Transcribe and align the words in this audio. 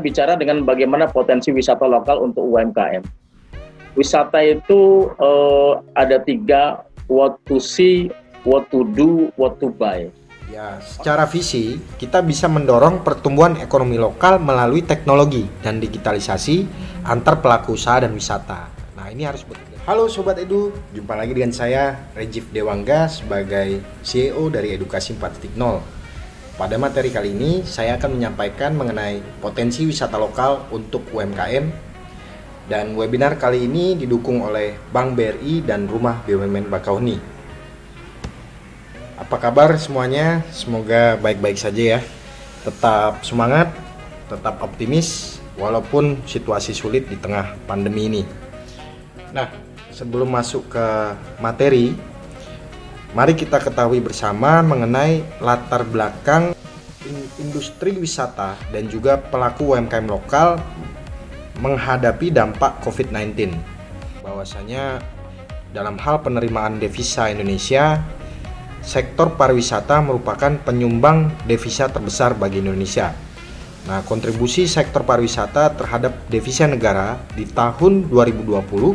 bicara 0.00 0.34
dengan 0.34 0.64
bagaimana 0.64 1.06
potensi 1.12 1.52
wisata 1.52 1.84
lokal 1.84 2.24
untuk 2.24 2.48
UMKM. 2.48 3.04
Wisata 3.94 4.40
itu 4.40 5.12
uh, 5.20 5.84
ada 5.94 6.18
tiga, 6.24 6.88
what 7.10 7.36
to 7.44 7.60
see, 7.60 8.08
what 8.48 8.66
to 8.72 8.88
do, 8.96 9.28
what 9.36 9.60
to 9.60 9.68
buy. 9.68 10.08
Ya, 10.50 10.82
secara 10.82 11.30
visi 11.30 11.78
kita 11.94 12.26
bisa 12.26 12.50
mendorong 12.50 13.06
pertumbuhan 13.06 13.54
ekonomi 13.62 13.94
lokal 13.94 14.42
melalui 14.42 14.82
teknologi 14.82 15.46
dan 15.62 15.78
digitalisasi 15.78 16.66
antar 17.06 17.38
pelaku 17.38 17.78
usaha 17.78 18.02
dan 18.02 18.10
wisata. 18.10 18.66
Nah, 18.98 19.06
ini 19.14 19.22
harus 19.22 19.46
bekerja. 19.46 19.78
Halo 19.86 20.10
Sobat 20.10 20.42
Edu, 20.42 20.74
jumpa 20.90 21.14
lagi 21.14 21.38
dengan 21.38 21.54
saya 21.54 22.10
Regif 22.18 22.50
Dewangga 22.50 23.06
sebagai 23.06 23.78
CEO 24.02 24.50
dari 24.50 24.74
Edukasi 24.74 25.14
4.0. 25.14 25.99
Pada 26.60 26.76
materi 26.76 27.08
kali 27.08 27.32
ini, 27.32 27.64
saya 27.64 27.96
akan 27.96 28.20
menyampaikan 28.20 28.76
mengenai 28.76 29.24
potensi 29.40 29.88
wisata 29.88 30.20
lokal 30.20 30.68
untuk 30.68 31.08
UMKM 31.08 31.72
dan 32.68 32.92
webinar 33.00 33.40
kali 33.40 33.64
ini 33.64 33.96
didukung 33.96 34.44
oleh 34.44 34.76
Bank 34.92 35.16
BRI 35.16 35.64
dan 35.64 35.88
Rumah 35.88 36.20
BUMN 36.28 36.68
Bakauheni. 36.68 37.16
Apa 39.16 39.40
kabar 39.40 39.72
semuanya? 39.80 40.44
Semoga 40.52 41.16
baik-baik 41.24 41.56
saja 41.56 41.96
ya. 41.96 42.00
Tetap 42.60 43.24
semangat, 43.24 43.72
tetap 44.28 44.60
optimis 44.60 45.40
walaupun 45.56 46.20
situasi 46.28 46.76
sulit 46.76 47.08
di 47.08 47.16
tengah 47.16 47.56
pandemi 47.64 48.04
ini. 48.04 48.22
Nah, 49.32 49.48
sebelum 49.96 50.28
masuk 50.28 50.68
ke 50.68 50.86
materi, 51.40 51.96
Mari 53.10 53.34
kita 53.34 53.58
ketahui 53.58 53.98
bersama 53.98 54.62
mengenai 54.62 55.26
latar 55.42 55.82
belakang 55.82 56.54
industri 57.42 57.98
wisata 57.98 58.54
dan 58.70 58.86
juga 58.86 59.18
pelaku 59.18 59.74
UMKM 59.74 60.06
lokal 60.06 60.62
menghadapi 61.58 62.30
dampak 62.30 62.78
COVID-19. 62.86 63.50
Bahwasanya 64.22 65.02
dalam 65.74 65.98
hal 65.98 66.22
penerimaan 66.22 66.78
devisa 66.78 67.26
Indonesia, 67.26 67.98
sektor 68.78 69.34
pariwisata 69.34 69.98
merupakan 70.06 70.54
penyumbang 70.62 71.34
devisa 71.50 71.90
terbesar 71.90 72.38
bagi 72.38 72.62
Indonesia. 72.62 73.10
Nah, 73.90 74.06
kontribusi 74.06 74.70
sektor 74.70 75.02
pariwisata 75.02 75.74
terhadap 75.74 76.30
devisa 76.30 76.70
negara 76.70 77.18
di 77.34 77.42
tahun 77.42 78.06
2020 78.06 78.94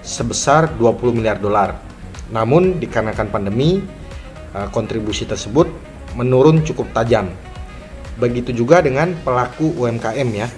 sebesar 0.00 0.72
20 0.80 1.20
miliar 1.20 1.36
dolar 1.36 1.91
namun 2.32 2.80
dikarenakan 2.80 3.28
pandemi, 3.28 3.84
eh, 4.56 4.68
kontribusi 4.72 5.28
tersebut 5.28 5.68
menurun 6.16 6.64
cukup 6.64 6.88
tajam. 6.96 7.28
Begitu 8.16 8.56
juga 8.56 8.80
dengan 8.80 9.12
pelaku 9.20 9.76
UMKM 9.76 10.28
ya. 10.32 10.48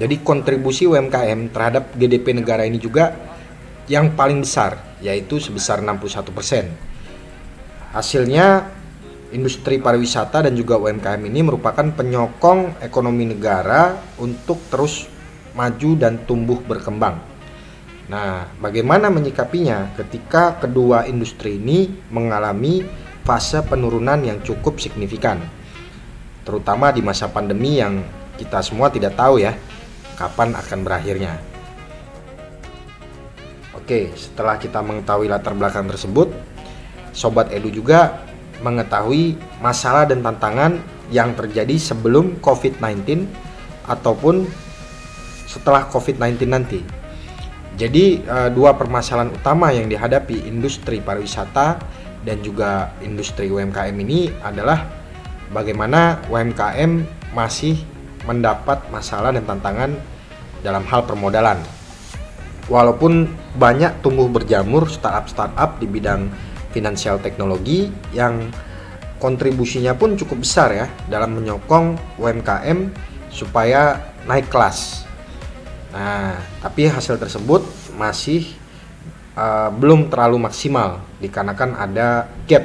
Jadi 0.00 0.24
kontribusi 0.24 0.88
UMKM 0.88 1.52
terhadap 1.52 1.92
GDP 1.92 2.32
negara 2.32 2.64
ini 2.64 2.80
juga 2.80 3.12
yang 3.84 4.16
paling 4.16 4.40
besar 4.44 4.96
yaitu 5.04 5.36
sebesar 5.36 5.84
61%. 5.84 6.72
Hasilnya 7.92 8.70
industri 9.34 9.76
pariwisata 9.82 10.46
dan 10.46 10.54
juga 10.56 10.78
UMKM 10.78 11.20
ini 11.26 11.40
merupakan 11.42 11.84
penyokong 11.84 12.80
ekonomi 12.80 13.28
negara 13.28 13.98
untuk 14.22 14.62
terus 14.70 15.10
maju 15.52 15.90
dan 15.98 16.22
tumbuh 16.24 16.62
berkembang. 16.62 17.29
Nah, 18.10 18.50
bagaimana 18.58 19.06
menyikapinya 19.06 19.94
ketika 19.94 20.58
kedua 20.58 21.06
industri 21.06 21.62
ini 21.62 21.86
mengalami 22.10 22.82
fase 23.22 23.62
penurunan 23.62 24.18
yang 24.26 24.42
cukup 24.42 24.82
signifikan, 24.82 25.38
terutama 26.42 26.90
di 26.90 27.06
masa 27.06 27.30
pandemi 27.30 27.78
yang 27.78 28.02
kita 28.34 28.66
semua 28.66 28.90
tidak 28.90 29.14
tahu 29.14 29.38
ya 29.38 29.54
kapan 30.18 30.58
akan 30.58 30.78
berakhirnya. 30.82 31.38
Oke, 33.78 34.10
setelah 34.18 34.58
kita 34.58 34.82
mengetahui 34.82 35.30
latar 35.30 35.54
belakang 35.54 35.86
tersebut, 35.86 36.34
Sobat 37.14 37.54
Edu 37.54 37.70
juga 37.70 38.26
mengetahui 38.58 39.38
masalah 39.62 40.02
dan 40.10 40.18
tantangan 40.18 40.82
yang 41.14 41.30
terjadi 41.38 41.78
sebelum 41.78 42.42
COVID-19 42.42 43.30
ataupun 43.86 44.50
setelah 45.46 45.86
COVID-19 45.86 46.42
nanti. 46.50 46.99
Jadi 47.78 48.26
uh, 48.26 48.50
dua 48.50 48.74
permasalahan 48.74 49.30
utama 49.30 49.70
yang 49.70 49.86
dihadapi 49.86 50.48
industri 50.48 50.98
pariwisata 50.98 51.78
dan 52.26 52.42
juga 52.42 52.92
industri 53.00 53.48
UMKM 53.48 53.94
ini 53.94 54.28
adalah 54.42 54.84
bagaimana 55.54 56.20
UMKM 56.28 57.06
masih 57.32 57.78
mendapat 58.26 58.84
masalah 58.92 59.32
dan 59.32 59.46
tantangan 59.46 59.96
dalam 60.60 60.84
hal 60.84 61.06
permodalan. 61.08 61.56
Walaupun 62.70 63.26
banyak 63.58 63.98
tumbuh 64.04 64.30
berjamur 64.30 64.86
startup-startup 64.86 65.82
di 65.82 65.86
bidang 65.90 66.30
finansial 66.70 67.18
teknologi 67.18 67.90
yang 68.14 68.52
kontribusinya 69.18 69.92
pun 69.98 70.14
cukup 70.14 70.46
besar 70.46 70.68
ya 70.70 70.86
dalam 71.10 71.34
menyokong 71.34 72.18
UMKM 72.22 72.78
supaya 73.30 73.98
naik 74.24 74.46
kelas 74.46 75.09
Nah, 75.90 76.38
tapi 76.62 76.86
hasil 76.86 77.18
tersebut 77.18 77.66
masih 77.98 78.46
uh, 79.34 79.74
belum 79.74 80.06
terlalu 80.06 80.46
maksimal 80.46 81.02
dikarenakan 81.18 81.74
ada 81.74 82.30
gap 82.46 82.64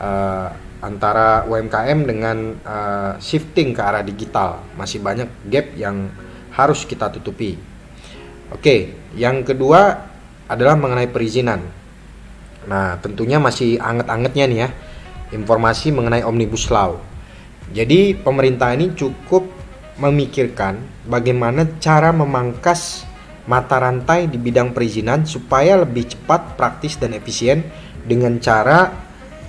uh, 0.00 0.48
antara 0.80 1.44
UMKM 1.44 1.98
dengan 2.08 2.56
uh, 2.64 3.12
shifting 3.20 3.76
ke 3.76 3.80
arah 3.84 4.00
digital. 4.00 4.64
Masih 4.80 5.04
banyak 5.04 5.28
gap 5.52 5.76
yang 5.76 6.08
harus 6.56 6.88
kita 6.88 7.12
tutupi. 7.12 7.60
Oke, 8.50 8.96
yang 9.14 9.44
kedua 9.44 10.08
adalah 10.48 10.74
mengenai 10.74 11.06
perizinan. 11.12 11.60
Nah, 12.66 12.96
tentunya 12.98 13.36
masih 13.36 13.78
anget-angetnya 13.78 14.44
nih 14.48 14.58
ya 14.66 14.68
informasi 15.30 15.94
mengenai 15.94 16.26
Omnibus 16.26 16.66
Law. 16.72 16.98
Jadi 17.70 18.18
pemerintah 18.18 18.74
ini 18.74 18.90
cukup 18.98 19.46
memikirkan 20.00 20.80
bagaimana 21.04 21.76
cara 21.76 22.08
memangkas 22.10 23.04
mata 23.44 23.76
rantai 23.76 24.26
di 24.32 24.40
bidang 24.40 24.72
perizinan 24.72 25.28
supaya 25.28 25.80
lebih 25.84 26.08
cepat, 26.16 26.56
praktis 26.56 26.96
dan 26.96 27.12
efisien 27.12 27.62
dengan 28.04 28.40
cara 28.40 28.88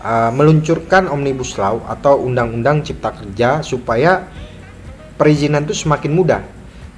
uh, 0.03 0.31
meluncurkan 0.35 1.07
Omnibus 1.07 1.55
Law 1.55 1.87
atau 1.87 2.19
Undang-Undang 2.19 2.83
Cipta 2.83 3.15
Kerja 3.15 3.63
supaya 3.63 4.27
perizinan 5.15 5.63
itu 5.63 5.87
semakin 5.87 6.11
mudah 6.11 6.41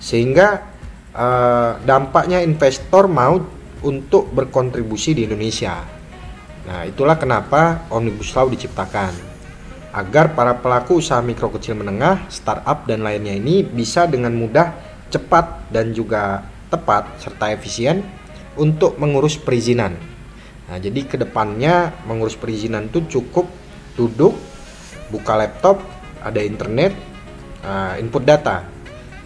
sehingga 0.02 0.66
uh, 1.14 1.78
dampaknya 1.86 2.42
investor 2.42 3.06
mau 3.06 3.38
untuk 3.84 4.32
berkontribusi 4.32 5.14
di 5.14 5.28
Indonesia. 5.28 5.84
Nah, 6.64 6.88
itulah 6.88 7.20
kenapa 7.20 7.86
Omnibus 7.92 8.32
Law 8.32 8.48
diciptakan 8.48 9.33
agar 9.94 10.34
para 10.34 10.58
pelaku 10.58 10.98
usaha 10.98 11.22
mikro 11.22 11.54
kecil 11.54 11.78
menengah, 11.78 12.26
startup 12.28 12.90
dan 12.90 13.06
lainnya 13.06 13.38
ini 13.38 13.62
bisa 13.62 14.10
dengan 14.10 14.34
mudah, 14.34 14.74
cepat 15.14 15.70
dan 15.70 15.94
juga 15.94 16.42
tepat 16.74 17.06
serta 17.22 17.54
efisien 17.54 18.02
untuk 18.58 18.98
mengurus 18.98 19.38
perizinan. 19.38 19.94
Nah, 20.66 20.82
jadi 20.82 21.06
ke 21.06 21.22
depannya 21.22 21.94
mengurus 22.10 22.34
perizinan 22.34 22.90
itu 22.90 23.06
cukup 23.06 23.46
duduk, 23.94 24.34
buka 25.14 25.38
laptop, 25.38 25.78
ada 26.26 26.42
internet, 26.42 26.98
uh, 27.62 27.94
input 28.02 28.26
data. 28.26 28.66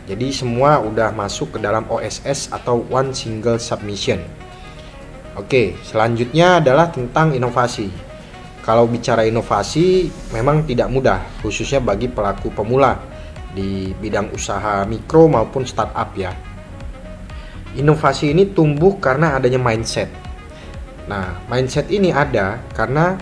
Jadi 0.07 0.31
semua 0.35 0.83
udah 0.83 1.11
masuk 1.15 1.55
ke 1.55 1.59
dalam 1.63 1.87
OSS 1.87 2.51
atau 2.51 2.83
One 2.91 3.15
Single 3.15 3.59
Submission. 3.59 4.19
Oke, 5.35 5.77
selanjutnya 5.83 6.59
adalah 6.63 6.91
tentang 6.91 7.35
inovasi. 7.35 8.06
Kalau 8.67 8.83
bicara 8.83 9.23
inovasi 9.23 10.11
memang 10.35 10.67
tidak 10.67 10.91
mudah 10.91 11.23
khususnya 11.39 11.79
bagi 11.79 12.11
pelaku 12.11 12.51
pemula 12.51 12.99
di 13.55 13.95
bidang 13.95 14.35
usaha 14.35 14.83
mikro 14.83 15.31
maupun 15.31 15.63
startup 15.63 16.11
ya. 16.19 16.35
Inovasi 17.79 18.35
ini 18.35 18.51
tumbuh 18.51 18.99
karena 18.99 19.39
adanya 19.39 19.55
mindset. 19.55 20.11
Nah, 21.07 21.39
mindset 21.47 21.87
ini 21.87 22.11
ada 22.11 22.59
karena 22.75 23.15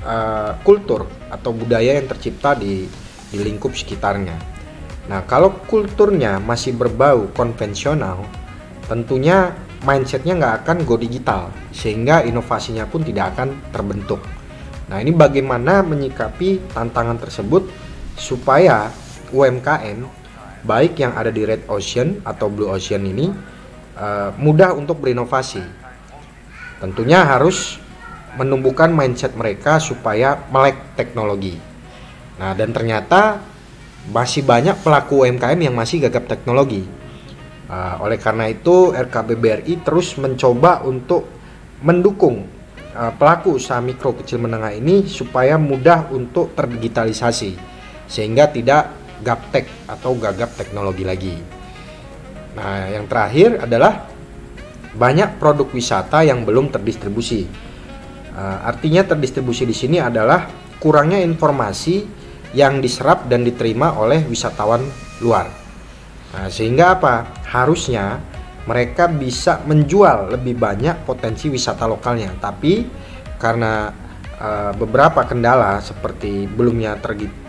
uh, 0.00 0.56
kultur 0.64 1.04
atau 1.28 1.52
budaya 1.52 2.00
yang 2.00 2.08
tercipta 2.08 2.56
di 2.56 2.88
di 3.28 3.36
lingkup 3.36 3.76
sekitarnya. 3.76 4.40
Nah, 5.12 5.28
kalau 5.28 5.60
kulturnya 5.68 6.40
masih 6.40 6.72
berbau 6.72 7.28
konvensional, 7.36 8.24
tentunya 8.88 9.52
mindsetnya 9.84 10.40
nggak 10.40 10.54
akan 10.64 10.88
go 10.88 10.96
digital, 10.96 11.52
sehingga 11.76 12.24
inovasinya 12.24 12.88
pun 12.88 13.04
tidak 13.04 13.36
akan 13.36 13.60
terbentuk. 13.76 14.24
Nah, 14.86 15.02
ini 15.02 15.10
bagaimana 15.10 15.82
menyikapi 15.82 16.70
tantangan 16.70 17.18
tersebut 17.18 17.66
supaya 18.14 18.94
UMKM 19.34 20.06
baik 20.62 21.02
yang 21.02 21.14
ada 21.18 21.34
di 21.34 21.42
Red 21.42 21.66
Ocean 21.66 22.22
atau 22.22 22.46
Blue 22.46 22.70
Ocean 22.70 23.02
ini 23.02 23.26
uh, 23.98 24.30
mudah 24.38 24.78
untuk 24.78 25.02
berinovasi. 25.02 25.62
Tentunya 26.78 27.26
harus 27.26 27.82
menumbuhkan 28.38 28.92
mindset 28.94 29.34
mereka 29.34 29.82
supaya 29.82 30.38
melek 30.54 30.76
teknologi. 30.94 31.58
Nah, 32.38 32.52
dan 32.54 32.70
ternyata 32.70 33.42
masih 34.12 34.46
banyak 34.46 34.76
pelaku 34.86 35.26
UMKM 35.26 35.58
yang 35.58 35.74
masih 35.74 36.06
gagap 36.06 36.30
teknologi. 36.30 36.86
Uh, 37.66 38.06
oleh 38.06 38.22
karena 38.22 38.46
itu, 38.46 38.94
RKBBRI 38.94 39.82
terus 39.82 40.14
mencoba 40.14 40.86
untuk 40.86 41.26
mendukung 41.82 42.46
uh, 42.96 43.12
pelaku 43.12 43.60
usaha 43.60 43.78
mikro 43.84 44.16
kecil 44.16 44.40
menengah 44.40 44.72
ini 44.72 45.04
supaya 45.04 45.60
mudah 45.60 46.08
untuk 46.10 46.56
terdigitalisasi, 46.56 47.52
sehingga 48.08 48.48
tidak 48.48 48.96
gaptek 49.20 49.68
atau 49.84 50.16
gagap 50.16 50.56
teknologi 50.56 51.04
lagi. 51.04 51.36
Nah, 52.56 52.88
yang 52.88 53.04
terakhir 53.04 53.68
adalah 53.68 54.08
banyak 54.96 55.36
produk 55.36 55.68
wisata 55.68 56.24
yang 56.24 56.48
belum 56.48 56.72
terdistribusi. 56.72 57.44
Uh, 58.32 58.58
artinya 58.64 59.04
terdistribusi 59.04 59.68
di 59.68 59.76
sini 59.76 60.00
adalah 60.00 60.48
kurangnya 60.80 61.20
informasi 61.20 62.08
yang 62.56 62.80
diserap 62.80 63.28
dan 63.28 63.44
diterima 63.44 63.92
oleh 64.00 64.24
wisatawan 64.24 64.80
luar. 65.20 65.52
Nah, 66.32 66.48
sehingga 66.48 66.96
apa? 66.96 67.44
Harusnya 67.48 68.20
mereka 68.66 69.06
bisa 69.06 69.62
menjual 69.62 70.34
lebih 70.34 70.58
banyak 70.58 71.06
potensi 71.06 71.46
wisata 71.46 71.86
lokalnya. 71.86 72.34
Tapi 72.36 72.82
karena 73.38 73.94
uh, 74.42 74.72
beberapa 74.74 75.22
kendala 75.22 75.78
seperti 75.78 76.50
belumnya 76.50 76.98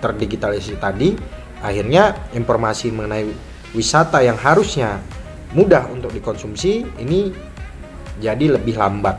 terdigitalisasi 0.01 0.77
tadi, 0.77 1.17
akhirnya 1.65 2.29
informasi 2.37 2.93
mengenai 2.93 3.25
wisata 3.73 4.21
yang 4.21 4.37
harusnya 4.37 5.01
mudah 5.57 5.89
untuk 5.89 6.13
dikonsumsi 6.13 7.01
ini 7.01 7.33
jadi 8.21 8.57
lebih 8.57 8.77
lambat 8.77 9.17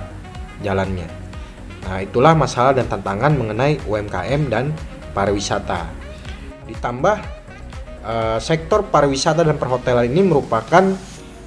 jalannya. 0.62 1.08
Nah, 1.88 1.98
itulah 2.04 2.34
masalah 2.36 2.76
dan 2.76 2.86
tantangan 2.86 3.32
mengenai 3.34 3.80
UMKM 3.86 4.42
dan 4.52 4.70
pariwisata. 5.16 5.88
Ditambah 6.68 7.16
uh, 8.04 8.38
sektor 8.38 8.84
pariwisata 8.86 9.42
dan 9.46 9.56
perhotelan 9.56 10.06
ini 10.10 10.20
merupakan 10.26 10.84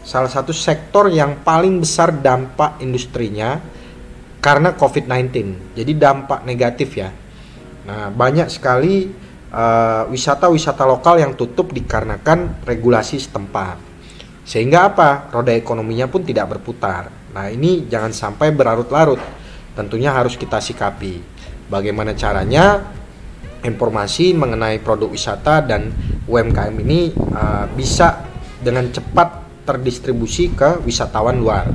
salah 0.02 0.30
satu 0.30 0.50
sektor 0.52 1.10
yang 1.10 1.46
paling 1.46 1.78
besar 1.82 2.14
dampak 2.14 2.82
industrinya 2.82 3.62
karena 4.42 4.74
COVID-19. 4.74 5.32
Jadi 5.78 5.92
dampak 5.96 6.42
negatif 6.44 6.98
ya. 6.98 7.14
Nah, 7.86 8.10
banyak 8.10 8.50
sekali 8.50 9.10
eh, 9.54 10.04
wisata-wisata 10.10 10.84
uh, 10.86 10.90
lokal 10.98 11.22
yang 11.22 11.38
tutup 11.38 11.70
dikarenakan 11.70 12.66
regulasi 12.66 13.22
setempat. 13.22 13.78
Sehingga 14.42 14.90
apa? 14.90 15.30
Roda 15.30 15.54
ekonominya 15.54 16.10
pun 16.10 16.26
tidak 16.26 16.58
berputar. 16.58 17.14
Nah, 17.32 17.48
ini 17.48 17.86
jangan 17.86 18.12
sampai 18.12 18.50
berlarut-larut. 18.52 19.22
Tentunya 19.78 20.12
harus 20.12 20.36
kita 20.36 20.58
sikapi. 20.58 21.22
Bagaimana 21.72 22.18
caranya 22.18 22.84
informasi 23.62 24.34
mengenai 24.34 24.82
produk 24.82 25.08
wisata 25.14 25.62
dan 25.64 25.94
UMKM 26.26 26.76
ini 26.82 27.14
uh, 27.14 27.70
bisa 27.72 28.26
dengan 28.60 28.90
cepat 28.90 29.41
terdistribusi 29.64 30.54
ke 30.54 30.82
wisatawan 30.86 31.38
luar. 31.40 31.70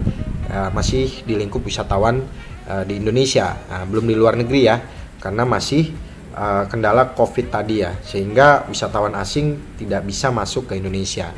Uh, 0.46 0.70
masih 0.70 1.26
di 1.26 1.34
lingkup 1.34 1.66
wisatawan 1.66 2.22
uh, 2.70 2.86
di 2.86 3.02
Indonesia, 3.02 3.58
uh, 3.66 3.82
belum 3.82 4.06
di 4.06 4.14
luar 4.14 4.38
negeri 4.38 4.60
ya, 4.62 4.78
karena 5.18 5.42
masih 5.42 5.90
uh, 6.38 6.70
kendala 6.70 7.10
COVID 7.18 7.50
tadi 7.50 7.82
ya, 7.82 7.98
sehingga 8.06 8.62
wisatawan 8.70 9.18
asing 9.18 9.74
tidak 9.74 10.06
bisa 10.06 10.30
masuk 10.30 10.70
ke 10.70 10.78
Indonesia. 10.78 11.34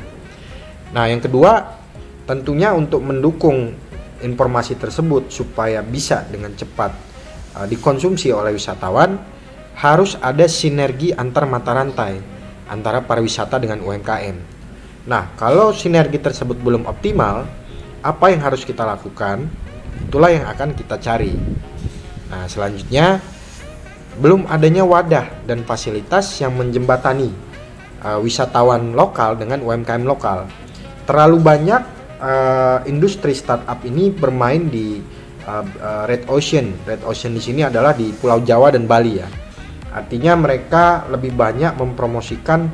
Nah, 0.93 1.09
yang 1.09 1.21
kedua, 1.25 1.81
tentunya 2.29 2.69
untuk 2.69 3.01
mendukung 3.01 3.73
informasi 4.21 4.77
tersebut 4.77 5.33
supaya 5.33 5.81
bisa 5.81 6.21
dengan 6.29 6.53
cepat 6.53 6.91
uh, 7.57 7.65
dikonsumsi 7.65 8.29
oleh 8.29 8.53
wisatawan 8.53 9.17
harus 9.79 10.19
ada 10.19 10.43
sinergi 10.45 11.15
antar 11.15 11.47
mata 11.47 11.71
rantai 11.71 12.19
antara 12.67 13.01
pariwisata 13.01 13.57
dengan 13.57 13.79
UMKM. 13.81 14.58
Nah, 15.07 15.31
kalau 15.39 15.71
sinergi 15.71 16.19
tersebut 16.19 16.59
belum 16.59 16.83
optimal, 16.87 17.47
apa 18.03 18.25
yang 18.31 18.41
harus 18.43 18.67
kita 18.67 18.83
lakukan? 18.83 19.47
Itulah 20.07 20.31
yang 20.31 20.45
akan 20.47 20.75
kita 20.75 20.99
cari. 20.99 21.35
Nah, 22.31 22.47
selanjutnya 22.47 23.23
belum 24.19 24.47
adanya 24.51 24.83
wadah 24.83 25.47
dan 25.47 25.63
fasilitas 25.63 26.27
yang 26.43 26.55
menjembatani 26.59 27.31
uh, 28.03 28.19
wisatawan 28.19 28.91
lokal 28.91 29.39
dengan 29.39 29.63
UMKM 29.63 30.03
lokal. 30.03 30.47
Terlalu 31.07 31.37
banyak 31.39 31.81
uh, 32.19 32.79
industri 32.85 33.31
startup 33.31 33.79
ini 33.87 34.11
bermain 34.11 34.67
di 34.67 34.99
uh, 35.47 35.63
uh, 35.63 36.03
Red 36.05 36.27
Ocean. 36.27 36.75
Red 36.83 37.07
Ocean 37.07 37.31
di 37.33 37.41
sini 37.41 37.63
adalah 37.63 37.95
di 37.95 38.11
Pulau 38.11 38.43
Jawa 38.43 38.75
dan 38.75 38.85
Bali 38.85 39.15
ya 39.17 39.29
Artinya 39.89 40.37
mereka 40.37 41.09
lebih 41.09 41.33
banyak 41.33 41.73
mempromosikan 41.73 42.69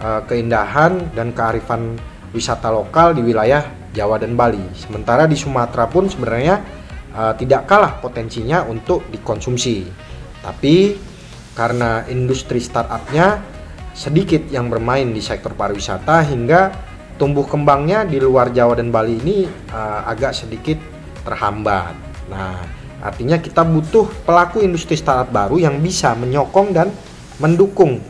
uh, 0.00 0.22
keindahan 0.26 1.12
dan 1.12 1.30
kearifan 1.34 1.98
wisata 2.34 2.70
lokal 2.70 3.14
di 3.14 3.22
wilayah 3.22 3.62
Jawa 3.94 4.18
dan 4.18 4.34
Bali. 4.34 4.62
Sementara 4.74 5.28
di 5.30 5.38
Sumatera 5.38 5.86
pun 5.86 6.10
sebenarnya 6.10 6.62
uh, 7.14 7.32
tidak 7.38 7.70
kalah 7.70 8.02
potensinya 8.02 8.66
untuk 8.66 9.06
dikonsumsi. 9.10 9.86
Tapi 10.42 10.98
karena 11.54 12.02
industri 12.10 12.58
startupnya 12.58 13.38
sedikit 13.94 14.50
yang 14.50 14.66
bermain 14.66 15.06
di 15.14 15.22
sektor 15.22 15.54
pariwisata 15.54 16.26
hingga 16.26 16.74
tumbuh 17.14 17.46
kembangnya 17.46 18.02
di 18.02 18.18
luar 18.18 18.50
Jawa 18.50 18.74
dan 18.74 18.90
Bali 18.90 19.22
ini 19.22 19.46
uh, 19.70 20.02
agak 20.10 20.34
sedikit 20.34 20.76
terhambat. 21.22 21.94
Nah, 22.26 22.84
Artinya 23.04 23.36
kita 23.36 23.60
butuh 23.68 24.08
pelaku 24.24 24.64
industri 24.64 24.96
startup 24.96 25.28
baru 25.28 25.60
yang 25.60 25.76
bisa 25.84 26.16
menyokong 26.16 26.72
dan 26.72 26.88
mendukung 27.36 28.00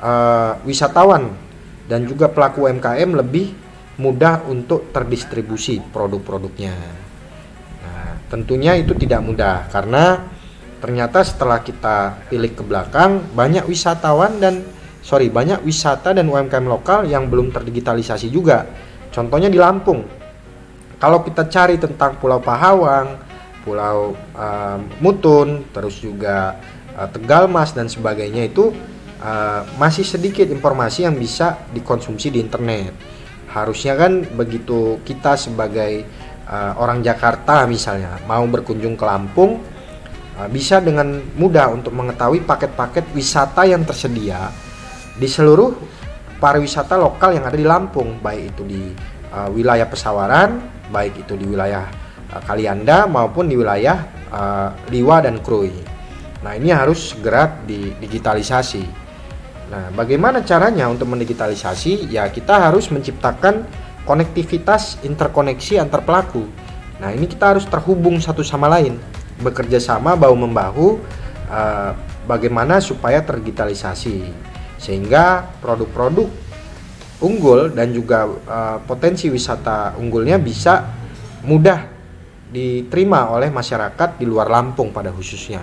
uh, 0.00 0.58
wisatawan 0.64 1.30
dan 1.86 2.08
juga 2.08 2.32
pelaku 2.32 2.66
UMKM 2.66 3.10
lebih 3.14 3.52
mudah 4.00 4.48
untuk 4.48 4.88
terdistribusi 4.90 5.78
produk-produknya. 5.92 6.72
Nah, 7.84 8.10
tentunya 8.32 8.74
itu 8.80 8.96
tidak 8.96 9.20
mudah 9.20 9.68
karena 9.68 10.24
ternyata 10.80 11.20
setelah 11.20 11.60
kita 11.60 12.24
pilih 12.32 12.56
ke 12.56 12.64
belakang 12.64 13.20
banyak 13.36 13.68
wisatawan 13.68 14.40
dan 14.40 14.64
sorry 15.04 15.28
banyak 15.28 15.60
wisata 15.60 16.16
dan 16.16 16.28
UMKM 16.28 16.64
lokal 16.64 17.04
yang 17.04 17.28
belum 17.28 17.52
terdigitalisasi 17.52 18.32
juga. 18.32 18.64
Contohnya 19.12 19.52
di 19.52 19.60
Lampung. 19.60 20.06
Kalau 21.00 21.24
kita 21.24 21.48
cari 21.48 21.80
tentang 21.80 22.20
Pulau 22.20 22.44
Pahawang, 22.44 23.16
Pulau 23.64 24.16
uh, 24.36 24.78
Mutun, 25.00 25.64
terus 25.72 25.96
juga 25.96 26.60
uh, 26.92 27.08
Tegal 27.08 27.48
Mas 27.48 27.72
dan 27.72 27.88
sebagainya 27.88 28.52
itu 28.52 28.72
uh, 29.20 29.62
masih 29.76 30.02
sedikit 30.04 30.48
informasi 30.48 31.06
yang 31.06 31.16
bisa 31.16 31.68
dikonsumsi 31.70 32.32
di 32.32 32.38
internet. 32.40 32.92
Harusnya 33.50 33.98
kan 33.98 34.24
begitu 34.34 35.02
kita 35.04 35.36
sebagai 35.36 36.04
uh, 36.48 36.78
orang 36.80 37.04
Jakarta 37.04 37.66
misalnya 37.66 38.18
mau 38.24 38.42
berkunjung 38.46 38.96
ke 38.96 39.04
Lampung 39.04 39.60
uh, 40.40 40.48
bisa 40.48 40.80
dengan 40.80 41.20
mudah 41.36 41.70
untuk 41.70 41.94
mengetahui 41.94 42.42
paket-paket 42.46 43.10
wisata 43.12 43.66
yang 43.68 43.84
tersedia 43.84 44.50
di 45.18 45.28
seluruh 45.28 45.74
pariwisata 46.40 46.96
lokal 46.96 47.36
yang 47.36 47.44
ada 47.44 47.58
di 47.58 47.66
Lampung, 47.68 48.16
baik 48.18 48.56
itu 48.56 48.62
di 48.64 48.82
uh, 49.36 49.52
wilayah 49.52 49.84
Pesawaran, 49.84 50.58
baik 50.88 51.28
itu 51.28 51.36
di 51.36 51.44
wilayah 51.44 51.84
Kalianda 52.30 53.10
maupun 53.10 53.50
di 53.50 53.58
wilayah 53.58 54.06
uh, 54.30 54.70
Liwa 54.86 55.18
dan 55.18 55.42
Krui. 55.42 55.74
Nah, 56.40 56.54
ini 56.54 56.70
harus 56.70 57.12
segera 57.12 57.50
didigitalisasi. 57.66 58.99
Nah, 59.70 59.94
bagaimana 59.94 60.42
caranya 60.42 60.90
untuk 60.90 61.06
mendigitalisasi? 61.14 62.10
Ya, 62.10 62.26
kita 62.26 62.58
harus 62.58 62.90
menciptakan 62.90 63.64
konektivitas 64.02 64.98
interkoneksi 65.06 65.78
antar 65.78 66.02
pelaku. 66.02 66.42
Nah, 66.98 67.14
ini 67.14 67.30
kita 67.30 67.54
harus 67.54 67.64
terhubung 67.70 68.18
satu 68.18 68.42
sama 68.42 68.66
lain, 68.66 68.98
bekerja 69.38 69.78
sama 69.78 70.18
bahu 70.18 70.34
membahu 70.34 70.86
uh, 71.46 71.94
bagaimana 72.26 72.82
supaya 72.82 73.22
terdigitalisasi 73.22 74.26
sehingga 74.80 75.46
produk-produk 75.62 76.28
unggul 77.20 77.70
dan 77.70 77.92
juga 77.92 78.26
uh, 78.26 78.78
potensi 78.84 79.28
wisata 79.28 79.94
unggulnya 80.00 80.40
bisa 80.40 80.88
mudah 81.44 81.84
diterima 82.50 83.30
oleh 83.30 83.52
masyarakat 83.52 84.18
di 84.18 84.26
luar 84.26 84.50
Lampung 84.50 84.90
pada 84.90 85.14
khususnya. 85.14 85.62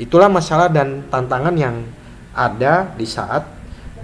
Itulah 0.00 0.30
masalah 0.32 0.72
dan 0.72 1.04
tantangan 1.12 1.54
yang 1.58 1.84
ada 2.36 2.92
di 2.92 3.08
saat 3.08 3.48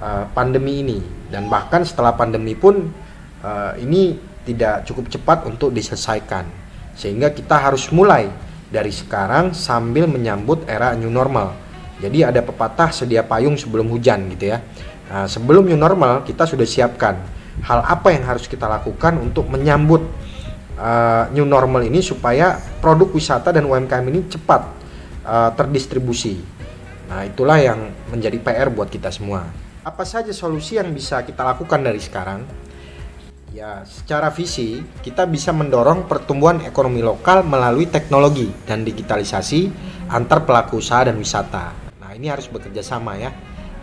uh, 0.00 0.24
pandemi 0.32 0.80
ini 0.80 0.98
dan 1.28 1.52
bahkan 1.52 1.84
setelah 1.84 2.16
pandemi 2.16 2.56
pun 2.56 2.88
uh, 3.44 3.72
ini 3.76 4.16
tidak 4.48 4.88
cukup 4.88 5.12
cepat 5.12 5.44
untuk 5.46 5.70
diselesaikan. 5.70 6.48
Sehingga 6.96 7.32
kita 7.32 7.56
harus 7.60 7.88
mulai 7.92 8.28
dari 8.72 8.90
sekarang 8.90 9.52
sambil 9.52 10.08
menyambut 10.08 10.64
era 10.64 10.96
new 10.96 11.12
normal. 11.12 11.52
Jadi 12.00 12.26
ada 12.26 12.42
pepatah 12.42 12.90
sedia 12.90 13.22
payung 13.22 13.54
sebelum 13.54 13.86
hujan 13.92 14.26
gitu 14.34 14.50
ya. 14.50 14.58
Nah, 15.12 15.28
sebelum 15.28 15.68
new 15.68 15.78
normal 15.78 16.24
kita 16.24 16.48
sudah 16.48 16.64
siapkan 16.64 17.20
hal 17.62 17.84
apa 17.84 18.16
yang 18.16 18.24
harus 18.24 18.48
kita 18.48 18.64
lakukan 18.64 19.20
untuk 19.20 19.44
menyambut 19.52 20.02
uh, 20.80 21.28
new 21.30 21.44
normal 21.44 21.84
ini 21.84 22.00
supaya 22.00 22.56
produk 22.80 23.12
wisata 23.12 23.52
dan 23.52 23.68
UMKM 23.68 24.04
ini 24.08 24.20
cepat 24.26 24.62
uh, 25.22 25.50
terdistribusi. 25.54 26.40
Nah, 27.10 27.26
itulah 27.26 27.58
yang 27.58 27.90
menjadi 28.12 28.38
PR 28.38 28.68
buat 28.70 28.90
kita 28.92 29.10
semua. 29.10 29.46
apa 29.82 30.06
saja 30.06 30.30
solusi 30.30 30.78
yang 30.78 30.94
bisa 30.94 31.26
kita 31.26 31.42
lakukan 31.42 31.82
dari 31.82 31.98
sekarang? 31.98 32.46
Ya, 33.50 33.82
secara 33.82 34.30
visi 34.30 34.78
kita 35.02 35.26
bisa 35.26 35.50
mendorong 35.50 36.06
pertumbuhan 36.06 36.62
ekonomi 36.62 37.02
lokal 37.02 37.42
melalui 37.42 37.90
teknologi 37.90 38.46
dan 38.62 38.86
digitalisasi 38.86 39.74
antar 40.06 40.46
pelaku 40.46 40.78
usaha 40.78 41.02
dan 41.02 41.18
wisata. 41.18 41.74
Nah, 41.98 42.14
ini 42.14 42.30
harus 42.30 42.46
bekerja 42.46 42.80
sama 42.80 43.18
ya. 43.18 43.34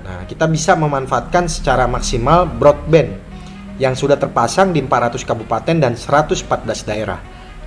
Nah, 0.07 0.23
kita 0.23 0.47
bisa 0.47 0.73
memanfaatkan 0.79 1.51
secara 1.51 1.83
maksimal 1.85 2.47
broadband 2.47 3.19
yang 3.77 3.93
sudah 3.93 4.15
terpasang 4.15 4.71
di 4.71 4.79
400 4.81 5.21
kabupaten 5.27 5.75
dan 5.83 5.93
114 5.99 6.87
daerah. 6.87 7.19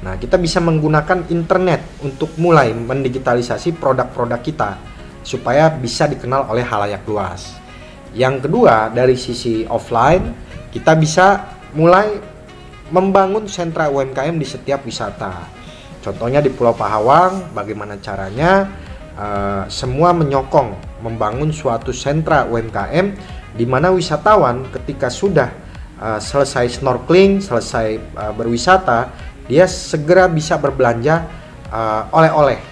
Nah, 0.02 0.18
kita 0.18 0.40
bisa 0.40 0.59
menggunakan 0.59 1.30
internet 1.30 2.02
untuk 2.02 2.35
mulai 2.40 2.75
mendigitalisasi 2.75 3.78
produk-produk 3.78 4.40
kita 4.42 4.71
supaya 5.23 5.71
bisa 5.71 6.11
dikenal 6.11 6.50
oleh 6.50 6.62
halayak 6.67 7.02
luas. 7.07 7.55
Yang 8.12 8.47
kedua, 8.47 8.93
dari 8.93 9.17
sisi 9.17 9.64
offline, 9.71 10.37
kita 10.69 10.93
bisa 10.99 11.57
mulai 11.73 12.21
membangun 12.93 13.49
sentra 13.49 13.88
UMKM 13.88 14.37
di 14.37 14.45
setiap 14.45 14.85
wisata. 14.85 15.49
Contohnya 16.05 16.45
di 16.45 16.52
Pulau 16.52 16.76
Pahawang, 16.76 17.55
bagaimana 17.57 17.97
caranya 17.97 18.69
uh, 19.17 19.64
semua 19.73 20.12
menyokong 20.12 21.00
membangun 21.00 21.49
suatu 21.55 21.95
sentra 21.95 22.45
UMKM 22.45 23.17
di 23.57 23.64
mana 23.64 23.88
wisatawan 23.88 24.69
ketika 24.76 25.09
sudah 25.09 25.49
uh, 25.97 26.21
selesai 26.21 26.83
snorkeling, 26.83 27.41
selesai 27.41 27.97
uh, 28.19 28.33
berwisata, 28.37 29.09
dia 29.49 29.64
segera 29.64 30.29
bisa 30.29 30.55
berbelanja 30.61 31.41
oleh-oleh. 32.12 32.72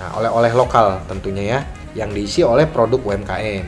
Nah, 0.00 0.14
oleh-oleh 0.18 0.52
lokal 0.54 1.02
tentunya 1.06 1.58
ya, 1.58 1.60
yang 1.94 2.10
diisi 2.10 2.42
oleh 2.42 2.66
produk 2.66 3.00
UMKM. 3.00 3.64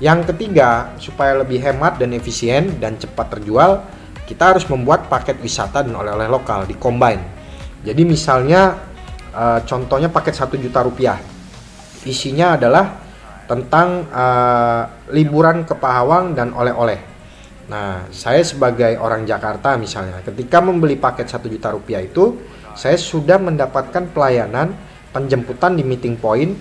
Yang 0.00 0.32
ketiga, 0.32 0.96
supaya 0.96 1.36
lebih 1.36 1.60
hemat 1.60 2.00
dan 2.00 2.16
efisien 2.16 2.80
dan 2.80 2.96
cepat 2.96 3.36
terjual, 3.36 3.84
kita 4.24 4.56
harus 4.56 4.64
membuat 4.70 5.12
paket 5.12 5.36
wisata 5.44 5.84
dan 5.84 5.92
oleh-oleh 5.92 6.30
lokal 6.30 6.64
di 6.64 6.72
combine. 6.78 7.20
Jadi 7.84 8.02
misalnya 8.08 8.76
uh, 9.36 9.60
contohnya 9.66 10.08
paket 10.08 10.38
1 10.38 10.56
juta 10.56 10.80
rupiah. 10.80 11.18
Isinya 12.08 12.56
adalah 12.56 12.96
tentang 13.44 14.08
uh, 14.08 14.82
liburan 15.12 15.68
ke 15.68 15.74
Pahawang 15.76 16.32
dan 16.32 16.54
oleh-oleh. 16.54 17.10
Nah, 17.66 18.08
saya 18.10 18.40
sebagai 18.42 18.98
orang 18.98 19.26
Jakarta 19.26 19.76
misalnya, 19.76 20.22
ketika 20.24 20.62
membeli 20.62 20.96
paket 20.96 21.28
1 21.28 21.44
juta 21.50 21.74
rupiah 21.74 22.00
itu, 22.02 22.38
saya 22.72 22.96
sudah 22.96 23.36
mendapatkan 23.36 24.10
pelayanan 24.10 24.72
penjemputan 25.10 25.74
di 25.76 25.82
meeting 25.86 26.16
point, 26.18 26.54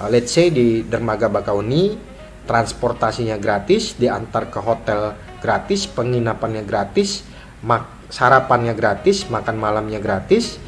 uh, 0.00 0.08
let's 0.08 0.32
say 0.32 0.52
di 0.52 0.84
Dermaga 0.84 1.28
Bakauni, 1.28 1.96
transportasinya 2.44 3.36
gratis, 3.36 3.96
diantar 3.96 4.48
ke 4.48 4.58
hotel 4.58 5.16
gratis, 5.40 5.88
penginapannya 5.88 6.64
gratis, 6.64 7.24
mak 7.64 8.10
sarapannya 8.10 8.74
gratis, 8.74 9.30
makan 9.30 9.56
malamnya 9.56 10.02
gratis, 10.02 10.58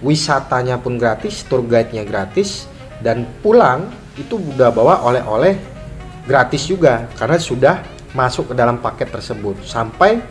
wisatanya 0.00 0.78
pun 0.78 0.96
gratis, 0.96 1.42
tour 1.46 1.66
guide-nya 1.66 2.06
gratis, 2.06 2.70
dan 3.02 3.26
pulang 3.42 3.90
itu 4.14 4.38
udah 4.38 4.70
bawa 4.70 5.02
oleh-oleh 5.02 5.58
gratis 6.28 6.70
juga 6.70 7.10
karena 7.18 7.38
sudah 7.40 7.74
masuk 8.14 8.52
ke 8.52 8.54
dalam 8.54 8.78
paket 8.78 9.10
tersebut. 9.10 9.66
Sampai 9.66 10.22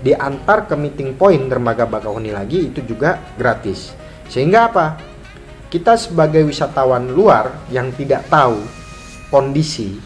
diantar 0.00 0.70
ke 0.70 0.74
meeting 0.76 1.18
point 1.18 1.50
dermaga 1.50 1.84
Bakauheni 1.84 2.32
lagi 2.32 2.70
itu 2.70 2.80
juga 2.84 3.18
gratis. 3.34 3.92
Sehingga 4.30 4.70
apa 4.70 5.09
kita 5.70 5.94
sebagai 5.94 6.42
wisatawan 6.42 7.14
luar 7.14 7.54
yang 7.70 7.94
tidak 7.94 8.26
tahu 8.26 8.58
kondisi 9.30 9.96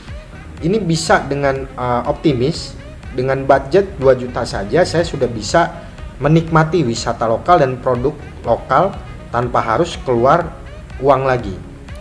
ini 0.60 0.78
bisa 0.78 1.24
dengan 1.24 1.64
uh, 1.74 2.04
optimis 2.06 2.76
dengan 3.16 3.42
budget 3.48 3.96
2 3.98 4.22
juta 4.22 4.44
saja 4.44 4.84
saya 4.84 5.02
sudah 5.02 5.26
bisa 5.26 5.84
menikmati 6.22 6.86
wisata 6.86 7.26
lokal 7.26 7.58
dan 7.58 7.80
produk 7.80 8.14
lokal 8.46 8.94
tanpa 9.34 9.58
harus 9.58 9.98
keluar 10.06 10.46
uang 11.02 11.26
lagi. 11.26 11.54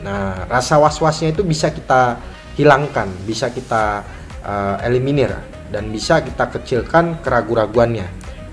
Nah, 0.05 0.45
rasa 0.45 0.77
was-wasnya 0.77 1.33
itu 1.33 1.41
bisa 1.41 1.73
kita 1.73 2.21
hilangkan, 2.53 3.09
bisa 3.25 3.49
kita 3.49 4.05
uh, 4.45 4.77
eliminir 4.85 5.33
dan 5.73 5.89
bisa 5.89 6.21
kita 6.21 6.51
kecilkan 6.53 7.23
keraguan-raguannya. 7.25 8.05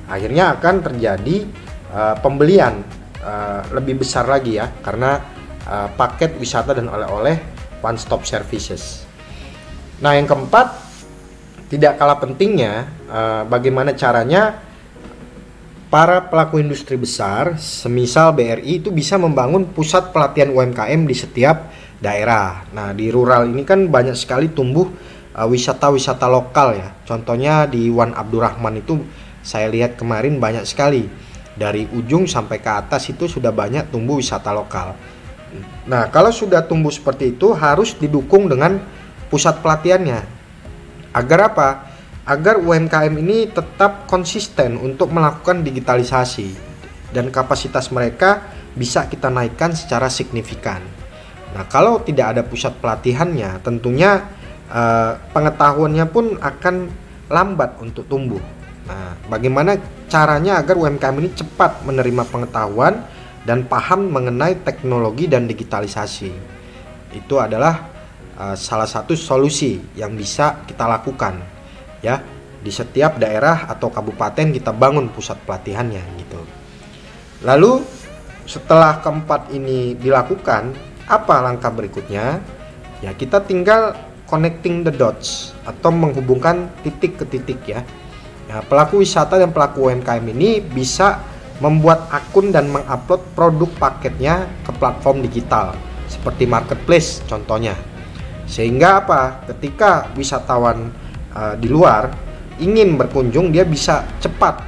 Akhirnya 0.09 0.57
akan 0.57 0.75
terjadi 0.81 1.45
uh, 1.93 2.17
pembelian 2.25 2.81
uh, 3.25 3.62
lebih 3.73 4.00
besar 4.00 4.27
lagi 4.27 4.57
ya 4.57 4.69
karena 4.85 5.21
uh, 5.65 5.89
paket 5.95 6.37
wisata 6.37 6.77
dan 6.77 6.89
oleh-oleh 6.89 7.37
one 7.81 7.97
stop 7.97 8.25
services. 8.29 9.05
Nah, 10.00 10.17
yang 10.17 10.25
keempat, 10.25 10.73
tidak 11.69 12.00
kalah 12.00 12.17
pentingnya, 12.17 12.89
uh, 13.09 13.43
bagaimana 13.45 13.93
caranya 13.93 14.57
para 15.91 16.31
pelaku 16.31 16.62
industri 16.62 16.95
besar, 16.95 17.59
semisal 17.59 18.33
BRI 18.33 18.81
itu 18.81 18.95
bisa 18.95 19.19
membangun 19.19 19.69
pusat 19.75 20.15
pelatihan 20.15 20.55
UMKM 20.55 21.03
di 21.05 21.17
setiap 21.19 21.69
daerah. 21.99 22.65
Nah, 22.73 22.95
di 22.95 23.11
rural 23.11 23.50
ini 23.50 23.67
kan 23.67 23.91
banyak 23.91 24.15
sekali 24.17 24.55
tumbuh 24.55 24.87
wisata 24.87 25.43
eh, 25.43 25.49
wisata-wisata 25.50 26.27
lokal 26.31 26.69
ya. 26.79 26.89
Contohnya 27.05 27.67
di 27.67 27.91
Wan 27.91 28.15
Abdurrahman 28.15 28.81
itu 28.81 29.03
saya 29.43 29.67
lihat 29.67 29.99
kemarin 29.99 30.39
banyak 30.39 30.62
sekali. 30.62 31.11
Dari 31.61 31.85
ujung 31.93 32.25
sampai 32.25 32.57
ke 32.57 32.73
atas 32.73 33.12
itu 33.12 33.29
sudah 33.29 33.52
banyak 33.52 33.93
tumbuh 33.93 34.17
wisata 34.17 34.49
lokal. 34.49 34.97
Nah, 35.85 36.09
kalau 36.09 36.33
sudah 36.33 36.64
tumbuh 36.64 36.88
seperti 36.88 37.37
itu 37.37 37.52
harus 37.52 37.93
didukung 38.00 38.49
dengan 38.49 38.81
pusat 39.29 39.61
pelatihannya. 39.61 40.25
Agar 41.12 41.52
apa? 41.52 41.69
Agar 42.25 42.57
UMKM 42.62 43.12
ini 43.21 43.50
tetap 43.52 44.09
konsisten 44.09 44.81
untuk 44.81 45.12
melakukan 45.12 45.61
digitalisasi 45.61 46.55
dan 47.11 47.29
kapasitas 47.29 47.90
mereka 47.93 48.47
bisa 48.79 49.11
kita 49.11 49.29
naikkan 49.29 49.75
secara 49.75 50.07
signifikan. 50.07 50.81
Nah, 51.50 51.67
kalau 51.67 51.99
tidak 52.07 52.38
ada 52.38 52.43
pusat 52.47 52.79
pelatihannya, 52.79 53.59
tentunya 53.67 54.23
eh, 54.71 55.12
pengetahuannya 55.35 56.07
pun 56.09 56.38
akan 56.38 56.75
lambat 57.26 57.83
untuk 57.83 58.07
tumbuh. 58.07 58.38
Nah, 58.89 59.17
bagaimana 59.29 59.77
caranya 60.09 60.61
agar 60.63 60.77
UMKM 60.77 61.17
ini 61.21 61.31
cepat 61.37 61.85
menerima 61.85 62.25
pengetahuan 62.29 63.05
dan 63.45 63.69
paham 63.69 64.09
mengenai 64.09 64.61
teknologi 64.65 65.29
dan 65.29 65.45
digitalisasi? 65.45 66.33
Itu 67.13 67.43
adalah 67.43 67.91
uh, 68.41 68.57
salah 68.57 68.89
satu 68.89 69.13
solusi 69.13 69.81
yang 69.99 70.17
bisa 70.17 70.65
kita 70.65 70.89
lakukan 70.89 71.37
ya 72.01 72.21
di 72.61 72.69
setiap 72.69 73.17
daerah 73.17 73.69
atau 73.69 73.89
kabupaten 73.89 74.53
kita 74.53 74.73
bangun 74.73 75.09
pusat 75.13 75.37
pelatihannya 75.45 76.05
gitu. 76.21 76.41
Lalu 77.41 77.81
setelah 78.45 79.01
keempat 79.01 79.49
ini 79.55 79.97
dilakukan, 79.97 80.77
apa 81.09 81.35
langkah 81.41 81.73
berikutnya? 81.73 82.43
Ya 83.01 83.17
kita 83.17 83.41
tinggal 83.41 83.97
connecting 84.29 84.85
the 84.85 84.93
dots 84.93 85.57
atau 85.65 85.89
menghubungkan 85.89 86.69
titik 86.85 87.17
ke 87.17 87.25
titik 87.25 87.61
ya. 87.65 87.81
Ya 88.50 88.59
pelaku 88.66 88.99
wisata 89.07 89.38
dan 89.38 89.54
pelaku 89.54 89.87
UMKM 89.87 90.26
ini 90.35 90.59
bisa 90.59 91.23
membuat 91.62 92.11
akun 92.11 92.50
dan 92.50 92.66
mengupload 92.66 93.23
produk 93.38 93.71
paketnya 93.78 94.50
ke 94.66 94.75
platform 94.75 95.23
digital 95.23 95.78
seperti 96.11 96.50
marketplace 96.50 97.23
contohnya 97.30 97.78
sehingga 98.50 99.07
apa? 99.07 99.47
Ketika 99.47 100.11
wisatawan 100.19 100.90
uh, 101.30 101.54
di 101.54 101.71
luar 101.71 102.11
ingin 102.59 102.99
berkunjung, 102.99 103.54
dia 103.54 103.62
bisa 103.62 104.02
cepat 104.19 104.66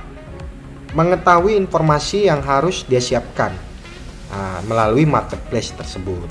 mengetahui 0.94 1.58
informasi 1.58 2.30
yang 2.30 2.38
harus 2.46 2.86
dia 2.86 3.02
siapkan 3.02 3.50
uh, 4.30 4.62
melalui 4.70 5.02
marketplace 5.02 5.74
tersebut. 5.74 6.30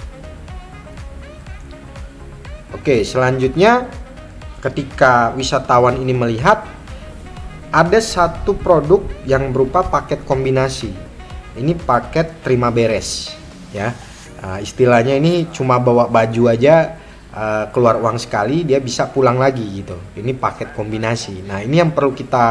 Oke, 2.72 3.04
selanjutnya 3.04 3.84
ketika 4.64 5.36
wisatawan 5.36 6.00
ini 6.00 6.16
melihat 6.16 6.64
ada 7.72 8.00
satu 8.04 8.54
produk 8.60 9.00
yang 9.24 9.56
berupa 9.56 9.82
paket 9.88 10.28
kombinasi. 10.28 10.92
Ini 11.56 11.76
paket 11.80 12.44
terima 12.44 12.72
beres, 12.72 13.32
ya. 13.72 13.96
Uh, 14.42 14.58
istilahnya 14.60 15.16
ini 15.22 15.48
cuma 15.54 15.78
bawa 15.78 16.10
baju 16.10 16.50
aja 16.50 17.02
uh, 17.36 17.66
keluar 17.72 18.00
uang 18.00 18.20
sekali 18.20 18.64
dia 18.68 18.80
bisa 18.84 19.08
pulang 19.10 19.40
lagi 19.40 19.64
gitu 19.84 19.98
ini 20.20 20.36
paket 20.36 20.76
kombinasi 20.76 21.46
nah 21.46 21.60
ini 21.64 21.78
yang 21.78 21.92
perlu 21.94 22.12
kita 22.12 22.46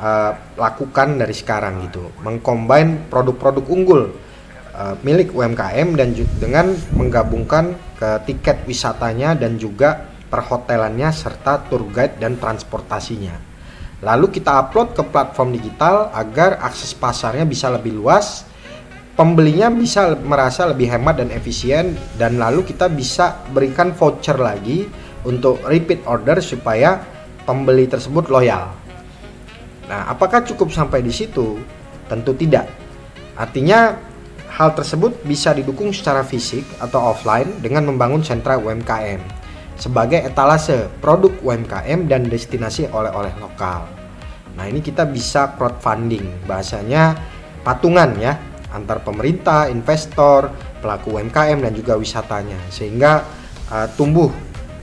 uh, 0.00 0.32
lakukan 0.56 1.20
dari 1.20 1.34
sekarang 1.34 1.82
gitu 1.88 2.14
mengcombine 2.24 3.10
produk-produk 3.10 3.64
unggul 3.66 4.02
uh, 4.72 4.94
milik 5.04 5.32
UMKM 5.32 5.88
dan 5.98 6.14
dengan 6.40 6.72
menggabungkan 6.96 7.76
ke 7.96 8.10
tiket 8.28 8.64
wisatanya 8.68 9.36
dan 9.36 9.56
juga 9.56 10.14
perhotelannya 10.26 11.10
serta 11.10 11.66
tour 11.70 11.86
guide 11.90 12.18
dan 12.20 12.36
transportasinya 12.36 13.45
lalu 14.06 14.30
kita 14.30 14.62
upload 14.62 14.94
ke 14.94 15.02
platform 15.10 15.58
digital 15.58 16.14
agar 16.14 16.62
akses 16.62 16.94
pasarnya 16.94 17.42
bisa 17.42 17.66
lebih 17.66 17.98
luas 17.98 18.46
pembelinya 19.18 19.72
bisa 19.72 20.14
merasa 20.14 20.68
lebih 20.68 20.92
hemat 20.92 21.18
dan 21.18 21.32
efisien 21.34 21.96
dan 22.20 22.38
lalu 22.38 22.62
kita 22.62 22.86
bisa 22.86 23.42
berikan 23.50 23.90
voucher 23.96 24.38
lagi 24.38 24.86
untuk 25.26 25.58
repeat 25.66 26.04
order 26.06 26.38
supaya 26.38 27.02
pembeli 27.48 27.88
tersebut 27.88 28.28
loyal. 28.28 28.70
Nah, 29.88 30.12
apakah 30.12 30.44
cukup 30.44 30.70
sampai 30.70 31.00
di 31.00 31.10
situ? 31.10 31.56
Tentu 32.06 32.36
tidak. 32.36 32.68
Artinya 33.34 33.96
hal 34.52 34.76
tersebut 34.76 35.24
bisa 35.24 35.56
didukung 35.56 35.90
secara 35.90 36.22
fisik 36.22 36.62
atau 36.78 37.10
offline 37.16 37.58
dengan 37.64 37.88
membangun 37.88 38.22
sentra 38.22 38.60
UMKM 38.60 39.18
sebagai 39.76 40.24
etalase 40.24 40.88
produk 41.04 41.32
UMKM 41.44 42.08
dan 42.08 42.28
destinasi 42.28 42.88
oleh-oleh 42.92 43.32
lokal. 43.40 43.95
Nah, 44.56 44.64
ini 44.66 44.80
kita 44.80 45.04
bisa 45.04 45.52
crowdfunding, 45.54 46.48
bahasanya 46.48 47.16
patungan 47.60 48.16
ya 48.16 48.40
antar 48.76 49.00
pemerintah, 49.00 49.72
investor, 49.72 50.52
pelaku 50.84 51.16
UMKM 51.16 51.64
dan 51.64 51.72
juga 51.72 51.96
wisatanya 51.96 52.60
sehingga 52.68 53.24
uh, 53.72 53.88
tumbuh 53.96 54.28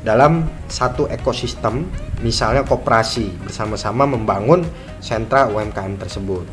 dalam 0.01 0.49
satu 0.67 1.07
ekosistem 1.07 1.87
misalnya 2.25 2.65
koperasi 2.65 3.29
bersama-sama 3.45 4.03
membangun 4.09 4.65
sentra 4.99 5.47
UMKM 5.47 6.01
tersebut. 6.01 6.43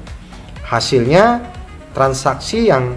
Hasilnya 0.62 1.42
transaksi 1.96 2.70
yang 2.70 2.94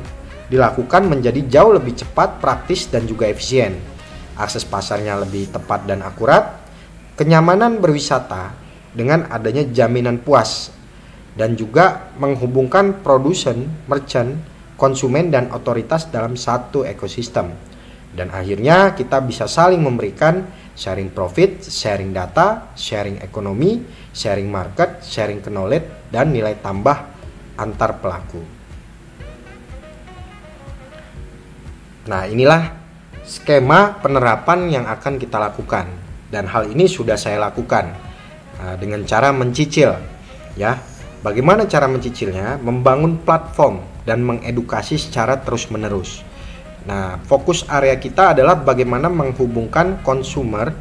dilakukan 0.52 1.10
menjadi 1.10 1.42
jauh 1.50 1.74
lebih 1.74 1.98
cepat, 1.98 2.38
praktis 2.38 2.86
dan 2.86 3.10
juga 3.10 3.26
efisien. 3.26 3.74
Akses 4.38 4.66
pasarnya 4.66 5.18
lebih 5.18 5.50
tepat 5.50 5.90
dan 5.90 6.06
akurat, 6.06 6.62
kenyamanan 7.18 7.82
berwisata 7.82 8.54
dengan 8.94 9.26
adanya 9.30 9.66
jaminan 9.68 10.22
puas 10.22 10.74
dan 11.34 11.58
juga 11.58 12.14
menghubungkan 12.22 13.02
produsen, 13.02 13.66
merchant, 13.90 14.38
konsumen 14.78 15.34
dan 15.34 15.50
otoritas 15.50 16.10
dalam 16.14 16.38
satu 16.38 16.86
ekosistem. 16.86 17.50
Dan 18.14 18.30
akhirnya 18.30 18.94
kita 18.94 19.18
bisa 19.26 19.50
saling 19.50 19.82
memberikan 19.82 20.46
sharing 20.78 21.10
profit, 21.10 21.66
sharing 21.66 22.14
data, 22.14 22.70
sharing 22.78 23.18
ekonomi, 23.26 23.82
sharing 24.14 24.50
market, 24.54 25.02
sharing 25.02 25.42
knowledge 25.50 26.14
dan 26.14 26.30
nilai 26.30 26.54
tambah 26.62 26.94
antar 27.58 27.98
pelaku. 27.98 28.42
Nah, 32.04 32.28
inilah 32.30 32.70
skema 33.26 33.98
penerapan 34.04 34.70
yang 34.70 34.86
akan 34.86 35.18
kita 35.18 35.40
lakukan 35.40 35.88
dan 36.30 36.46
hal 36.46 36.70
ini 36.70 36.86
sudah 36.86 37.16
saya 37.16 37.40
lakukan 37.40 38.13
dengan 38.80 39.04
cara 39.04 39.36
mencicil 39.36 39.96
ya 40.56 40.80
Bagaimana 41.24 41.64
cara 41.72 41.88
mencicilnya? 41.88 42.60
Membangun 42.60 43.24
platform 43.24 43.80
dan 44.04 44.20
mengedukasi 44.28 45.00
secara 45.00 45.40
terus-menerus. 45.40 46.20
Nah, 46.84 47.16
fokus 47.24 47.64
area 47.72 47.96
kita 47.96 48.36
adalah 48.36 48.60
bagaimana 48.60 49.08
menghubungkan 49.08 50.04
consumer, 50.04 50.76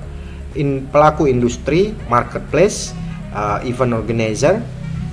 in, 0.58 0.90
pelaku 0.90 1.30
industri, 1.30 1.94
marketplace, 2.10 2.90
uh, 3.30 3.62
event 3.62 3.94
organizer, 3.94 4.58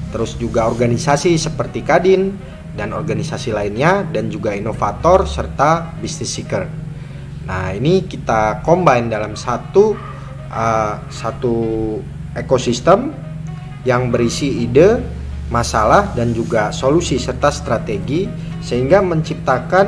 terus 0.10 0.34
juga 0.34 0.66
organisasi 0.66 1.38
seperti 1.38 1.86
Kadin 1.86 2.34
dan 2.74 2.90
organisasi 2.98 3.54
lainnya 3.54 4.02
dan 4.10 4.34
juga 4.34 4.58
inovator 4.58 5.30
serta 5.30 5.94
business 6.02 6.34
seeker. 6.34 6.66
Nah, 7.46 7.70
ini 7.70 8.10
kita 8.10 8.66
combine 8.66 9.14
dalam 9.14 9.38
satu 9.38 9.94
uh, 10.50 10.96
satu 11.06 11.58
ekosistem 12.40 13.12
yang 13.84 14.12
berisi 14.12 14.64
ide, 14.64 15.00
masalah 15.50 16.14
dan 16.14 16.32
juga 16.32 16.70
solusi 16.70 17.18
serta 17.18 17.50
strategi 17.50 18.30
sehingga 18.62 19.02
menciptakan 19.02 19.88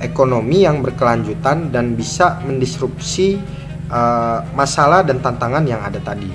ekonomi 0.00 0.64
yang 0.64 0.80
berkelanjutan 0.82 1.70
dan 1.70 1.94
bisa 1.94 2.40
mendisrupsi 2.42 3.38
uh, 3.90 4.42
masalah 4.56 5.04
dan 5.06 5.20
tantangan 5.20 5.64
yang 5.64 5.80
ada 5.84 6.00
tadi. 6.00 6.28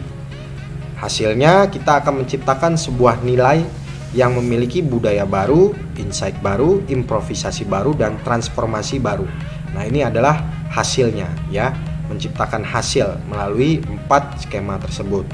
Hasilnya 1.00 1.72
kita 1.72 2.04
akan 2.04 2.24
menciptakan 2.24 2.76
sebuah 2.76 3.24
nilai 3.24 3.64
yang 4.12 4.36
memiliki 4.36 4.82
budaya 4.82 5.24
baru, 5.24 5.72
insight 5.96 6.36
baru, 6.42 6.82
improvisasi 6.90 7.64
baru 7.70 7.94
dan 7.96 8.18
transformasi 8.26 8.98
baru. 9.00 9.26
Nah, 9.72 9.86
ini 9.86 10.02
adalah 10.02 10.42
hasilnya 10.74 11.30
ya, 11.54 11.72
menciptakan 12.10 12.66
hasil 12.66 13.22
melalui 13.30 13.80
empat 13.86 14.44
skema 14.44 14.82
tersebut. 14.82 15.30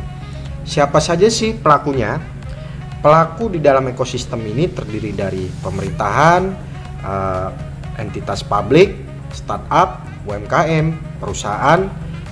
Siapa 0.65 0.97
saja 0.97 1.29
sih 1.29 1.53
pelakunya? 1.53 2.17
Pelaku 3.05 3.53
di 3.53 3.61
dalam 3.61 3.85
ekosistem 3.85 4.41
ini 4.49 4.65
terdiri 4.65 5.13
dari 5.13 5.45
pemerintahan, 5.61 6.41
uh, 7.05 7.49
entitas 8.01 8.41
publik, 8.41 8.97
startup, 9.29 10.01
UMKM, 10.25 11.21
perusahaan, 11.21 11.85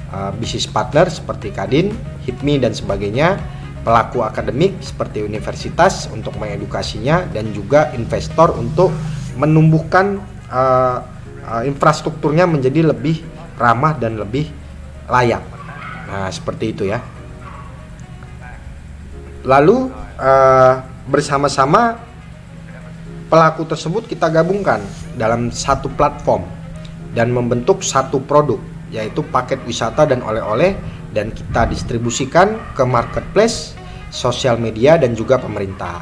uh, 0.10 0.34
bisnis 0.34 0.66
partner 0.66 1.14
seperti 1.14 1.54
Kadin, 1.54 1.94
HIPMI 2.26 2.66
dan 2.66 2.74
sebagainya, 2.74 3.38
pelaku 3.86 4.26
akademik 4.26 4.82
seperti 4.82 5.22
universitas 5.22 6.10
untuk 6.10 6.34
mengedukasinya 6.42 7.30
dan 7.30 7.54
juga 7.54 7.94
investor 7.94 8.58
untuk 8.58 8.90
menumbuhkan 9.38 10.18
uh, 10.50 11.06
uh, 11.54 11.62
infrastrukturnya 11.70 12.50
menjadi 12.50 12.90
lebih 12.90 13.22
ramah 13.62 13.94
dan 13.94 14.18
lebih 14.18 14.50
layak. 15.06 15.46
Nah, 16.10 16.34
seperti 16.34 16.74
itu 16.74 16.90
ya. 16.90 17.13
Lalu 19.44 19.92
uh, 20.20 20.76
bersama-sama 21.12 22.00
pelaku 23.28 23.68
tersebut 23.68 24.08
kita 24.08 24.32
gabungkan 24.32 24.80
dalam 25.20 25.52
satu 25.52 25.92
platform 25.92 26.48
dan 27.12 27.30
membentuk 27.36 27.84
satu 27.84 28.24
produk 28.24 28.60
yaitu 28.94 29.26
paket 29.28 29.60
wisata 29.68 30.08
dan 30.08 30.24
oleh-oleh 30.24 30.78
dan 31.12 31.34
kita 31.34 31.68
distribusikan 31.68 32.56
ke 32.72 32.86
marketplace, 32.88 33.76
sosial 34.14 34.56
media 34.62 34.96
dan 34.96 35.18
juga 35.18 35.42
pemerintah. 35.42 36.02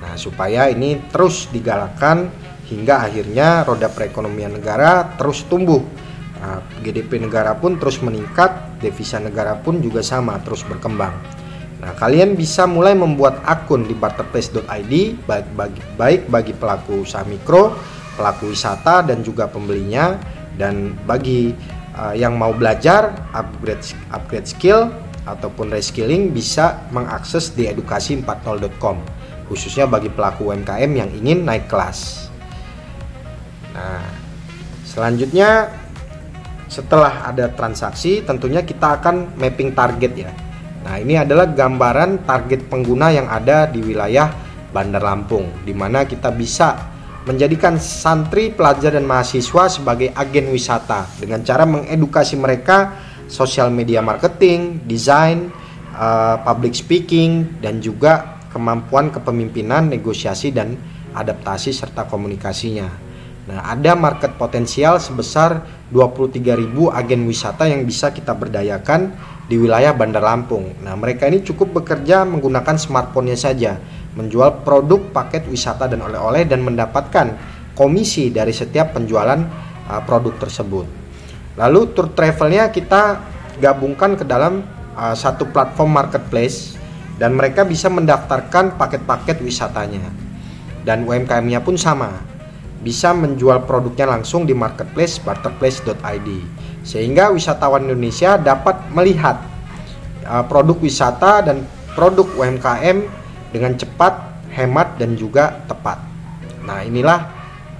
Nah, 0.00 0.16
supaya 0.18 0.68
ini 0.68 0.96
terus 1.12 1.48
digalakkan 1.52 2.28
hingga 2.66 3.06
akhirnya 3.06 3.62
roda 3.62 3.88
perekonomian 3.88 4.58
negara 4.58 5.16
terus 5.16 5.46
tumbuh. 5.46 5.80
Nah, 6.36 6.60
GDP 6.84 7.22
negara 7.22 7.56
pun 7.56 7.80
terus 7.80 8.02
meningkat, 8.04 8.80
devisa 8.82 9.16
negara 9.22 9.56
pun 9.56 9.80
juga 9.80 10.04
sama 10.04 10.36
terus 10.44 10.64
berkembang. 10.68 11.14
Nah, 11.76 11.92
kalian 11.92 12.40
bisa 12.40 12.64
mulai 12.64 12.96
membuat 12.96 13.44
akun 13.44 13.84
di 13.84 13.92
barterplace.id 13.92 14.94
baik 15.28 15.46
bagi, 15.52 15.82
baik 16.00 16.22
bagi 16.32 16.52
pelaku 16.56 17.04
usaha 17.04 17.20
mikro, 17.28 17.76
pelaku 18.16 18.48
wisata 18.48 19.04
dan 19.04 19.20
juga 19.20 19.44
pembelinya 19.44 20.16
dan 20.56 20.96
bagi 21.04 21.52
uh, 21.92 22.16
yang 22.16 22.40
mau 22.40 22.56
belajar 22.56 23.12
upgrade 23.36 23.92
upgrade 24.08 24.48
skill 24.48 24.88
ataupun 25.28 25.68
reskilling 25.68 26.32
bisa 26.32 26.80
mengakses 26.96 27.52
di 27.52 27.68
edukasi40.com 27.68 28.96
khususnya 29.52 29.84
bagi 29.84 30.08
pelaku 30.08 30.48
UMKM 30.48 30.90
yang 30.96 31.10
ingin 31.12 31.44
naik 31.44 31.68
kelas. 31.68 32.32
Nah, 33.76 34.00
selanjutnya 34.88 35.68
setelah 36.72 37.28
ada 37.28 37.52
transaksi 37.52 38.24
tentunya 38.24 38.64
kita 38.64 38.96
akan 38.96 39.36
mapping 39.36 39.76
target 39.76 40.12
ya 40.16 40.32
Nah, 40.86 41.02
ini 41.02 41.18
adalah 41.18 41.50
gambaran 41.50 42.22
target 42.22 42.70
pengguna 42.70 43.10
yang 43.10 43.26
ada 43.26 43.66
di 43.66 43.82
wilayah 43.82 44.30
Bandar 44.70 45.02
Lampung, 45.02 45.66
di 45.66 45.74
mana 45.74 46.06
kita 46.06 46.30
bisa 46.30 46.94
menjadikan 47.26 47.74
santri, 47.74 48.54
pelajar, 48.54 48.94
dan 48.94 49.02
mahasiswa 49.02 49.66
sebagai 49.66 50.14
agen 50.14 50.46
wisata 50.54 51.10
dengan 51.18 51.42
cara 51.42 51.66
mengedukasi 51.66 52.38
mereka 52.38 52.94
sosial 53.26 53.74
media 53.74 53.98
marketing, 53.98 54.86
desain, 54.86 55.50
uh, 55.98 56.38
public 56.46 56.78
speaking, 56.78 57.58
dan 57.58 57.82
juga 57.82 58.38
kemampuan 58.54 59.10
kepemimpinan, 59.10 59.90
negosiasi, 59.90 60.54
dan 60.54 60.78
adaptasi 61.18 61.74
serta 61.74 62.06
komunikasinya. 62.06 63.05
Nah, 63.46 63.62
ada 63.62 63.94
market 63.94 64.34
potensial 64.34 64.98
sebesar 64.98 65.62
23.000 65.94 66.42
agen 66.90 67.22
wisata 67.30 67.70
yang 67.70 67.86
bisa 67.86 68.10
kita 68.10 68.34
berdayakan 68.34 69.14
di 69.46 69.54
wilayah 69.54 69.94
Bandar 69.94 70.26
Lampung. 70.26 70.74
Nah, 70.82 70.98
mereka 70.98 71.30
ini 71.30 71.46
cukup 71.46 71.78
bekerja 71.82 72.26
menggunakan 72.26 72.74
smartphone-nya 72.74 73.38
saja, 73.38 73.78
menjual 74.18 74.66
produk 74.66 74.98
paket 75.14 75.46
wisata 75.46 75.86
dan 75.86 76.02
oleh-oleh 76.02 76.42
dan 76.42 76.66
mendapatkan 76.66 77.38
komisi 77.78 78.34
dari 78.34 78.50
setiap 78.50 78.98
penjualan 78.98 79.38
uh, 79.86 80.02
produk 80.02 80.34
tersebut. 80.42 80.86
Lalu 81.54 81.80
tour 81.94 82.10
travelnya 82.10 82.74
kita 82.74 83.22
gabungkan 83.62 84.18
ke 84.18 84.26
dalam 84.26 84.66
uh, 84.98 85.14
satu 85.14 85.46
platform 85.54 85.94
marketplace 85.94 86.74
dan 87.22 87.38
mereka 87.38 87.62
bisa 87.62 87.86
mendaftarkan 87.86 88.74
paket-paket 88.74 89.38
wisatanya. 89.38 90.02
Dan 90.82 91.06
UMKM-nya 91.06 91.62
pun 91.62 91.74
sama, 91.78 92.35
bisa 92.86 93.10
menjual 93.10 93.66
produknya 93.66 94.06
langsung 94.06 94.46
di 94.46 94.54
marketplace 94.54 95.18
barterplace.id 95.18 96.28
sehingga 96.86 97.34
wisatawan 97.34 97.90
Indonesia 97.90 98.38
dapat 98.38 98.78
melihat 98.94 99.42
uh, 100.22 100.46
produk 100.46 100.78
wisata 100.78 101.42
dan 101.42 101.66
produk 101.98 102.30
UMKM 102.38 103.02
dengan 103.50 103.74
cepat, 103.74 104.46
hemat 104.54 104.94
dan 105.02 105.18
juga 105.18 105.66
tepat. 105.66 105.98
Nah, 106.62 106.86
inilah 106.86 107.26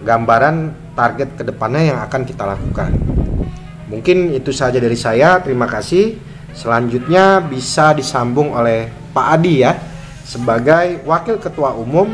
gambaran 0.02 0.74
target 0.98 1.38
ke 1.38 1.42
depannya 1.46 1.94
yang 1.94 1.98
akan 2.02 2.26
kita 2.26 2.42
lakukan. 2.42 2.90
Mungkin 3.86 4.34
itu 4.34 4.50
saja 4.50 4.82
dari 4.82 4.98
saya. 4.98 5.38
Terima 5.38 5.70
kasih. 5.70 6.18
Selanjutnya 6.50 7.38
bisa 7.46 7.94
disambung 7.94 8.50
oleh 8.58 8.90
Pak 9.14 9.26
Adi 9.38 9.62
ya 9.62 9.78
sebagai 10.26 11.06
Wakil 11.06 11.38
Ketua 11.38 11.76
Umum 11.78 12.10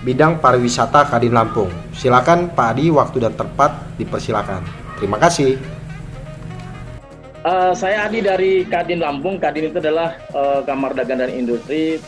Bidang 0.00 0.40
Pariwisata 0.40 1.04
Kadin 1.12 1.36
Lampung. 1.36 1.68
Silakan 1.92 2.48
Pak 2.56 2.72
Adi, 2.72 2.88
waktu 2.88 3.20
dan 3.20 3.36
tempat 3.36 3.68
dipersilakan. 4.00 4.64
Terima 4.96 5.20
kasih. 5.20 5.60
Uh, 7.44 7.76
saya 7.76 8.08
Adi 8.08 8.24
dari 8.24 8.64
Kadin 8.64 9.04
Lampung. 9.04 9.36
Kadin 9.36 9.68
itu 9.68 9.76
adalah 9.76 10.16
uh, 10.32 10.64
Kamar 10.64 10.96
Dagang 10.96 11.20
dan 11.20 11.28
Industri, 11.28 12.00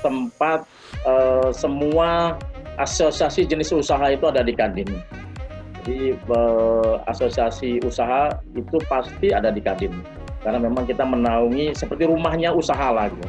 tempat 0.00 0.64
uh, 1.04 1.52
semua 1.52 2.40
asosiasi 2.80 3.44
jenis 3.44 3.76
usaha 3.76 4.08
itu 4.08 4.24
ada 4.24 4.40
di 4.40 4.56
Kadin. 4.56 4.88
Jadi 5.84 6.16
uh, 6.32 6.96
asosiasi 7.04 7.76
usaha 7.84 8.32
itu 8.56 8.80
pasti 8.88 9.36
ada 9.36 9.52
di 9.52 9.60
Kadin. 9.60 9.92
Karena 10.40 10.60
memang 10.64 10.88
kita 10.88 11.04
menaungi 11.04 11.76
seperti 11.76 12.08
rumahnya 12.08 12.56
usaha 12.56 12.88
lah 12.88 13.12
gitu. 13.12 13.28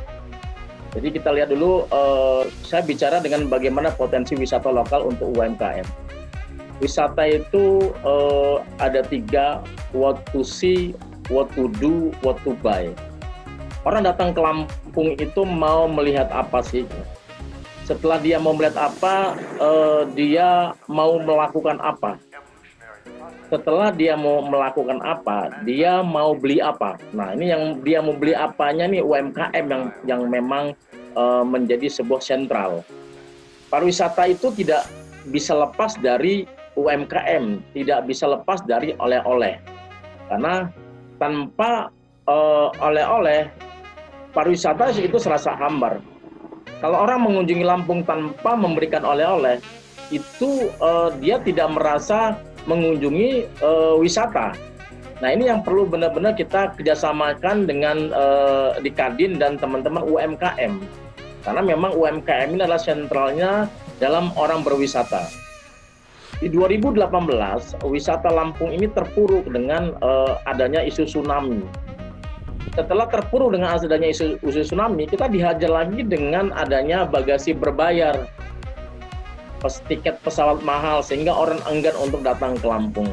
Jadi 0.95 1.19
kita 1.19 1.29
lihat 1.35 1.51
dulu, 1.51 1.83
uh, 1.91 2.47
saya 2.63 2.79
bicara 2.79 3.19
dengan 3.19 3.51
bagaimana 3.51 3.91
potensi 3.91 4.31
wisata 4.31 4.71
lokal 4.71 5.11
untuk 5.11 5.35
UMKM. 5.35 5.83
Wisata 6.79 7.27
itu 7.27 7.91
uh, 8.07 8.63
ada 8.79 9.03
tiga, 9.03 9.59
what 9.91 10.23
to 10.31 10.39
see, 10.39 10.95
what 11.27 11.51
to 11.51 11.67
do, 11.83 12.15
what 12.23 12.39
to 12.47 12.55
buy. 12.63 12.87
Orang 13.83 14.07
datang 14.07 14.31
ke 14.31 14.39
Lampung 14.39 15.19
itu 15.19 15.43
mau 15.43 15.85
melihat 15.91 16.31
apa 16.31 16.63
sih? 16.63 16.87
Setelah 17.85 18.17
dia 18.17 18.39
mau 18.39 18.55
melihat 18.55 18.89
apa, 18.89 19.35
uh, 19.59 20.07
dia 20.15 20.73
mau 20.87 21.19
melakukan 21.19 21.77
apa? 21.83 22.17
Setelah 23.55 23.87
dia 23.95 24.19
mau 24.19 24.43
melakukan 24.43 24.99
apa, 24.99 25.47
dia 25.63 26.03
mau 26.03 26.35
beli 26.35 26.59
apa. 26.59 26.99
Nah, 27.15 27.31
ini 27.31 27.55
yang 27.55 27.79
dia 27.87 28.03
mau 28.03 28.11
beli 28.11 28.35
apanya 28.35 28.83
nih 28.83 28.99
UMKM 28.99 29.65
yang 29.71 29.83
yang 30.03 30.21
memang 30.27 30.75
uh, 31.15 31.39
menjadi 31.39 31.87
sebuah 31.87 32.19
sentral. 32.19 32.83
Pariwisata 33.71 34.27
itu 34.27 34.51
tidak 34.59 34.83
bisa 35.31 35.55
lepas 35.55 35.95
dari 36.03 36.43
UMKM, 36.75 37.63
tidak 37.71 38.03
bisa 38.03 38.27
lepas 38.27 38.59
dari 38.67 38.91
oleh-oleh. 38.99 39.55
Karena 40.27 40.67
tanpa 41.15 41.87
uh, 42.27 42.75
oleh-oleh, 42.83 43.47
pariwisata 44.35 44.91
itu 44.99 45.15
serasa 45.15 45.55
hambar. 45.55 46.03
Kalau 46.83 47.07
orang 47.07 47.23
mengunjungi 47.23 47.63
Lampung 47.63 48.03
tanpa 48.03 48.51
memberikan 48.59 49.07
oleh-oleh, 49.07 49.63
itu 50.11 50.67
uh, 50.83 51.07
dia 51.23 51.39
tidak 51.39 51.71
merasa 51.71 52.35
mengunjungi 52.65 53.61
uh, 53.61 53.95
wisata. 53.97 54.53
Nah 55.23 55.29
ini 55.31 55.47
yang 55.47 55.63
perlu 55.63 55.87
benar-benar 55.87 56.35
kita 56.35 56.75
kerjasamakan 56.75 57.65
dengan 57.65 58.11
uh, 58.11 58.75
di 58.83 58.91
Kadin 58.91 59.39
dan 59.39 59.55
teman-teman 59.55 60.03
UMKM 60.03 61.05
karena 61.45 61.61
memang 61.61 61.93
UMKM 61.93 62.57
ini 62.57 62.61
adalah 62.65 62.81
sentralnya 62.81 63.69
dalam 64.01 64.33
orang 64.33 64.65
berwisata. 64.65 65.29
Di 66.41 66.51
2018, 66.51 67.79
wisata 67.87 68.27
Lampung 68.27 68.73
ini 68.73 68.91
terpuruk 68.91 69.47
dengan 69.47 69.95
uh, 70.03 70.41
adanya 70.49 70.83
isu 70.83 71.07
tsunami. 71.07 71.63
Setelah 72.75 73.07
terpuruk 73.07 73.55
dengan 73.55 73.77
adanya 73.77 74.11
isu, 74.11 74.41
isu 74.43 74.67
tsunami, 74.67 75.07
kita 75.07 75.31
dihajar 75.31 75.71
lagi 75.71 76.03
dengan 76.03 76.51
adanya 76.51 77.07
bagasi 77.07 77.55
berbayar. 77.55 78.27
Pes, 79.65 79.81
tiket 79.89 80.21
pesawat 80.21 80.61
mahal 80.61 81.01
sehingga 81.01 81.33
orang 81.33 81.57
enggan 81.65 81.97
untuk 81.97 82.21
datang 82.21 82.53
ke 82.53 82.69
Lampung. 82.69 83.09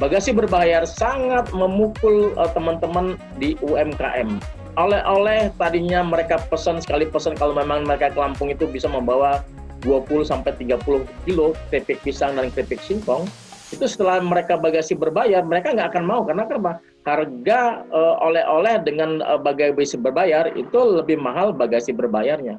Bagasi 0.00 0.32
berbayar 0.32 0.88
sangat 0.88 1.52
memukul 1.52 2.32
uh, 2.40 2.48
teman-teman 2.56 3.20
di 3.36 3.60
UMKM 3.60 4.40
oleh-oleh 4.80 5.52
tadinya 5.60 6.00
mereka 6.00 6.40
pesan 6.48 6.80
sekali 6.80 7.04
pesan 7.04 7.36
kalau 7.36 7.52
memang 7.52 7.84
mereka 7.84 8.08
ke 8.08 8.16
Lampung 8.16 8.48
itu 8.48 8.64
bisa 8.64 8.88
membawa 8.88 9.44
20 9.84 10.24
sampai 10.24 10.56
30 10.56 10.80
kilo 11.28 11.52
keripik 11.68 12.00
pisang 12.00 12.40
dan 12.40 12.48
keripik 12.48 12.80
singkong. 12.80 13.28
Itu 13.68 13.84
setelah 13.84 14.24
mereka 14.24 14.56
bagasi 14.56 14.96
berbayar 14.96 15.44
mereka 15.44 15.76
nggak 15.76 15.92
akan 15.92 16.04
mau 16.08 16.24
karena 16.24 16.48
kenapa 16.48 16.80
harga 17.04 17.84
uh, 17.92 18.16
oleh-oleh 18.24 18.80
dengan 18.80 19.20
uh, 19.20 19.36
bagasi 19.36 20.00
berbayar 20.00 20.48
itu 20.56 20.78
lebih 20.80 21.20
mahal 21.20 21.52
bagasi 21.52 21.92
berbayarnya 21.92 22.56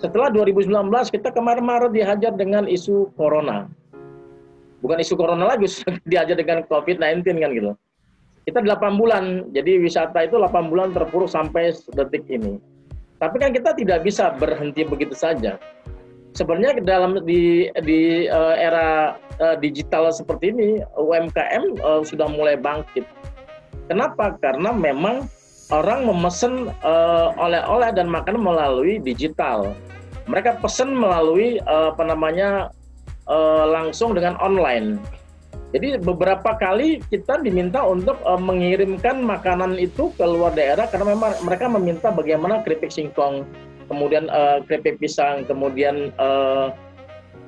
setelah 0.00 0.32
2019 0.32 0.72
kita 1.12 1.28
kemarin 1.30 1.64
Maret 1.64 1.92
dihajar 1.92 2.32
dengan 2.32 2.64
isu 2.64 3.12
corona 3.14 3.68
bukan 4.80 4.98
isu 4.98 5.14
corona 5.14 5.52
lagi 5.52 5.68
dihajar 6.10 6.34
dengan 6.40 6.64
COVID-19 6.66 7.22
kan 7.38 7.52
gitu 7.52 7.72
kita 8.48 8.64
8 8.64 8.96
bulan, 8.96 9.52
jadi 9.52 9.78
wisata 9.78 10.24
itu 10.24 10.40
8 10.40 10.72
bulan 10.72 10.96
terpuruk 10.96 11.28
sampai 11.28 11.76
detik 11.92 12.24
ini. 12.26 12.56
Tapi 13.20 13.36
kan 13.36 13.52
kita 13.52 13.76
tidak 13.76 14.00
bisa 14.00 14.32
berhenti 14.34 14.80
begitu 14.82 15.12
saja. 15.12 15.60
Sebenarnya 16.32 16.80
dalam 16.80 17.20
di 17.22 17.68
di 17.86 18.26
uh, 18.26 18.56
era 18.56 19.18
uh, 19.38 19.56
digital 19.60 20.08
seperti 20.08 20.50
ini 20.50 20.82
UMKM 20.96 21.78
uh, 21.84 22.00
sudah 22.00 22.26
mulai 22.32 22.56
bangkit. 22.56 23.04
Kenapa? 23.86 24.34
Karena 24.42 24.72
memang 24.72 25.30
orang 25.68 26.06
memesan 26.08 26.74
uh, 26.80 27.30
oleh-oleh 27.36 27.92
dan 27.92 28.08
makanan 28.08 28.40
melalui 28.40 28.98
digital. 28.98 29.76
Mereka 30.30 30.62
pesan 30.62 30.94
melalui 30.94 31.58
uh, 31.66 31.90
apa 31.90 32.06
namanya 32.06 32.70
uh, 33.26 33.66
langsung 33.66 34.14
dengan 34.14 34.38
online 34.38 35.02
jadi 35.70 36.02
beberapa 36.02 36.58
kali 36.58 36.98
kita 37.14 37.38
diminta 37.46 37.86
untuk 37.86 38.18
uh, 38.26 38.38
mengirimkan 38.38 39.22
makanan 39.22 39.78
itu 39.78 40.10
ke 40.18 40.24
luar 40.26 40.50
daerah 40.50 40.90
karena 40.90 41.14
memang 41.14 41.30
mereka 41.46 41.70
meminta 41.70 42.10
bagaimana 42.10 42.58
keripik 42.66 42.90
singkong, 42.90 43.46
kemudian 43.86 44.26
uh, 44.34 44.58
keripik 44.66 44.98
pisang, 44.98 45.46
kemudian 45.46 46.10
uh, 46.18 46.74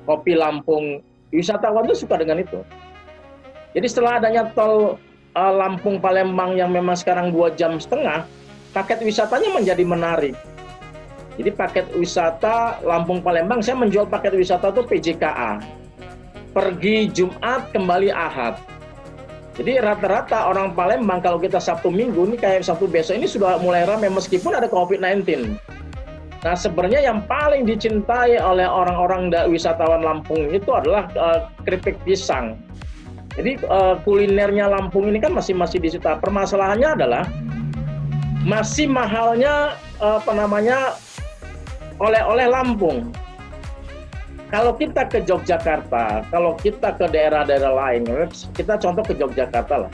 kopi 0.07 0.39
Lampung. 0.39 1.03
Wisatawan 1.35 1.89
itu 1.89 2.05
suka 2.07 2.15
dengan 2.15 2.39
itu. 2.39 2.63
Jadi 3.75 3.87
setelah 3.91 4.23
adanya 4.23 4.47
tol 4.55 4.95
uh, 5.35 5.53
Lampung 5.59 5.99
Palembang 5.99 6.55
yang 6.55 6.71
memang 6.71 6.95
sekarang 6.95 7.27
dua 7.35 7.51
jam 7.51 7.75
setengah, 7.75 8.23
paket 8.71 9.03
wisatanya 9.03 9.51
menjadi 9.51 9.83
menarik. 9.83 10.37
Jadi 11.33 11.49
paket 11.49 11.85
wisata 11.97 12.77
Lampung 12.85 13.25
Palembang, 13.25 13.63
saya 13.65 13.73
menjual 13.79 14.05
paket 14.05 14.37
wisata 14.37 14.69
itu 14.69 14.85
PJKA 14.85 15.57
pergi 16.53 17.09
Jumat 17.09 17.73
kembali 17.73 18.13
Ahad. 18.13 18.61
Jadi 19.53 19.77
rata-rata 19.81 20.49
orang 20.49 20.73
Palembang 20.73 21.21
kalau 21.21 21.37
kita 21.37 21.61
Sabtu 21.61 21.93
Minggu 21.93 22.25
ini 22.25 22.37
kayak 22.37 22.65
Sabtu 22.65 22.89
besok 22.89 23.21
ini 23.21 23.29
sudah 23.29 23.61
mulai 23.61 23.85
ramai 23.85 24.09
meskipun 24.09 24.53
ada 24.53 24.65
COVID-19. 24.65 25.53
Nah 26.41 26.55
sebenarnya 26.57 27.05
yang 27.05 27.21
paling 27.29 27.69
dicintai 27.69 28.41
oleh 28.41 28.65
orang-orang 28.65 29.29
wisatawan 29.49 30.01
Lampung 30.01 30.49
itu 30.49 30.69
adalah 30.73 31.05
uh, 31.13 31.49
keripik 31.65 32.01
pisang. 32.01 32.57
Jadi 33.37 33.61
uh, 33.69 33.97
kulinernya 34.01 34.69
Lampung 34.69 35.09
ini 35.09 35.21
kan 35.21 35.33
masih 35.33 35.53
masih 35.53 35.77
disita. 35.81 36.17
Permasalahannya 36.17 36.89
adalah 36.97 37.23
masih 38.41 38.89
mahalnya 38.89 39.77
uh, 40.01 40.17
apa 40.17 40.33
namanya 40.33 40.97
oleh-oleh 42.03 42.51
Lampung 42.51 43.15
kalau 44.53 44.77
kita 44.77 45.09
ke 45.09 45.25
Yogyakarta, 45.25 46.29
kalau 46.29 46.53
kita 46.61 46.93
ke 46.93 47.09
daerah-daerah 47.09 47.73
lain, 47.73 48.05
kita 48.53 48.77
contoh 48.77 49.01
ke 49.01 49.17
Yogyakarta 49.17 49.89
lah. 49.89 49.91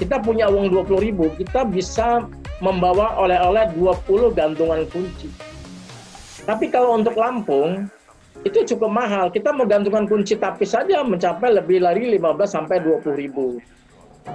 Kita 0.00 0.16
punya 0.24 0.48
uang 0.48 0.72
20 0.72 1.04
ribu, 1.04 1.28
kita 1.36 1.68
bisa 1.68 2.24
membawa 2.64 3.12
oleh-oleh 3.20 3.68
20 3.76 4.32
gantungan 4.32 4.88
kunci. 4.88 5.28
Tapi 6.48 6.72
kalau 6.72 6.96
untuk 6.96 7.12
Lampung, 7.12 7.92
itu 8.40 8.64
cukup 8.72 8.88
mahal. 8.88 9.28
Kita 9.28 9.52
mau 9.52 9.68
gantungan 9.68 10.08
kunci 10.08 10.40
tapis 10.40 10.72
saja 10.72 11.04
mencapai 11.04 11.52
lebih 11.52 11.84
dari 11.84 12.16
15 12.16 12.48
sampai 12.48 12.80
20 12.80 13.04
ribu. 13.20 13.60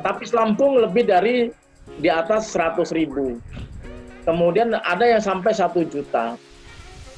Tapis 0.05 0.29
Lampung 0.29 0.77
lebih 0.77 1.09
dari 1.09 1.49
di 1.97 2.09
atas 2.13 2.53
100 2.53 2.93
ribu. 2.93 3.41
Kemudian 4.29 4.77
ada 4.77 5.09
yang 5.09 5.25
sampai 5.25 5.57
1 5.57 5.73
juta 5.89 6.37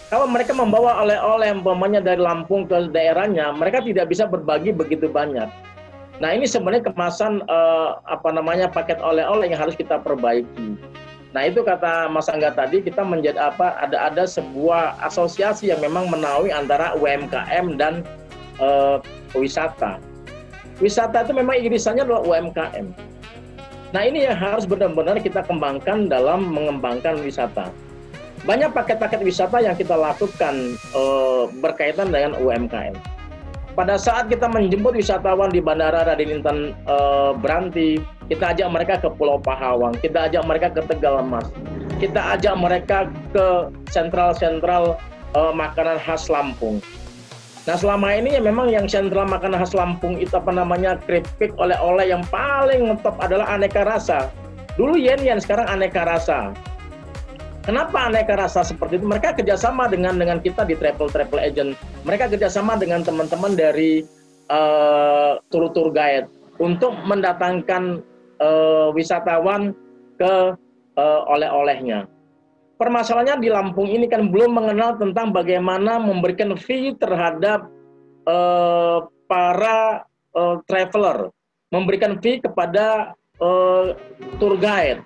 kalau 0.08 0.24
mereka 0.24 0.56
membawa 0.56 1.04
oleh-oleh 1.04 1.52
umpamanya 1.52 2.00
dari 2.00 2.24
Lampung 2.24 2.64
ke 2.64 2.88
daerahnya, 2.96 3.52
mereka 3.52 3.84
tidak 3.84 4.08
bisa 4.08 4.24
berbagi 4.24 4.72
begitu 4.72 5.12
banyak. 5.12 5.52
Nah 6.24 6.30
ini 6.32 6.48
sebenarnya 6.48 6.88
kemasan 6.88 7.44
uh, 7.52 8.00
apa 8.08 8.32
namanya 8.32 8.72
paket 8.72 8.98
oleh-oleh 9.04 9.52
yang 9.52 9.60
harus 9.60 9.76
kita 9.76 10.00
perbaiki. 10.00 10.80
Nah 11.36 11.44
itu 11.44 11.60
kata 11.60 12.08
Mas 12.08 12.32
Angga 12.32 12.56
tadi 12.56 12.80
kita 12.82 13.04
menjadi 13.04 13.52
apa 13.52 13.76
ada 13.78 14.08
ada 14.08 14.24
sebuah 14.24 14.96
asosiasi 15.04 15.70
yang 15.76 15.84
memang 15.84 16.08
menaungi 16.08 16.56
antara 16.56 16.96
UMKM 16.96 17.76
dan 17.76 18.02
uh, 18.64 19.04
wisata. 19.36 20.00
Wisata 20.80 21.28
itu 21.28 21.36
memang 21.36 21.60
irisannya 21.60 22.08
adalah 22.08 22.24
UMKM. 22.24 22.88
Nah 23.92 24.02
ini 24.08 24.24
yang 24.24 24.40
harus 24.40 24.64
benar-benar 24.64 25.20
kita 25.20 25.44
kembangkan 25.44 26.08
dalam 26.08 26.48
mengembangkan 26.48 27.20
wisata 27.22 27.70
banyak 28.48 28.72
paket-paket 28.72 29.22
wisata 29.28 29.60
yang 29.60 29.76
kita 29.76 29.94
lakukan 29.94 30.80
uh, 30.96 31.52
berkaitan 31.60 32.10
dengan 32.10 32.40
UMKM. 32.40 32.96
pada 33.78 33.94
saat 33.94 34.26
kita 34.26 34.50
menjemput 34.50 34.98
wisatawan 34.98 35.54
di 35.54 35.62
Bandara 35.62 36.02
Raden 36.02 36.42
Intan 36.42 36.74
uh, 36.90 37.30
Beranti, 37.38 38.02
kita 38.26 38.50
ajak 38.50 38.74
mereka 38.74 38.98
ke 38.98 39.06
Pulau 39.14 39.38
Pahawang, 39.38 39.94
kita 40.02 40.26
ajak 40.26 40.50
mereka 40.50 40.74
ke 40.74 40.82
Tegal 40.90 41.22
Mas, 41.22 41.46
kita 42.02 42.18
ajak 42.34 42.58
mereka 42.58 43.06
ke 43.30 43.70
sentral-sentral 43.94 44.98
uh, 45.38 45.54
makanan 45.54 46.02
khas 46.02 46.26
Lampung. 46.26 46.82
Nah 47.70 47.78
selama 47.78 48.18
ini 48.18 48.34
ya 48.34 48.42
memang 48.42 48.74
yang 48.74 48.90
sentral 48.90 49.30
makanan 49.30 49.62
khas 49.62 49.78
Lampung 49.78 50.18
itu 50.18 50.34
apa 50.34 50.50
namanya 50.50 50.98
keripik 51.06 51.54
oleh-oleh 51.62 52.10
yang 52.10 52.26
paling 52.34 52.90
ngetop 52.90 53.14
adalah 53.22 53.46
aneka 53.46 53.86
rasa. 53.86 54.34
Dulu 54.74 54.98
yen 54.98 55.22
yen 55.22 55.38
sekarang 55.38 55.70
aneka 55.70 56.02
rasa. 56.02 56.50
Kenapa 57.68 58.08
aneka 58.08 58.40
rasa 58.40 58.64
seperti 58.64 58.96
itu? 58.96 59.04
Mereka 59.12 59.36
kerjasama 59.36 59.92
dengan 59.92 60.16
dengan 60.16 60.40
kita 60.40 60.64
di 60.64 60.80
travel 60.80 61.12
travel 61.12 61.36
agent. 61.44 61.76
Mereka 62.08 62.32
kerjasama 62.32 62.80
dengan 62.80 63.04
teman-teman 63.04 63.60
dari 63.60 64.08
uh, 64.48 65.36
tour 65.52 65.68
tour 65.76 65.92
guide 65.92 66.32
untuk 66.64 66.96
mendatangkan 67.04 68.00
uh, 68.40 68.88
wisatawan 68.96 69.76
ke 70.16 70.56
uh, 70.96 71.22
oleh-olehnya. 71.28 72.08
Permasalahannya 72.80 73.44
di 73.44 73.52
Lampung 73.52 73.92
ini 73.92 74.08
kan 74.08 74.32
belum 74.32 74.56
mengenal 74.56 74.96
tentang 74.96 75.36
bagaimana 75.36 76.00
memberikan 76.00 76.56
fee 76.56 76.96
terhadap 76.96 77.68
uh, 78.32 79.12
para 79.28 80.08
uh, 80.40 80.64
traveler, 80.72 81.36
memberikan 81.76 82.16
fee 82.24 82.40
kepada 82.40 83.12
uh, 83.44 83.92
tour 84.40 84.56
guide 84.56 85.04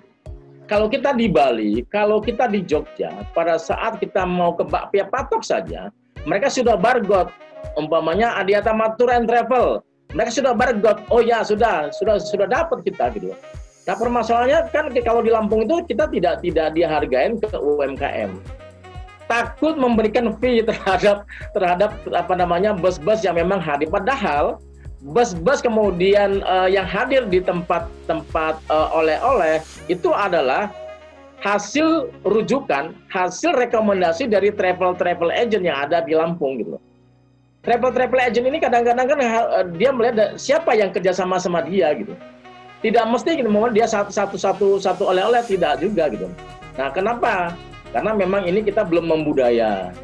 kalau 0.72 0.88
kita 0.88 1.12
di 1.12 1.28
Bali, 1.28 1.84
kalau 1.92 2.24
kita 2.24 2.48
di 2.48 2.64
Jogja, 2.64 3.12
pada 3.36 3.60
saat 3.60 4.00
kita 4.00 4.24
mau 4.24 4.56
ke 4.56 4.64
Bakpia 4.64 5.04
Patok 5.04 5.44
saja, 5.44 5.92
mereka 6.24 6.48
sudah 6.48 6.80
bargot. 6.80 7.28
Umpamanya 7.76 8.40
Adiata 8.40 8.72
Matur 8.72 9.12
and 9.12 9.28
Travel, 9.28 9.84
mereka 10.16 10.32
sudah 10.32 10.56
bargot. 10.56 11.04
Oh 11.12 11.20
ya, 11.20 11.44
sudah, 11.44 11.92
sudah, 11.92 12.16
sudah 12.16 12.48
dapat 12.48 12.88
kita 12.88 13.12
gitu. 13.12 13.36
Nah 13.84 13.94
permasalahannya 14.00 14.72
kan 14.72 14.88
kalau 15.04 15.20
di 15.20 15.28
Lampung 15.28 15.68
itu 15.68 15.84
kita 15.92 16.08
tidak 16.08 16.40
tidak 16.40 16.72
dihargain 16.72 17.36
ke 17.36 17.52
UMKM. 17.52 18.32
Takut 19.28 19.76
memberikan 19.76 20.32
fee 20.40 20.64
terhadap 20.64 21.28
terhadap 21.52 21.92
apa 22.16 22.32
namanya 22.32 22.72
bus-bus 22.72 23.20
yang 23.20 23.36
memang 23.36 23.60
hadir. 23.60 23.92
Padahal 23.92 24.56
bus-bus 25.02 25.58
kemudian 25.58 26.46
uh, 26.46 26.70
yang 26.70 26.86
hadir 26.86 27.26
di 27.26 27.42
tempat-tempat 27.42 28.62
uh, 28.70 28.88
oleh-oleh 28.94 29.58
itu 29.90 30.14
adalah 30.14 30.70
hasil 31.42 32.06
rujukan, 32.22 32.94
hasil 33.10 33.50
rekomendasi 33.58 34.30
dari 34.30 34.54
travel-travel 34.54 35.34
agent 35.34 35.66
yang 35.66 35.74
ada 35.74 35.98
di 36.06 36.14
Lampung 36.14 36.62
gitu. 36.62 36.78
Travel-travel 37.66 38.18
agent 38.22 38.46
ini 38.46 38.62
kadang-kadang 38.62 39.06
kan 39.10 39.18
uh, 39.18 39.66
dia 39.74 39.90
melihat 39.90 40.38
siapa 40.38 40.78
yang 40.78 40.94
kerjasama 40.94 41.42
sama 41.42 41.66
dia 41.66 41.90
gitu. 41.98 42.14
Tidak 42.82 43.02
mesti 43.06 43.38
gitu, 43.38 43.50
dia 43.74 43.86
satu 43.86 44.10
satu 44.10 44.34
satu 44.38 44.66
satu 44.78 45.02
oleh-oleh 45.10 45.42
tidak 45.46 45.82
juga 45.82 46.10
gitu. 46.10 46.26
Nah, 46.78 46.90
kenapa? 46.90 47.54
Karena 47.94 48.10
memang 48.14 48.42
ini 48.46 48.62
kita 48.62 48.82
belum 48.82 49.06
membudaya. 49.06 49.94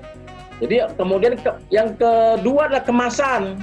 Jadi 0.58 0.86
kemudian 0.98 1.38
ke, 1.38 1.50
yang 1.70 1.94
kedua 1.94 2.66
adalah 2.70 2.82
kemasan 2.82 3.62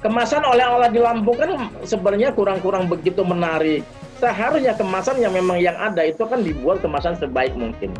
kemasan 0.00 0.42
oleh-oleh 0.44 0.88
di 0.92 1.00
Lampung 1.00 1.36
kan 1.38 1.70
sebenarnya 1.84 2.32
kurang-kurang 2.32 2.88
begitu 2.90 3.24
menarik. 3.24 3.84
Seharusnya 4.16 4.72
kemasan 4.72 5.20
yang 5.20 5.36
memang 5.36 5.60
yang 5.60 5.76
ada 5.76 6.00
itu 6.04 6.24
kan 6.24 6.40
dibuat 6.40 6.80
kemasan 6.80 7.20
sebaik 7.20 7.52
mungkin. 7.52 7.92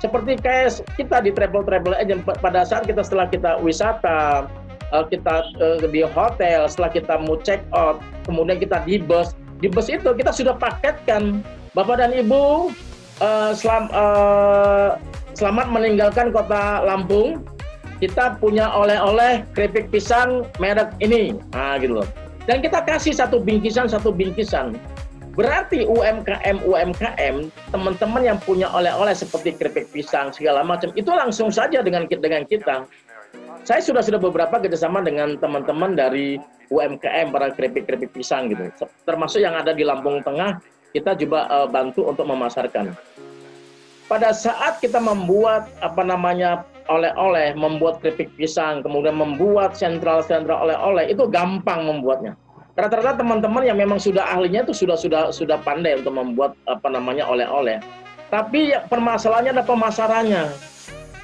Seperti 0.00 0.40
kayak 0.40 0.80
kita 0.96 1.20
di 1.20 1.30
travel 1.36 1.60
travel 1.60 1.92
agent 1.92 2.24
pada 2.24 2.64
saat 2.64 2.88
kita 2.88 3.04
setelah 3.04 3.28
kita 3.28 3.60
wisata, 3.60 4.48
eh, 4.96 5.04
kita 5.12 5.44
eh, 5.60 5.84
di 5.92 6.00
hotel, 6.00 6.64
setelah 6.64 6.90
kita 6.96 7.14
mau 7.20 7.36
check 7.44 7.60
out, 7.76 8.00
kemudian 8.24 8.56
kita 8.56 8.80
di 8.88 8.96
bus, 8.96 9.36
di 9.60 9.68
bus 9.68 9.92
itu 9.92 10.08
kita 10.16 10.32
sudah 10.32 10.56
paketkan 10.56 11.44
Bapak 11.76 12.02
dan 12.02 12.10
Ibu 12.10 12.74
uh, 13.22 13.54
selam, 13.54 13.86
selamat 15.38 15.70
meninggalkan 15.70 16.34
kota 16.34 16.82
Lampung 16.82 17.46
kita 18.00 18.40
punya 18.40 18.72
oleh-oleh 18.72 19.44
keripik 19.52 19.92
pisang 19.92 20.48
merek 20.56 20.96
ini, 21.04 21.36
nah 21.52 21.76
gitu 21.76 22.00
loh. 22.00 22.08
Dan 22.48 22.64
kita 22.64 22.82
kasih 22.82 23.12
satu 23.12 23.38
bingkisan 23.38 23.86
satu 23.86 24.10
bingkisan. 24.10 24.74
Berarti 25.36 25.86
UMKM 25.86 26.66
UMKM 26.66 27.36
teman-teman 27.70 28.22
yang 28.26 28.38
punya 28.42 28.66
oleh-oleh 28.72 29.14
seperti 29.14 29.54
keripik 29.54 29.86
pisang 29.94 30.34
segala 30.34 30.66
macam 30.66 30.90
itu 30.98 31.06
langsung 31.06 31.54
saja 31.54 31.84
dengan 31.84 32.08
dengan 32.10 32.42
kita. 32.48 32.88
Saya 33.62 33.78
sudah 33.84 34.02
sudah 34.02 34.18
beberapa 34.18 34.58
kerjasama 34.58 35.04
dengan 35.04 35.38
teman-teman 35.38 35.94
dari 35.94 36.40
UMKM 36.72 37.30
para 37.30 37.52
keripik-keripik 37.54 38.10
pisang 38.10 38.50
gitu, 38.50 38.72
termasuk 39.06 39.38
yang 39.44 39.54
ada 39.54 39.70
di 39.70 39.86
Lampung 39.86 40.24
Tengah 40.24 40.58
kita 40.90 41.14
juga 41.14 41.46
uh, 41.46 41.68
bantu 41.70 42.10
untuk 42.10 42.26
memasarkan. 42.26 42.94
Pada 44.10 44.34
saat 44.34 44.82
kita 44.82 44.98
membuat 44.98 45.70
apa 45.78 46.02
namanya 46.02 46.66
oleh-oleh, 46.90 47.54
membuat 47.54 48.02
keripik 48.02 48.34
pisang, 48.34 48.82
kemudian 48.82 49.14
membuat 49.14 49.78
sentral-sentral 49.78 50.66
oleh-oleh 50.66 51.06
itu 51.08 51.30
gampang 51.30 51.86
membuatnya. 51.86 52.34
Rata-rata 52.74 53.22
teman-teman 53.22 53.62
yang 53.62 53.78
memang 53.78 54.02
sudah 54.02 54.26
ahlinya 54.26 54.66
itu 54.66 54.74
sudah 54.74 54.98
sudah 54.98 55.22
sudah 55.30 55.62
pandai 55.62 56.02
untuk 56.02 56.16
membuat 56.18 56.58
apa 56.66 56.90
namanya 56.90 57.28
oleh-oleh. 57.30 57.78
Tapi 58.30 58.74
ya, 58.74 58.82
permasalahannya 58.86 59.52
ada 59.54 59.64
pemasarannya. 59.66 60.44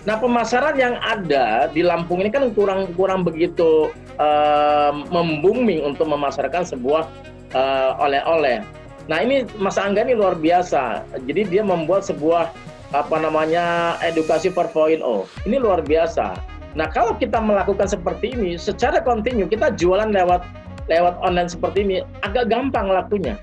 Nah 0.06 0.16
pemasaran 0.22 0.78
yang 0.78 0.94
ada 1.02 1.66
di 1.74 1.82
Lampung 1.82 2.22
ini 2.22 2.30
kan 2.30 2.54
kurang 2.54 2.94
kurang 2.94 3.26
begitu 3.26 3.90
uh, 4.22 4.94
membuming 5.10 5.82
untuk 5.82 6.06
memasarkan 6.06 6.62
sebuah 6.62 7.10
uh, 7.58 7.98
oleh-oleh. 7.98 8.62
Nah 9.10 9.18
ini 9.22 9.42
Mas 9.58 9.74
Angga 9.78 10.06
ini 10.06 10.14
luar 10.14 10.38
biasa. 10.38 11.02
Jadi 11.26 11.50
dia 11.50 11.62
membuat 11.66 12.06
sebuah 12.06 12.54
apa 12.94 13.16
namanya 13.18 13.96
edukasi 14.04 14.52
4.0. 14.52 15.02
Ini 15.48 15.56
luar 15.58 15.82
biasa. 15.82 16.38
Nah, 16.76 16.86
kalau 16.92 17.16
kita 17.16 17.40
melakukan 17.40 17.88
seperti 17.88 18.36
ini 18.36 18.60
secara 18.60 19.00
kontinu, 19.00 19.48
kita 19.48 19.72
jualan 19.74 20.12
lewat 20.12 20.44
lewat 20.86 21.18
online 21.18 21.50
seperti 21.50 21.82
ini 21.82 21.96
agak 22.22 22.52
gampang 22.52 22.86
lakunya. 22.92 23.34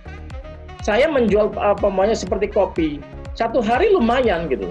Saya 0.83 1.07
menjual 1.09 1.55
apa 1.59 1.87
namanya 1.87 2.15
seperti 2.15 2.51
kopi. 2.51 2.89
Satu 3.33 3.59
hari 3.63 3.91
lumayan 3.91 4.47
gitu. 4.51 4.69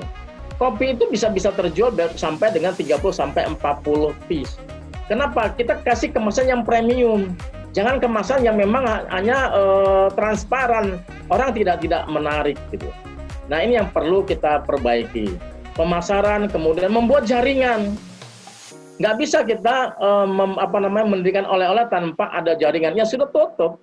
Kopi 0.60 0.94
itu 0.94 1.08
bisa 1.10 1.26
bisa 1.32 1.50
terjual 1.50 1.90
sampai 2.14 2.54
dengan 2.54 2.70
30 2.76 3.00
sampai 3.10 3.48
40 3.50 4.14
piece. 4.30 4.60
Kenapa? 5.10 5.50
Kita 5.58 5.82
kasih 5.82 6.14
kemasan 6.14 6.46
yang 6.46 6.62
premium. 6.62 7.34
Jangan 7.72 7.98
kemasan 7.98 8.44
yang 8.44 8.60
memang 8.60 8.84
hanya 9.10 9.50
uh, 9.50 10.06
transparan. 10.14 11.00
Orang 11.32 11.56
tidak 11.56 11.82
tidak 11.82 12.04
menarik 12.06 12.54
gitu. 12.70 12.86
Nah 13.52 13.60
ini 13.60 13.76
yang 13.76 13.92
perlu 13.92 14.24
kita 14.24 14.64
perbaiki. 14.64 15.36
Pemasaran, 15.76 16.48
kemudian 16.48 16.88
membuat 16.88 17.28
jaringan. 17.28 17.92
Nggak 18.96 19.16
bisa 19.20 19.44
kita 19.44 19.92
uh, 20.00 20.24
mem, 20.24 20.56
apa 20.56 20.80
namanya 20.80 21.12
mendirikan 21.12 21.44
oleh-oleh 21.44 21.84
tanpa 21.92 22.32
ada 22.32 22.56
jaringannya 22.56 23.04
sudah 23.04 23.28
tutup. 23.28 23.76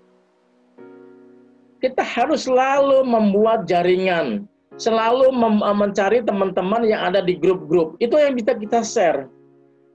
Kita 1.86 2.02
harus 2.02 2.50
selalu 2.50 3.06
membuat 3.06 3.70
jaringan, 3.70 4.50
selalu 4.82 5.30
mem, 5.30 5.62
uh, 5.62 5.78
mencari 5.78 6.26
teman-teman 6.26 6.90
yang 6.90 7.06
ada 7.06 7.22
di 7.22 7.38
grup-grup. 7.38 7.94
Itu 8.02 8.18
yang 8.18 8.34
bisa 8.34 8.58
kita 8.58 8.82
share. 8.82 9.30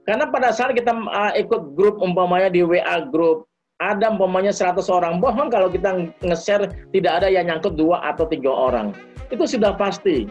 Karena 0.07 0.31
pada 0.31 0.55
saat 0.55 0.71
kita 0.71 0.95
uh, 0.95 1.35
ikut 1.35 1.75
grup 1.75 1.99
umpamanya 1.99 2.47
di 2.47 2.63
WA 2.63 3.03
grup, 3.11 3.43
ada 3.83 4.07
umpamanya 4.07 4.55
100 4.55 4.87
orang, 4.87 5.19
bohong 5.19 5.51
kalau 5.51 5.67
kita 5.67 6.07
nge-share 6.23 6.71
tidak 6.95 7.11
ada 7.19 7.27
yang 7.27 7.51
nyangkut 7.51 7.75
dua 7.75 7.99
atau 8.07 8.23
tiga 8.23 8.47
orang 8.47 8.95
itu 9.31 9.45
sudah 9.57 9.73
pasti. 9.77 10.29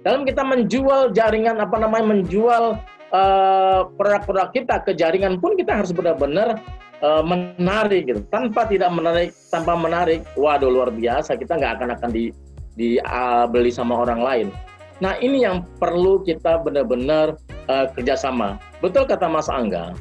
Dalam 0.00 0.24
kita 0.24 0.40
menjual 0.40 1.12
jaringan 1.12 1.60
apa 1.60 1.76
namanya 1.76 2.16
menjual 2.16 2.80
uh, 3.12 3.80
produk-produk 4.00 4.48
kita 4.52 4.80
ke 4.84 4.96
jaringan 4.96 5.36
pun 5.36 5.56
kita 5.60 5.76
harus 5.76 5.92
benar-benar 5.92 6.56
uh, 7.04 7.22
menarik 7.24 8.08
gitu. 8.08 8.20
Tanpa 8.32 8.64
tidak 8.64 8.88
menarik, 8.92 9.36
tanpa 9.52 9.76
menarik, 9.76 10.24
waduh 10.36 10.72
luar 10.72 10.88
biasa 10.88 11.36
kita 11.36 11.60
nggak 11.60 11.72
akan 11.80 11.88
akan 12.00 12.10
di 12.12 12.24
dibeli 12.78 13.70
uh, 13.70 13.76
sama 13.76 14.00
orang 14.08 14.20
lain. 14.24 14.46
Nah 15.04 15.16
ini 15.20 15.44
yang 15.44 15.64
perlu 15.80 16.24
kita 16.24 16.60
benar-benar 16.60 17.36
uh, 17.68 17.86
kerjasama. 17.92 18.56
Betul 18.80 19.04
kata 19.04 19.28
Mas 19.28 19.52
Angga, 19.52 19.92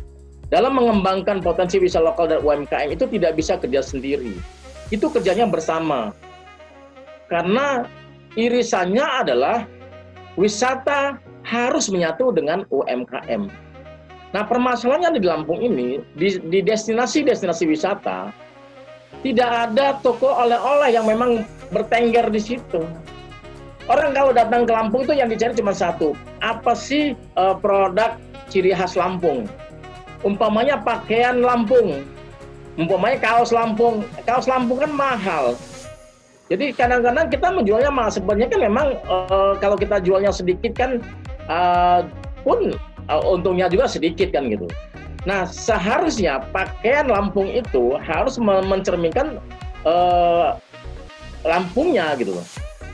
dalam 0.48 0.76
mengembangkan 0.76 1.44
potensi 1.44 1.80
wisata 1.80 2.08
lokal 2.08 2.26
dan 2.32 2.40
UMKM 2.44 2.90
itu 2.96 3.06
tidak 3.08 3.36
bisa 3.36 3.60
kerja 3.60 3.84
sendiri. 3.84 4.36
Itu 4.90 5.12
kerjanya 5.12 5.46
bersama. 5.46 6.16
Karena 7.30 7.86
irisannya 8.48 9.04
adalah 9.04 9.68
wisata 10.40 11.20
harus 11.44 11.92
menyatu 11.92 12.32
dengan 12.32 12.64
UMKM. 12.72 13.52
Nah 14.30 14.44
permasalahannya 14.46 15.20
di 15.20 15.26
Lampung 15.26 15.60
ini, 15.60 16.00
di 16.16 16.60
destinasi-destinasi 16.64 17.66
wisata, 17.68 18.32
tidak 19.26 19.50
ada 19.50 19.98
toko 20.00 20.32
oleh-oleh 20.32 20.94
yang 20.94 21.04
memang 21.10 21.44
bertengger 21.74 22.30
di 22.32 22.40
situ. 22.40 22.88
Orang 23.90 24.14
kalau 24.14 24.32
datang 24.32 24.70
ke 24.70 24.72
Lampung 24.72 25.02
itu 25.04 25.18
yang 25.18 25.28
dicari 25.34 25.58
cuma 25.58 25.74
satu, 25.74 26.14
apa 26.46 26.78
sih 26.78 27.18
uh, 27.36 27.58
produk 27.58 28.16
ciri 28.54 28.70
khas 28.70 28.94
Lampung? 28.94 29.50
umpamanya 30.24 30.80
pakaian 30.80 31.40
Lampung, 31.40 32.04
umpamanya 32.76 33.18
kaos 33.24 33.56
Lampung, 33.56 34.04
kaos 34.28 34.48
Lampung 34.48 34.80
kan 34.84 34.92
mahal. 34.92 35.46
Jadi 36.50 36.74
kadang-kadang 36.74 37.30
kita 37.30 37.48
menjualnya 37.54 37.94
mahal. 37.94 38.10
Sebenarnya 38.10 38.50
kan 38.50 38.60
memang 38.66 38.88
uh, 39.06 39.54
kalau 39.62 39.78
kita 39.78 40.02
jualnya 40.02 40.34
sedikit 40.34 40.74
kan 40.74 40.98
uh, 41.46 42.02
pun 42.42 42.74
uh, 43.06 43.22
untungnya 43.30 43.70
juga 43.70 43.86
sedikit 43.86 44.34
kan 44.34 44.50
gitu. 44.50 44.66
Nah 45.30 45.46
seharusnya 45.46 46.42
pakaian 46.50 47.06
Lampung 47.06 47.46
itu 47.54 47.94
harus 48.02 48.42
mencerminkan 48.42 49.38
uh, 49.86 50.58
Lampungnya 51.46 52.18
gitu. 52.18 52.34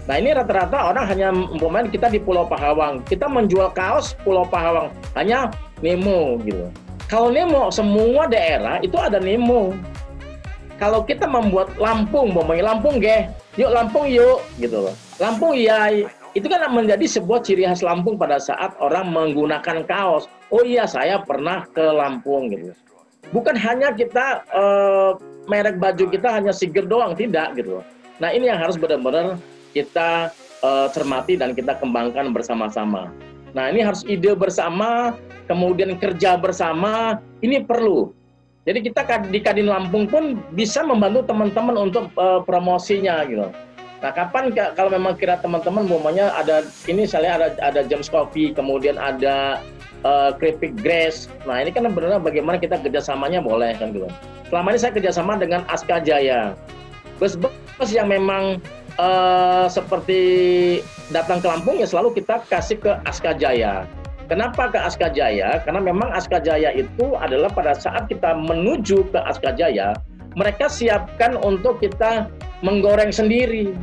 Nah 0.05 0.21
ini 0.21 0.37
rata-rata 0.37 0.93
orang 0.93 1.05
hanya 1.09 1.33
umpamanya 1.33 1.89
kita 1.89 2.07
di 2.13 2.21
Pulau 2.21 2.45
Pahawang, 2.45 3.01
kita 3.09 3.25
menjual 3.25 3.73
kaos 3.73 4.13
Pulau 4.21 4.45
Pahawang 4.45 4.93
hanya 5.17 5.49
Nemo 5.81 6.37
gitu. 6.45 6.69
Kalau 7.09 7.33
Nemo 7.33 7.73
semua 7.73 8.29
daerah 8.29 8.83
itu 8.83 8.99
ada 8.99 9.17
Nemo. 9.17 9.73
Kalau 10.75 11.07
kita 11.07 11.23
membuat 11.23 11.71
Lampung, 11.79 12.35
umpamanya 12.35 12.75
Lampung 12.75 12.99
ge, 12.99 13.31
yuk 13.55 13.71
Lampung 13.71 14.11
yuk 14.11 14.43
gitu 14.59 14.89
loh. 14.89 14.95
Lampung 15.23 15.55
iya, 15.55 15.87
itu 16.35 16.47
kan 16.51 16.67
menjadi 16.67 17.07
sebuah 17.07 17.39
ciri 17.47 17.63
khas 17.63 17.79
Lampung 17.79 18.19
pada 18.19 18.35
saat 18.37 18.75
orang 18.83 19.07
menggunakan 19.15 19.87
kaos. 19.87 20.27
Oh 20.51 20.61
iya 20.67 20.83
saya 20.83 21.23
pernah 21.23 21.63
ke 21.71 21.83
Lampung 21.83 22.51
gitu. 22.51 22.75
Bukan 23.31 23.55
hanya 23.55 23.95
kita 23.95 24.43
uh, 24.51 25.15
merek 25.47 25.79
baju 25.79 26.11
kita 26.11 26.27
hanya 26.29 26.51
Siger 26.51 26.83
doang, 26.83 27.15
tidak 27.15 27.55
gitu 27.55 27.79
loh. 27.79 27.85
Nah 28.19 28.35
ini 28.35 28.51
yang 28.51 28.59
harus 28.59 28.75
benar-benar 28.75 29.39
kita 29.71 30.31
uh, 30.63 30.87
cermati 30.91 31.39
dan 31.39 31.51
kita 31.55 31.75
kembangkan 31.79 32.31
bersama-sama. 32.31 33.11
Nah, 33.55 33.71
ini 33.71 33.79
harus 33.79 34.03
ide 34.03 34.35
bersama, 34.35 35.15
kemudian 35.47 35.95
kerja 35.95 36.35
bersama, 36.35 37.23
ini 37.39 37.63
perlu. 37.63 38.11
Jadi 38.65 38.81
kita 38.81 39.05
di 39.29 39.39
Kadin 39.45 39.69
Lampung 39.69 40.09
pun 40.09 40.41
bisa 40.57 40.81
membantu 40.81 41.21
teman-teman 41.29 41.77
untuk 41.77 42.09
uh, 42.17 42.41
promosinya 42.41 43.21
gitu. 43.29 43.53
Nah, 44.01 44.11
kapan 44.11 44.53
kalau 44.73 44.89
memang 44.89 45.13
kira 45.17 45.37
teman-teman 45.37 45.85
umpamanya 45.85 46.33
ada 46.33 46.65
ini 46.89 47.05
saya 47.05 47.37
ada 47.37 47.47
ada 47.61 47.85
James 47.85 48.09
Coffee, 48.09 48.53
kemudian 48.57 48.97
ada 48.97 49.61
uh, 50.01 50.33
Kripik 50.33 50.81
Grass. 50.81 51.29
Nah, 51.45 51.61
ini 51.61 51.69
kan 51.69 51.85
benar 51.93 52.17
bagaimana 52.21 52.57
kita 52.57 52.81
kerjasamanya 52.81 53.37
boleh 53.41 53.77
kan 53.77 53.93
gitu. 53.93 54.09
Selama 54.49 54.73
ini 54.73 54.79
saya 54.81 54.93
kerjasama 54.97 55.37
dengan 55.37 55.61
Aska 55.69 56.01
Jaya. 56.01 56.57
Bus-bus 57.21 57.89
yang 57.93 58.09
memang 58.09 58.61
uh, 58.97 59.69
seperti 59.69 60.21
datang 61.13 61.37
ke 61.37 61.47
Lampung 61.47 61.77
ya 61.77 61.85
selalu 61.85 62.17
kita 62.17 62.41
kasih 62.49 62.81
ke 62.81 62.91
Aska 63.05 63.37
Jaya. 63.37 63.85
Kenapa 64.25 64.73
ke 64.73 64.79
Aska 64.81 65.13
Jaya? 65.13 65.61
Karena 65.61 65.81
memang 65.85 66.09
Aska 66.09 66.41
Jaya 66.41 66.73
itu 66.73 67.13
adalah 67.13 67.49
pada 67.53 67.77
saat 67.77 68.09
kita 68.09 68.33
menuju 68.33 69.05
ke 69.13 69.19
Aska 69.21 69.53
Jaya, 69.53 69.93
mereka 70.33 70.65
siapkan 70.65 71.37
untuk 71.37 71.77
kita 71.77 72.25
menggoreng 72.65 73.13
sendiri. 73.13 73.77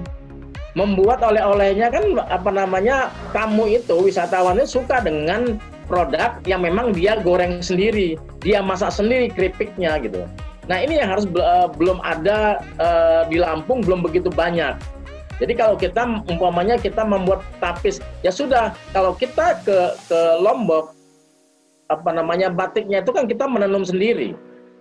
Membuat 0.73 1.21
oleh-olehnya 1.21 1.93
kan 1.93 2.17
apa 2.33 2.49
namanya 2.49 3.13
tamu 3.37 3.69
itu 3.69 4.09
wisatawannya 4.09 4.65
suka 4.65 5.05
dengan 5.05 5.61
produk 5.85 6.41
yang 6.49 6.65
memang 6.65 6.97
dia 6.97 7.21
goreng 7.21 7.61
sendiri, 7.61 8.17
dia 8.41 8.65
masak 8.65 8.89
sendiri 8.89 9.29
keripiknya 9.29 10.01
gitu. 10.01 10.25
Nah 10.67 10.79
ini 10.81 10.97
yang 10.97 11.13
harus 11.13 11.29
uh, 11.37 11.69
belum 11.77 12.01
ada 12.01 12.63
uh, 12.81 13.29
di 13.29 13.37
Lampung 13.37 13.85
belum 13.85 14.01
begitu 14.01 14.33
banyak. 14.33 14.73
Jadi 15.41 15.53
kalau 15.57 15.75
kita 15.81 16.05
umpamanya 16.29 16.77
kita 16.77 17.03
membuat 17.07 17.41
tapis, 17.59 18.03
ya 18.21 18.29
sudah. 18.29 18.77
Kalau 18.93 19.17
kita 19.17 19.59
ke 19.65 19.79
ke 20.07 20.21
Lombok, 20.43 20.93
apa 21.93 22.11
namanya 22.13 22.49
batiknya 22.49 23.05
itu 23.05 23.13
kan 23.13 23.29
kita 23.29 23.45
menenun 23.45 23.85
sendiri, 23.85 24.33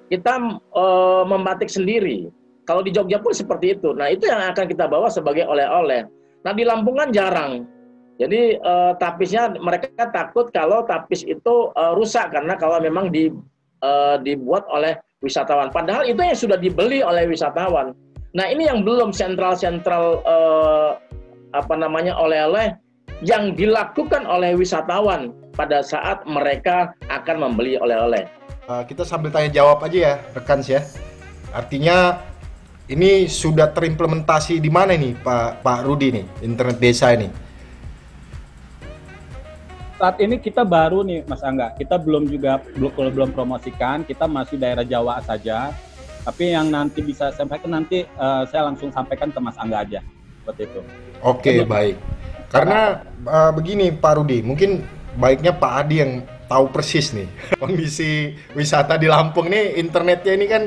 kita 0.07 0.59
e, 0.71 0.83
membatik 1.27 1.67
sendiri. 1.67 2.31
Kalau 2.63 2.85
di 2.85 2.93
Jogja 2.93 3.19
pun 3.19 3.35
seperti 3.35 3.75
itu. 3.75 3.91
Nah 3.91 4.07
itu 4.07 4.29
yang 4.29 4.39
akan 4.53 4.65
kita 4.69 4.87
bawa 4.87 5.11
sebagai 5.11 5.43
oleh-oleh. 5.43 6.07
Nah 6.47 6.51
di 6.55 6.63
Lampung 6.63 6.95
kan 6.95 7.11
jarang. 7.11 7.67
Jadi 8.15 8.55
e, 8.55 8.73
tapisnya 9.01 9.51
mereka 9.59 10.07
takut 10.13 10.53
kalau 10.53 10.85
tapis 10.85 11.25
itu 11.25 11.73
e, 11.73 11.83
rusak 11.97 12.31
karena 12.31 12.53
kalau 12.55 12.77
memang 12.77 13.09
di, 13.09 13.33
e, 13.81 13.91
dibuat 14.23 14.63
oleh 14.69 14.95
wisatawan. 15.25 15.73
Padahal 15.73 16.05
itu 16.05 16.21
yang 16.21 16.37
sudah 16.37 16.57
dibeli 16.57 17.01
oleh 17.01 17.27
wisatawan. 17.27 17.97
Nah 18.31 18.47
ini 18.47 18.63
yang 18.63 18.87
belum 18.87 19.11
sentral-sentral 19.11 20.23
uh, 20.23 20.95
apa 21.51 21.75
namanya 21.75 22.15
oleh-oleh 22.15 22.79
yang 23.19 23.59
dilakukan 23.59 24.23
oleh 24.23 24.55
wisatawan 24.55 25.35
pada 25.51 25.83
saat 25.83 26.23
mereka 26.23 26.95
akan 27.11 27.43
membeli 27.43 27.75
oleh-oleh. 27.75 28.23
Uh, 28.71 28.87
kita 28.87 29.03
sambil 29.03 29.35
tanya 29.35 29.51
jawab 29.51 29.83
aja 29.83 29.97
ya 29.99 30.13
rekan 30.31 30.63
ya. 30.63 30.79
Artinya 31.51 32.23
ini 32.87 33.27
sudah 33.27 33.67
terimplementasi 33.75 34.63
di 34.63 34.71
mana 34.71 34.95
nih 34.95 35.11
Pak 35.19 35.59
Pak 35.59 35.79
Rudi 35.83 36.15
nih 36.15 36.25
internet 36.39 36.79
desa 36.79 37.11
ini? 37.11 37.27
Saat 39.99 40.17
ini 40.23 40.39
kita 40.39 40.63
baru 40.63 41.03
nih 41.03 41.27
Mas 41.27 41.43
Angga, 41.43 41.75
kita 41.75 41.99
belum 41.99 42.31
juga 42.31 42.63
belum 42.73 43.11
belum 43.11 43.29
promosikan, 43.35 44.07
kita 44.07 44.25
masih 44.25 44.55
daerah 44.57 44.87
Jawa 44.87 45.19
saja 45.21 45.75
tapi 46.21 46.53
yang 46.53 46.69
nanti 46.69 47.01
bisa 47.01 47.33
sampaikan 47.33 47.81
nanti 47.81 48.05
uh, 48.17 48.45
saya 48.45 48.69
langsung 48.69 48.93
sampaikan 48.93 49.33
ke 49.33 49.39
Mas 49.41 49.57
Angga 49.57 49.81
aja 49.81 49.99
seperti 50.41 50.69
itu. 50.69 50.81
Oke 51.21 51.39
okay, 51.41 51.57
baik. 51.65 51.95
Karena 52.51 53.01
uh, 53.25 53.51
begini 53.55 53.95
Pak 53.95 54.19
Rudi, 54.19 54.43
mungkin 54.43 54.83
baiknya 55.15 55.55
Pak 55.55 55.73
Adi 55.85 55.95
yang 56.03 56.13
tahu 56.51 56.67
persis 56.67 57.15
nih 57.15 57.27
kondisi 57.61 58.35
wisata 58.51 58.99
di 58.99 59.07
Lampung 59.07 59.47
nih 59.47 59.79
internetnya 59.79 60.33
ini 60.35 60.45
kan 60.51 60.63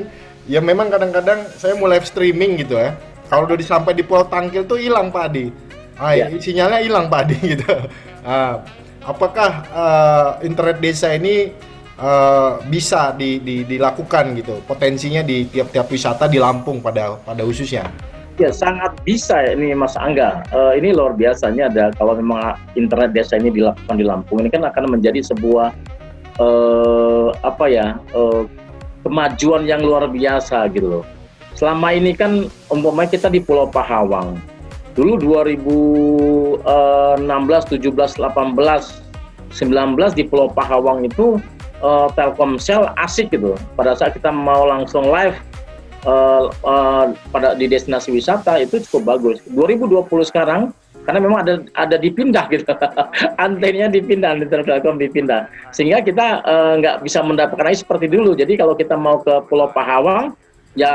ya 0.49 0.57
memang 0.61 0.89
kadang-kadang 0.89 1.45
saya 1.57 1.77
mau 1.77 1.85
live 1.89 2.05
streaming 2.05 2.57
gitu 2.59 2.77
ya. 2.77 2.97
Kalau 3.25 3.49
udah 3.49 3.57
sampai 3.57 3.97
di 3.97 4.05
Pulau 4.05 4.29
Tangkil 4.29 4.69
tuh 4.69 4.77
hilang 4.77 5.09
Pak 5.09 5.23
Adi. 5.33 5.49
Ah, 5.97 6.13
ya. 6.13 6.27
sinyalnya 6.29 6.83
hilang 6.83 7.09
Pak 7.09 7.19
Adi 7.25 7.37
gitu. 7.57 7.73
Uh, 8.21 8.61
apakah 9.05 9.51
uh, 9.73 10.29
internet 10.45 10.77
desa 10.81 11.13
ini 11.13 11.53
uh, 11.99 12.59
bisa 12.67 13.15
di, 13.15 13.39
di, 13.39 13.63
dilakukan 13.63 14.35
gitu. 14.39 14.59
Potensinya 14.67 15.21
di 15.23 15.47
tiap-tiap 15.47 15.87
wisata 15.87 16.27
di 16.27 16.39
Lampung 16.39 16.81
pada 16.83 17.15
pada 17.23 17.41
khususnya. 17.43 17.87
Ya 18.35 18.51
sangat 18.51 18.99
bisa 19.07 19.39
ini 19.47 19.71
Mas 19.71 19.95
Angga. 19.95 20.43
Uh, 20.51 20.75
ini 20.75 20.91
luar 20.91 21.15
biasanya 21.15 21.71
ada 21.71 21.85
kalau 21.95 22.19
memang 22.19 22.59
internet 22.75 23.15
desa 23.15 23.39
ini 23.39 23.47
dilakukan 23.47 23.95
di 23.95 24.03
Lampung 24.03 24.43
ini 24.43 24.51
kan 24.51 24.67
akan 24.67 24.91
menjadi 24.91 25.23
sebuah 25.23 25.71
uh, 26.43 27.31
apa 27.47 27.65
ya 27.71 27.95
uh, 28.11 28.43
kemajuan 29.07 29.63
yang 29.63 29.79
luar 29.79 30.11
biasa 30.11 30.67
gitu 30.75 30.99
loh. 30.99 31.05
Selama 31.55 31.95
ini 31.95 32.11
kan 32.11 32.51
umpamanya 32.67 33.15
kita 33.15 33.31
di 33.31 33.39
Pulau 33.39 33.71
Pahawang. 33.71 34.35
Dulu 34.95 35.15
2016 35.23 36.59
17 36.59 37.87
18 38.19 38.19
19 39.55 40.19
di 40.19 40.23
Pulau 40.27 40.51
Pahawang 40.51 41.07
itu 41.07 41.39
uh, 41.85 42.07
Telkomsel 42.17 42.89
asik 42.97 43.29
gitu. 43.29 43.53
Pada 43.77 43.93
saat 43.93 44.17
kita 44.17 44.33
mau 44.33 44.65
langsung 44.65 45.05
live 45.13 45.37
uh, 46.09 46.49
uh, 46.65 47.13
pada 47.29 47.53
di 47.53 47.69
destinasi 47.69 48.09
wisata 48.09 48.57
itu 48.57 48.81
cukup 48.89 49.15
bagus. 49.15 49.37
2020 49.53 50.09
sekarang 50.25 50.73
karena 51.05 51.19
memang 51.21 51.39
ada 51.45 51.53
ada 51.77 51.95
dipindah 52.01 52.49
gitu. 52.49 52.65
Antennya 53.45 53.93
dipindah 53.93 54.33
antena 54.33 54.65
Telkom 54.65 54.97
dipindah. 54.97 55.45
Sehingga 55.69 56.01
kita 56.01 56.41
nggak 56.81 56.95
uh, 56.97 57.01
bisa 57.05 57.21
mendapatkan 57.21 57.61
lagi 57.61 57.85
seperti 57.85 58.09
dulu. 58.09 58.33
Jadi 58.33 58.57
kalau 58.57 58.73
kita 58.73 58.97
mau 58.97 59.21
ke 59.21 59.45
Pulau 59.45 59.69
Pahawang 59.69 60.33
ya 60.75 60.91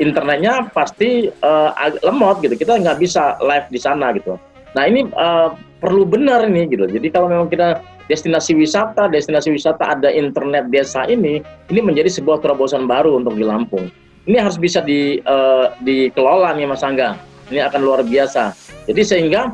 internetnya 0.00 0.72
pasti 0.72 1.28
uh, 1.44 1.70
lemot 2.00 2.40
gitu. 2.40 2.56
Kita 2.56 2.80
nggak 2.80 2.96
bisa 2.96 3.36
live 3.44 3.68
di 3.68 3.76
sana 3.76 4.16
gitu. 4.16 4.40
Nah 4.72 4.84
ini 4.88 5.04
uh, 5.12 5.52
perlu 5.78 6.08
benar 6.08 6.48
ini 6.48 6.64
gitu. 6.72 6.88
Jadi 6.88 7.12
kalau 7.12 7.28
memang 7.28 7.52
kita 7.52 7.84
destinasi 8.08 8.56
wisata, 8.56 9.06
destinasi 9.06 9.52
wisata 9.52 9.94
ada 9.94 10.08
internet 10.08 10.72
desa 10.72 11.04
ini, 11.06 11.44
ini 11.68 11.80
menjadi 11.84 12.08
sebuah 12.08 12.40
terobosan 12.40 12.88
baru 12.88 13.20
untuk 13.20 13.36
di 13.36 13.44
Lampung. 13.44 13.92
Ini 14.28 14.40
harus 14.40 14.60
bisa 14.60 14.84
di, 14.84 15.20
uh, 15.24 15.72
dikelola 15.84 16.52
nih 16.56 16.68
Mas 16.68 16.84
Angga. 16.84 17.16
Ini 17.48 17.64
akan 17.64 17.80
luar 17.80 18.04
biasa. 18.04 18.52
Jadi 18.84 19.00
sehingga 19.04 19.52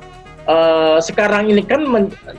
uh, 0.50 0.98
sekarang 0.98 1.50
ini 1.50 1.62
kan 1.62 1.86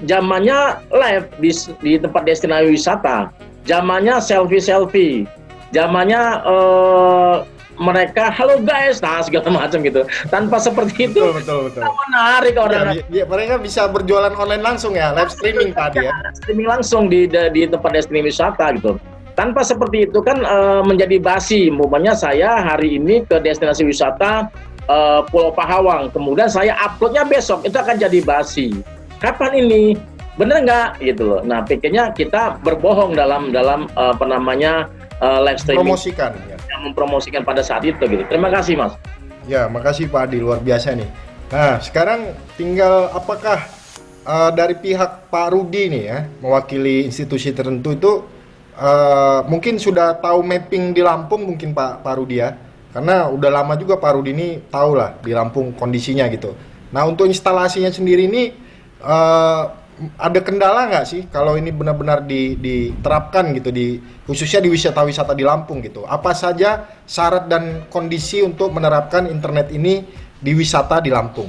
zamannya 0.03 0.83
live 0.91 1.27
di, 1.39 1.51
di 1.79 1.91
tempat 1.95 2.27
destinasi 2.27 2.75
wisata, 2.75 3.31
zamannya 3.63 4.19
selfie-selfie, 4.19 5.23
zamannya 5.71 6.21
uh, 6.43 7.47
mereka 7.77 8.31
halo 8.31 8.59
guys 8.63 8.99
nah 9.03 9.19
segala 9.21 9.51
macam 9.51 9.83
gitu 9.83 10.07
tanpa 10.31 10.57
seperti 10.59 11.11
itu 11.11 11.21
betul 11.21 11.33
betul, 11.39 11.59
betul. 11.69 11.83
menarik 12.07 12.55
orang 12.55 12.85
ya, 12.95 13.03
ya, 13.11 13.25
mereka 13.27 13.55
bisa 13.59 13.87
berjualan 13.91 14.33
online 14.35 14.63
langsung 14.63 14.95
ya 14.95 15.11
live 15.15 15.31
streaming 15.31 15.71
tadi 15.75 16.07
ya 16.07 16.13
streaming 16.39 16.67
langsung 16.67 17.11
di 17.11 17.27
di 17.27 17.61
tempat 17.67 17.91
destinasi 17.91 18.25
wisata 18.25 18.65
gitu 18.79 18.97
tanpa 19.35 19.67
seperti 19.67 20.07
itu 20.07 20.23
kan 20.23 20.39
uh, 20.47 20.81
menjadi 20.81 21.19
basi 21.19 21.67
umpamanya 21.67 22.15
saya 22.15 22.63
hari 22.63 22.95
ini 22.95 23.27
ke 23.27 23.35
destinasi 23.43 23.83
wisata 23.83 24.47
uh, 24.87 25.27
Pulau 25.27 25.51
Pahawang 25.51 26.07
kemudian 26.15 26.47
saya 26.47 26.75
uploadnya 26.79 27.27
besok 27.27 27.67
itu 27.67 27.75
akan 27.75 27.99
jadi 27.99 28.19
basi 28.23 28.71
kapan 29.19 29.67
ini 29.67 29.99
bener 30.35 30.67
nggak 30.67 30.89
gitu 30.99 31.23
loh. 31.23 31.41
Nah 31.43 31.63
pikirnya 31.63 32.11
kita 32.11 32.59
berbohong 32.59 33.15
dalam 33.15 33.55
dalam 33.55 33.87
uh, 33.95 34.11
apa 34.11 34.25
namanya 34.27 34.91
uh, 35.23 35.39
live 35.43 35.59
streaming. 35.59 35.95
Promosikan. 35.95 36.35
Ya. 36.47 36.54
Yang 36.75 36.91
mempromosikan 36.91 37.47
pada 37.47 37.63
saat 37.63 37.87
itu 37.87 38.03
gitu. 38.03 38.27
Terima 38.27 38.51
kasih 38.51 38.75
mas. 38.75 38.99
Ya 39.47 39.71
makasih 39.71 40.11
Pak 40.11 40.27
Adi 40.27 40.43
luar 40.43 40.59
biasa 40.59 40.91
nih. 40.91 41.07
Nah 41.55 41.79
sekarang 41.79 42.35
tinggal 42.59 43.07
apakah 43.15 43.63
uh, 44.27 44.51
dari 44.51 44.75
pihak 44.75 45.31
Pak 45.31 45.47
Rudi 45.55 45.87
nih 45.87 46.03
ya 46.03 46.19
mewakili 46.43 47.07
institusi 47.07 47.55
tertentu 47.55 47.95
itu 47.95 48.11
uh, 48.75 49.45
mungkin 49.47 49.79
sudah 49.79 50.19
tahu 50.19 50.43
mapping 50.43 50.91
di 50.91 50.99
Lampung 51.05 51.47
mungkin 51.47 51.71
Pak 51.71 52.03
Pak 52.03 52.13
Rudi 52.19 52.43
ya 52.43 52.57
karena 52.91 53.31
udah 53.31 53.49
lama 53.51 53.73
juga 53.79 53.95
Pak 53.95 54.11
Rudi 54.19 54.31
ini 54.35 54.47
tahu 54.67 54.99
lah 54.99 55.15
di 55.21 55.31
Lampung 55.31 55.71
kondisinya 55.77 56.27
gitu. 56.27 56.51
Nah 56.91 57.07
untuk 57.07 57.29
instalasinya 57.29 57.91
sendiri 57.93 58.27
ini 58.27 58.51
uh, 58.99 59.84
ada 60.19 60.39
kendala 60.43 60.91
nggak 60.91 61.05
sih 61.07 61.21
kalau 61.31 61.55
ini 61.55 61.71
benar-benar 61.71 62.27
di, 62.27 62.59
diterapkan 62.59 63.55
gitu 63.55 63.71
di 63.71 63.99
khususnya 64.27 64.59
di 64.59 64.67
wisata-wisata 64.67 65.31
di 65.31 65.47
Lampung 65.47 65.79
gitu? 65.79 66.03
Apa 66.03 66.35
saja 66.35 66.83
syarat 67.07 67.47
dan 67.47 67.87
kondisi 67.87 68.43
untuk 68.43 68.75
menerapkan 68.75 69.27
internet 69.31 69.71
ini 69.71 70.03
di 70.39 70.51
wisata 70.51 70.99
di 70.99 71.11
Lampung? 71.11 71.47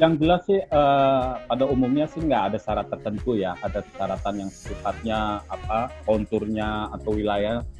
Yang 0.00 0.12
jelas 0.16 0.40
sih 0.48 0.56
uh, 0.56 1.44
pada 1.44 1.64
umumnya 1.68 2.08
sih 2.08 2.24
nggak 2.24 2.54
ada 2.54 2.58
syarat 2.62 2.86
tertentu 2.88 3.36
ya. 3.36 3.52
Ada 3.60 3.84
syaratan 3.98 4.34
yang 4.46 4.50
sifatnya 4.50 5.44
apa 5.44 5.92
konturnya 6.08 6.88
atau 6.94 7.12
wilayah 7.12 7.60
Eh, 7.60 7.79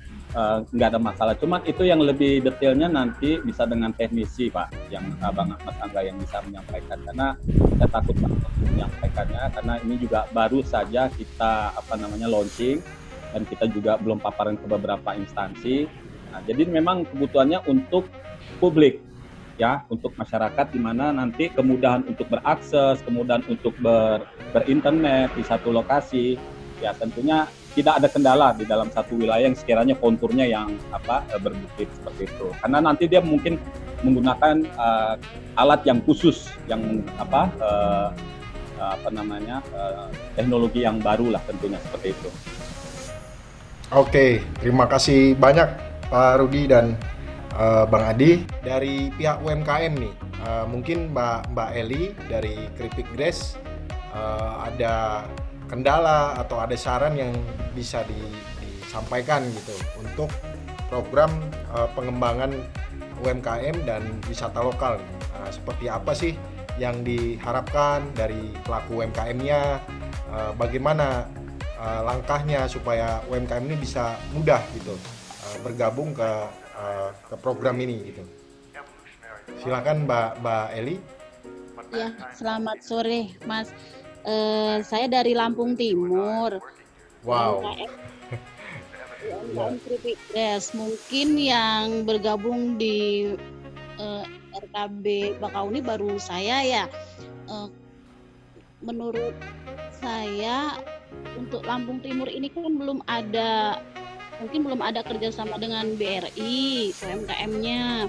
nggak 0.70 0.88
uh, 0.88 0.92
ada 0.94 1.00
masalah. 1.02 1.34
Cuman 1.34 1.66
itu 1.66 1.82
yang 1.82 1.98
lebih 1.98 2.46
detailnya 2.46 2.86
nanti 2.86 3.42
bisa 3.42 3.66
dengan 3.66 3.90
teknisi 3.90 4.46
Pak, 4.46 4.90
yang 4.94 5.02
Abang 5.22 5.50
Mas 5.50 5.76
Angga 5.82 6.06
yang 6.06 6.16
bisa 6.22 6.38
menyampaikan. 6.46 6.98
Karena 7.02 7.34
saya 7.78 7.88
takut 7.90 8.14
banget 8.22 8.40
menyampaikannya, 8.62 9.42
karena 9.50 9.74
ini 9.82 9.94
juga 9.98 10.30
baru 10.30 10.62
saja 10.62 11.10
kita 11.10 11.74
apa 11.74 11.94
namanya 11.98 12.30
launching 12.30 12.78
dan 13.30 13.42
kita 13.46 13.66
juga 13.70 13.98
belum 13.98 14.22
paparan 14.22 14.54
ke 14.58 14.66
beberapa 14.70 15.14
instansi. 15.18 15.90
Nah, 16.30 16.40
jadi 16.46 16.62
memang 16.66 17.06
kebutuhannya 17.10 17.66
untuk 17.66 18.06
publik 18.62 19.02
ya 19.58 19.84
untuk 19.92 20.16
masyarakat 20.16 20.72
di 20.72 20.80
mana 20.80 21.12
nanti 21.12 21.52
kemudahan 21.52 22.06
untuk 22.08 22.32
berakses, 22.32 23.04
kemudahan 23.04 23.44
untuk 23.44 23.76
ber, 23.82 24.24
berinternet 24.56 25.28
di 25.36 25.44
satu 25.44 25.68
lokasi 25.68 26.40
ya 26.80 26.96
tentunya 26.96 27.44
tidak 27.74 28.02
ada 28.02 28.08
kendala 28.10 28.48
di 28.56 28.66
dalam 28.66 28.90
satu 28.90 29.14
wilayah 29.14 29.46
yang 29.46 29.56
sekiranya 29.56 29.94
konturnya 29.94 30.46
yang 30.46 30.74
apa 30.90 31.22
eh, 31.30 31.40
berbukit 31.40 31.88
seperti 31.94 32.26
itu. 32.26 32.46
Karena 32.58 32.78
nanti 32.82 33.06
dia 33.06 33.22
mungkin 33.22 33.58
menggunakan 34.00 34.64
uh, 34.80 35.14
alat 35.60 35.84
yang 35.84 36.00
khusus 36.08 36.48
yang 36.64 37.04
apa 37.20 37.52
uh, 37.60 38.08
apa 38.80 39.12
namanya 39.12 39.60
uh, 39.76 40.08
teknologi 40.32 40.88
yang 40.88 40.96
baru 41.04 41.36
lah 41.36 41.42
tentunya 41.44 41.76
seperti 41.84 42.16
itu. 42.16 42.30
Oke, 43.92 44.40
terima 44.62 44.88
kasih 44.88 45.36
banyak 45.36 45.68
Pak 46.08 46.40
Rudi 46.40 46.64
dan 46.64 46.96
uh, 47.58 47.84
Bang 47.84 48.06
Adi 48.06 48.46
dari 48.64 49.12
pihak 49.14 49.44
UMKM 49.44 49.92
nih. 50.00 50.14
Uh, 50.40 50.64
mungkin 50.64 51.12
Mbak 51.12 51.52
Mbak 51.52 51.70
Eli 51.76 52.02
dari 52.30 52.56
Keripik 52.78 53.08
Grass 53.12 53.60
uh, 54.16 54.64
ada 54.64 55.26
kendala 55.70 56.34
atau 56.34 56.58
ada 56.58 56.74
saran 56.74 57.14
yang 57.14 57.30
bisa 57.70 58.02
di, 58.10 58.18
disampaikan 58.58 59.46
gitu 59.54 59.78
untuk 60.02 60.26
program 60.90 61.30
uh, 61.70 61.86
pengembangan 61.94 62.50
UMKM 63.22 63.86
dan 63.86 64.02
wisata 64.26 64.58
lokal. 64.58 64.98
Uh, 65.38 65.50
seperti 65.54 65.86
apa 65.86 66.10
sih 66.10 66.34
yang 66.82 67.06
diharapkan 67.06 68.02
dari 68.18 68.50
pelaku 68.66 69.06
UMKM-nya? 69.06 69.78
Uh, 70.26 70.52
bagaimana 70.58 71.30
uh, 71.78 72.02
langkahnya 72.02 72.66
supaya 72.66 73.22
UMKM 73.30 73.62
ini 73.70 73.76
bisa 73.78 74.18
mudah 74.34 74.58
gitu 74.74 74.98
uh, 75.46 75.56
bergabung 75.62 76.10
ke 76.10 76.30
uh, 76.74 77.10
ke 77.30 77.34
program 77.38 77.78
ini 77.78 78.10
gitu. 78.10 78.22
Silakan 79.62 80.10
Mbak 80.10 80.42
Mbak 80.42 80.66
Eli. 80.74 80.96
Ya, 81.90 82.14
selamat 82.38 82.86
sore 82.86 83.34
Mas 83.50 83.74
uh, 84.24 84.76
saya 84.84 85.06
dari 85.06 85.32
Lampung 85.36 85.76
Timur. 85.76 86.60
Wow. 87.24 87.60
UMKM 89.20 89.76
Keripik 89.84 90.18
Des. 90.32 90.64
Mungkin 90.72 91.28
yang 91.36 92.08
bergabung 92.08 92.80
di 92.80 93.30
uh, 94.00 94.24
eh, 94.24 94.58
RKB 94.64 95.36
Bakauni 95.38 95.80
baru 95.84 96.16
saya 96.16 96.64
ya. 96.64 96.84
Uh, 97.50 97.68
menurut 98.80 99.36
saya 100.00 100.80
untuk 101.36 101.60
Lampung 101.68 102.00
Timur 102.00 102.30
ini 102.32 102.48
kan 102.48 102.64
belum 102.64 103.04
ada 103.04 103.82
mungkin 104.40 104.64
belum 104.64 104.80
ada 104.80 105.04
kerjasama 105.04 105.60
dengan 105.60 105.92
BRI 106.00 106.96
UMKM-nya. 106.96 108.08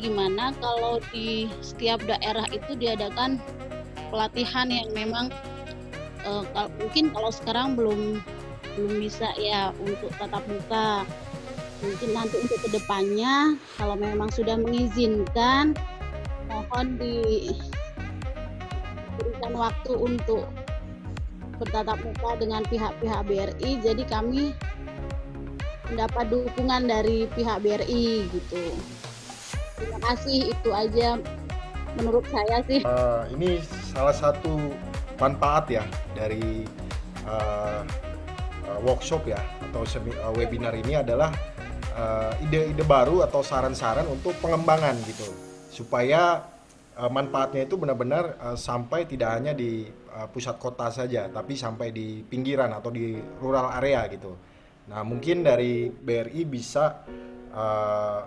Gimana 0.00 0.56
kalau 0.58 1.00
di 1.12 1.52
setiap 1.60 2.00
daerah 2.08 2.48
itu 2.48 2.72
diadakan 2.76 3.36
pelatihan 4.14 4.70
yang 4.70 4.86
memang 4.94 5.26
uh, 6.22 6.46
mungkin 6.78 7.10
kalau 7.10 7.34
sekarang 7.34 7.74
belum 7.74 8.22
belum 8.78 9.02
bisa 9.02 9.34
ya 9.34 9.74
untuk 9.82 10.14
tatap 10.14 10.46
muka. 10.46 11.02
Mungkin 11.82 12.14
nanti 12.14 12.38
untuk 12.38 12.62
ke 12.62 12.70
depannya 12.78 13.58
kalau 13.74 13.98
memang 13.98 14.30
sudah 14.30 14.54
mengizinkan 14.54 15.74
mohon 16.46 16.94
diberikan 16.96 17.58
waktu 19.52 19.92
untuk 19.98 20.46
bertatap 21.58 21.98
muka 22.06 22.30
dengan 22.38 22.62
pihak-pihak 22.70 23.20
BRI 23.26 23.70
jadi 23.82 24.00
kami 24.06 24.54
mendapat 25.90 26.30
dukungan 26.32 26.86
dari 26.88 27.26
pihak 27.34 27.60
BRI 27.60 28.30
gitu. 28.32 28.62
Terima 29.76 29.98
kasih 30.08 30.54
itu 30.54 30.70
aja 30.72 31.20
menurut 31.98 32.26
saya 32.28 32.60
sih. 32.66 32.80
Uh, 32.82 33.24
ini 33.34 33.62
salah 33.94 34.14
satu 34.14 34.58
manfaat 35.18 35.70
ya 35.70 35.84
dari 36.14 36.66
uh, 37.26 37.82
uh, 38.66 38.78
workshop 38.82 39.26
ya 39.30 39.38
atau 39.70 39.86
semi, 39.86 40.10
uh, 40.18 40.34
webinar 40.34 40.74
ini 40.74 40.98
adalah 40.98 41.30
ide-ide 42.42 42.82
uh, 42.82 42.88
baru 42.90 43.22
atau 43.22 43.38
saran-saran 43.46 44.02
untuk 44.10 44.34
pengembangan 44.42 44.98
gitu 45.06 45.30
supaya 45.70 46.42
uh, 46.98 47.10
manfaatnya 47.10 47.66
itu 47.66 47.78
benar-benar 47.78 48.38
uh, 48.42 48.58
sampai 48.58 49.06
tidak 49.06 49.30
hanya 49.34 49.52
di 49.54 49.86
uh, 50.14 50.26
pusat 50.30 50.58
kota 50.58 50.90
saja 50.90 51.30
tapi 51.30 51.54
sampai 51.54 51.90
di 51.90 52.22
pinggiran 52.22 52.70
atau 52.74 52.90
di 52.90 53.18
rural 53.38 53.70
area 53.78 54.06
gitu. 54.10 54.34
Nah 54.90 55.00
mungkin 55.06 55.42
dari 55.46 55.88
BRI 55.90 56.42
bisa 56.46 57.06
uh, 57.54 58.20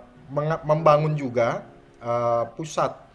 membangun 0.64 1.16
juga 1.16 1.64
uh, 2.04 2.44
pusat 2.52 3.07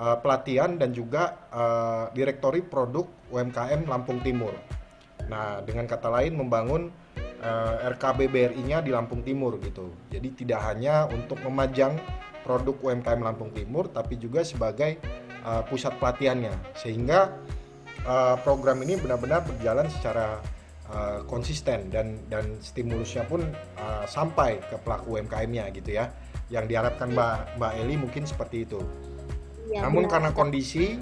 uh, 0.00 0.16
pelatihan 0.18 0.80
dan 0.80 0.96
juga 0.96 1.36
uh, 1.52 2.08
direktori 2.16 2.64
produk 2.64 3.04
UMKM 3.28 3.84
Lampung 3.84 4.24
Timur. 4.24 4.56
Nah, 5.28 5.62
dengan 5.62 5.86
kata 5.86 6.08
lain 6.10 6.34
membangun 6.34 6.90
uh, 7.44 7.74
RKB 7.94 8.32
BRI-nya 8.32 8.80
di 8.80 8.90
Lampung 8.90 9.20
Timur 9.20 9.60
gitu. 9.60 9.92
Jadi 10.08 10.32
tidak 10.44 10.64
hanya 10.72 11.06
untuk 11.06 11.38
memajang 11.44 12.00
produk 12.42 12.74
UMKM 12.80 13.20
Lampung 13.20 13.52
Timur 13.52 13.92
tapi 13.92 14.16
juga 14.16 14.40
sebagai 14.42 14.96
uh, 15.44 15.62
pusat 15.68 15.94
pelatihannya 16.00 16.52
sehingga 16.74 17.36
uh, 18.08 18.36
program 18.40 18.80
ini 18.80 18.96
benar-benar 18.96 19.44
berjalan 19.44 19.86
secara 19.92 20.40
uh, 20.90 21.20
konsisten 21.28 21.92
dan 21.92 22.16
dan 22.32 22.58
stimulusnya 22.64 23.28
pun 23.28 23.44
uh, 23.76 24.04
sampai 24.08 24.58
ke 24.66 24.76
pelaku 24.82 25.20
UMKM-nya 25.20 25.68
gitu 25.76 26.00
ya. 26.00 26.08
Yang 26.50 26.74
diharapkan 26.74 27.14
Mbak 27.14 27.62
Mbak 27.62 27.72
Eli 27.78 27.94
mungkin 27.94 28.22
seperti 28.26 28.66
itu. 28.66 28.82
Ya, 29.70 29.86
Namun 29.86 30.06
benar. 30.06 30.12
karena 30.18 30.30
kondisi 30.34 30.98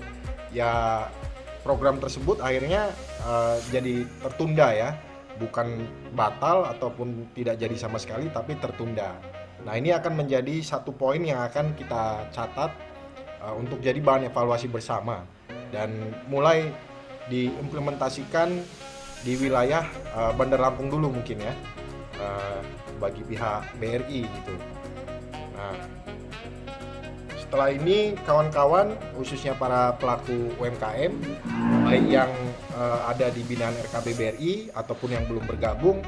ya 0.53 1.05
program 1.65 1.97
tersebut 2.01 2.45
akhirnya 2.45 2.93
uh, 3.25 3.57
jadi 3.73 4.05
tertunda 4.21 4.69
ya, 4.77 4.91
bukan 5.41 5.89
batal 6.13 6.69
ataupun 6.69 7.33
tidak 7.33 7.57
jadi 7.57 7.77
sama 7.81 7.97
sekali 7.97 8.29
tapi 8.29 8.61
tertunda. 8.61 9.17
Nah, 9.65 9.75
ini 9.75 9.91
akan 9.91 10.23
menjadi 10.25 10.63
satu 10.63 10.95
poin 10.95 11.19
yang 11.19 11.43
akan 11.49 11.75
kita 11.75 12.29
catat 12.31 12.71
uh, 13.43 13.55
untuk 13.57 13.83
jadi 13.83 13.99
bahan 13.99 14.31
evaluasi 14.31 14.71
bersama 14.71 15.25
dan 15.75 15.91
mulai 16.31 16.71
diimplementasikan 17.29 18.53
di 19.27 19.35
wilayah 19.37 19.85
uh, 20.15 20.33
Bandar 20.33 20.63
Lampung 20.63 20.89
dulu 20.89 21.11
mungkin 21.11 21.43
ya 21.43 21.55
uh, 22.23 22.61
bagi 23.03 23.23
pihak 23.27 23.67
BRI 23.83 24.23
gitu. 24.25 24.55
Nah, 25.59 25.75
setelah 27.49 27.73
ini 27.73 28.13
kawan-kawan 28.29 28.93
khususnya 29.17 29.57
para 29.57 29.97
pelaku 29.97 30.53
UMKM 30.61 31.17
baik 31.89 32.05
yang 32.05 32.29
uh, 32.77 33.09
ada 33.09 33.33
di 33.33 33.41
binaan 33.49 33.73
RKB 33.89 34.07
BRI 34.21 34.53
ataupun 34.77 35.17
yang 35.17 35.25
belum 35.25 35.49
bergabung 35.49 36.05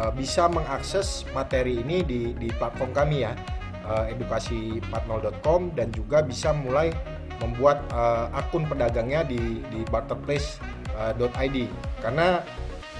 uh, 0.00 0.08
bisa 0.16 0.48
mengakses 0.48 1.28
materi 1.36 1.84
ini 1.84 2.00
di, 2.00 2.32
di 2.40 2.48
platform 2.56 2.96
kami 2.96 3.20
ya 3.20 3.36
uh, 3.84 4.08
edukasi 4.08 4.80
40.com 4.88 5.76
dan 5.76 5.92
juga 5.92 6.24
bisa 6.24 6.56
mulai 6.56 6.88
membuat 7.44 7.84
uh, 7.92 8.32
akun 8.32 8.64
pedagangnya 8.64 9.28
di 9.28 9.60
di 9.68 9.84
barterplace.id 9.92 11.56
karena 12.00 12.40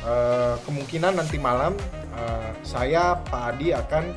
uh, 0.04 0.60
kemungkinan 0.68 1.16
nanti 1.16 1.40
malam 1.40 1.72
uh, 2.12 2.52
saya 2.60 3.16
Pak 3.32 3.56
Adi 3.56 3.72
akan 3.72 4.12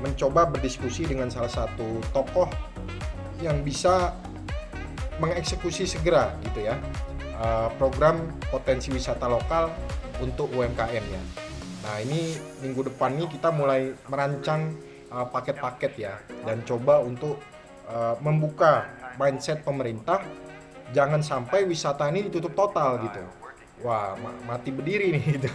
mencoba 0.00 0.48
berdiskusi 0.48 1.04
dengan 1.04 1.28
salah 1.28 1.52
satu 1.52 2.00
tokoh 2.16 2.48
yang 3.40 3.64
bisa 3.64 4.14
mengeksekusi 5.20 5.84
segera 5.84 6.32
gitu 6.48 6.64
ya 6.64 6.76
uh, 7.40 7.68
program 7.80 8.20
potensi 8.52 8.92
wisata 8.92 9.26
lokal 9.28 9.72
untuk 10.20 10.52
UMKM 10.52 11.04
ya. 11.04 11.22
Nah 11.80 11.96
ini 12.04 12.36
minggu 12.60 12.92
depan 12.92 13.16
nih 13.16 13.28
kita 13.32 13.48
mulai 13.48 13.96
merancang 14.06 14.76
uh, 15.08 15.24
paket-paket 15.28 15.92
ya 15.96 16.14
dan 16.44 16.60
coba 16.68 17.00
untuk 17.00 17.40
uh, 17.88 18.20
membuka 18.20 18.84
mindset 19.16 19.64
pemerintah 19.64 20.20
jangan 20.92 21.24
sampai 21.24 21.64
wisata 21.64 22.08
ini 22.12 22.28
ditutup 22.28 22.52
total 22.52 23.00
gitu. 23.00 23.22
Wah 23.80 24.12
mati 24.44 24.68
berdiri 24.68 25.16
nih 25.16 25.24
gitu. 25.40 25.48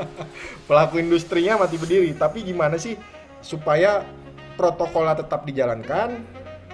Pelaku 0.68 0.96
industrinya 0.96 1.60
mati 1.60 1.76
berdiri. 1.76 2.16
Tapi 2.16 2.40
gimana 2.40 2.80
sih 2.80 2.96
supaya 3.44 4.04
protokolnya 4.56 5.20
tetap 5.20 5.44
dijalankan, 5.44 6.24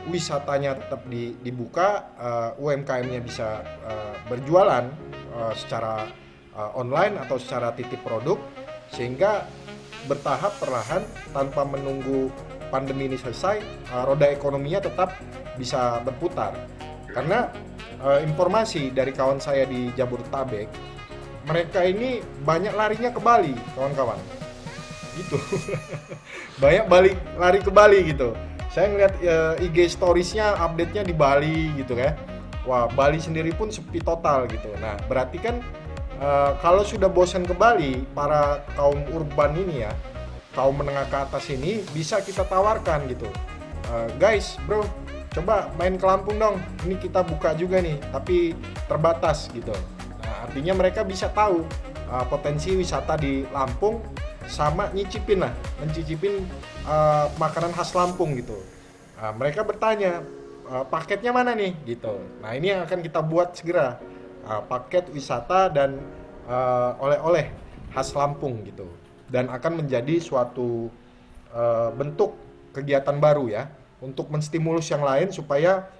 wisatanya 0.07 0.78
tetap 0.78 1.02
di, 1.11 1.34
dibuka, 1.42 2.11
uh, 2.16 2.50
UMKM-nya 2.62 3.20
bisa 3.22 3.62
uh, 3.82 4.14
berjualan 4.30 4.86
uh, 5.34 5.54
secara 5.54 6.07
uh, 6.54 6.70
online 6.78 7.18
atau 7.18 7.36
secara 7.36 7.74
titip 7.74 7.98
produk, 8.07 8.38
sehingga 8.94 9.46
bertahap 10.07 10.54
perlahan 10.62 11.02
tanpa 11.34 11.66
menunggu 11.66 12.30
pandemi 12.70 13.11
ini 13.11 13.18
selesai, 13.18 13.59
uh, 13.90 14.07
roda 14.07 14.30
ekonominya 14.30 14.86
tetap 14.86 15.18
bisa 15.59 15.98
berputar. 16.07 16.54
Karena 17.11 17.50
uh, 18.02 18.22
informasi 18.22 18.94
dari 18.94 19.11
kawan 19.11 19.42
saya 19.42 19.66
di 19.66 19.90
Jabodetabek, 19.98 20.70
mereka 21.46 21.82
ini 21.82 22.22
banyak 22.42 22.74
larinya 22.74 23.11
ke 23.11 23.20
Bali, 23.22 23.54
kawan-kawan. 23.74 24.18
Gitu. 25.16 25.40
banyak 26.62 26.84
balik 26.92 27.16
lari 27.40 27.64
ke 27.64 27.72
Bali 27.72 28.04
gitu 28.12 28.36
saya 28.77 28.93
ngeliat 28.93 29.14
uh, 29.24 29.57
eh, 29.57 29.64
IG 29.72 29.97
storiesnya 29.97 30.53
update-nya 30.61 31.01
di 31.01 31.16
Bali 31.16 31.72
gitu 31.81 31.97
kan 31.97 32.12
wah 32.68 32.85
Bali 32.93 33.16
sendiri 33.16 33.57
pun 33.57 33.72
sepi 33.72 34.03
total 34.05 34.45
gitu. 34.53 34.68
Nah 34.77 35.01
berarti 35.09 35.41
kan 35.41 35.64
uh, 36.20 36.53
kalau 36.61 36.85
sudah 36.85 37.09
bosan 37.09 37.49
ke 37.49 37.57
Bali 37.57 38.05
para 38.12 38.61
kaum 38.77 39.01
urban 39.16 39.57
ini 39.57 39.89
ya 39.89 39.93
kaum 40.53 40.77
menengah 40.77 41.09
ke 41.09 41.16
atas 41.16 41.49
ini 41.49 41.81
bisa 41.97 42.20
kita 42.20 42.45
tawarkan 42.45 43.09
gitu. 43.09 43.31
Uh, 43.89 44.12
guys 44.20 44.61
bro 44.68 44.85
coba 45.33 45.72
main 45.81 45.97
ke 45.97 46.05
Lampung 46.05 46.37
dong. 46.37 46.61
Ini 46.85 47.01
kita 47.01 47.24
buka 47.24 47.57
juga 47.57 47.81
nih 47.81 47.97
tapi 48.12 48.53
terbatas 48.93 49.49
gitu. 49.57 49.72
Nah 50.20 50.45
artinya 50.45 50.77
mereka 50.77 51.01
bisa 51.01 51.33
tahu 51.33 51.64
uh, 52.12 52.29
potensi 52.29 52.77
wisata 52.77 53.16
di 53.16 53.47
Lampung 53.57 54.05
sama 54.47 54.91
nyicipin 54.95 55.43
lah 55.43 55.51
mencicipin 55.83 56.45
uh, 56.87 57.28
makanan 57.37 57.74
khas 57.74 57.93
Lampung 57.93 58.39
gitu. 58.39 58.57
Uh, 59.18 59.34
mereka 59.34 59.66
bertanya 59.66 60.22
uh, 60.70 60.87
paketnya 60.87 61.34
mana 61.34 61.53
nih? 61.53 61.74
Gitu. 61.84 62.14
Nah 62.41 62.55
ini 62.55 62.72
yang 62.72 62.87
akan 62.87 63.03
kita 63.03 63.20
buat 63.20 63.53
segera. 63.59 63.99
Uh, 64.47 64.62
paket 64.70 65.11
wisata 65.11 65.66
dan 65.66 65.99
oleh-oleh 67.03 67.51
uh, 67.51 67.55
khas 67.91 68.14
Lampung 68.14 68.62
gitu. 68.62 68.87
Dan 69.26 69.51
akan 69.51 69.82
menjadi 69.82 70.22
suatu 70.22 70.87
uh, 71.51 71.91
bentuk 71.91 72.39
kegiatan 72.70 73.18
baru 73.18 73.51
ya 73.51 73.66
untuk 73.99 74.30
menstimulus 74.30 74.87
yang 74.87 75.03
lain 75.03 75.34
supaya 75.34 75.91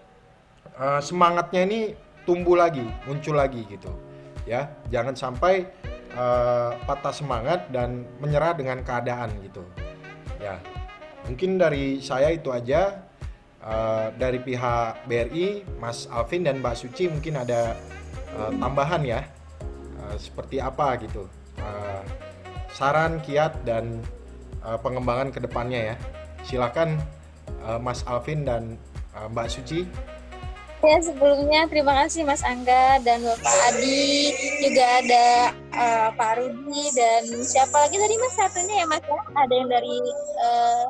uh, 0.79 1.03
semangatnya 1.03 1.67
ini 1.67 1.81
tumbuh 2.23 2.55
lagi 2.55 2.87
muncul 3.09 3.35
lagi 3.35 3.67
gitu. 3.67 3.91
Ya 4.47 4.71
jangan 4.95 5.19
sampai 5.19 5.67
uh, 6.15 6.79
patah 6.87 7.11
semangat 7.11 7.67
dan 7.75 8.07
menyerah 8.23 8.55
dengan 8.55 8.79
keadaan 8.87 9.35
gitu. 9.43 9.67
Ya 10.39 10.63
mungkin 11.27 11.61
dari 11.61 12.01
saya 12.03 12.33
itu 12.33 12.51
aja. 12.51 13.03
Uh, 13.67 14.15
dari 14.15 14.39
pihak 14.39 15.11
BRI 15.11 15.67
Mas 15.83 16.07
Alvin 16.07 16.47
dan 16.47 16.63
Mbak 16.63 16.87
Suci 16.87 17.11
mungkin 17.11 17.35
ada 17.35 17.75
uh, 18.39 18.55
tambahan 18.63 19.03
ya. 19.03 19.27
Uh, 19.99 20.15
seperti 20.15 20.63
apa 20.63 20.95
gitu. 21.03 21.27
Uh, 21.59 22.03
saran 22.71 23.19
kiat 23.27 23.59
dan 23.67 23.99
uh, 24.63 24.79
pengembangan 24.79 25.35
ke 25.35 25.43
depannya 25.43 25.95
ya. 25.95 25.97
Silakan 26.47 27.03
uh, 27.67 27.83
Mas 27.83 28.07
Alvin 28.07 28.47
dan 28.47 28.79
uh, 29.19 29.27
Mbak 29.35 29.51
Suci. 29.51 29.83
Ya 30.87 31.03
sebelumnya 31.03 31.67
terima 31.67 31.97
kasih 32.05 32.23
Mas 32.23 32.47
Angga 32.47 33.03
dan 33.03 33.19
Bapak 33.25 33.57
Adi. 33.75 34.31
Juga 34.63 34.85
ada 35.03 35.27
uh, 35.75 36.09
Pak 36.15 36.33
Rudi 36.39 36.85
dan 36.95 37.27
siapa 37.43 37.75
lagi 37.75 37.99
tadi 37.99 38.15
Mas? 38.15 38.35
Satunya 38.39 38.85
ya 38.85 38.87
Mas 38.87 39.03
ya? 39.03 39.19
Ada 39.35 39.55
yang 39.57 39.69
dari 39.73 39.99
uh, 40.39 40.87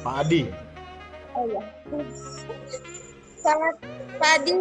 Pak 0.00 0.26
Adi. 0.26 0.48
Oh 1.36 1.44
iya. 1.44 1.62
Selamat 3.40 3.74
Pak 4.16 4.32
Adi. 4.40 4.56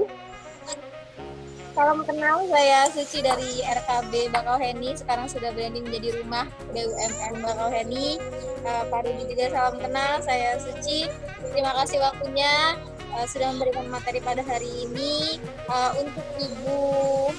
Salam 1.69 2.03
kenal 2.03 2.43
saya 2.51 2.91
Suci 2.91 3.23
dari 3.23 3.63
RKB 3.63 4.35
Bakauheni 4.35 4.99
sekarang 4.99 5.31
sudah 5.31 5.55
branding 5.55 5.87
menjadi 5.87 6.19
rumah 6.19 6.43
BUMN 6.75 7.39
Bakauheni. 7.39 8.19
Uh, 8.67 8.83
Pak 8.91 9.07
Rudi 9.07 9.31
juga 9.31 9.47
salam 9.47 9.79
kenal 9.79 10.19
saya 10.19 10.59
Suci. 10.59 11.07
Terima 11.55 11.71
kasih 11.79 12.03
waktunya 12.03 12.75
uh, 13.15 13.23
sudah 13.23 13.55
memberikan 13.55 13.87
materi 13.87 14.19
pada 14.19 14.43
hari 14.43 14.67
ini. 14.91 15.39
Uh, 15.71 16.03
untuk 16.03 16.25
Ibu 16.35 16.79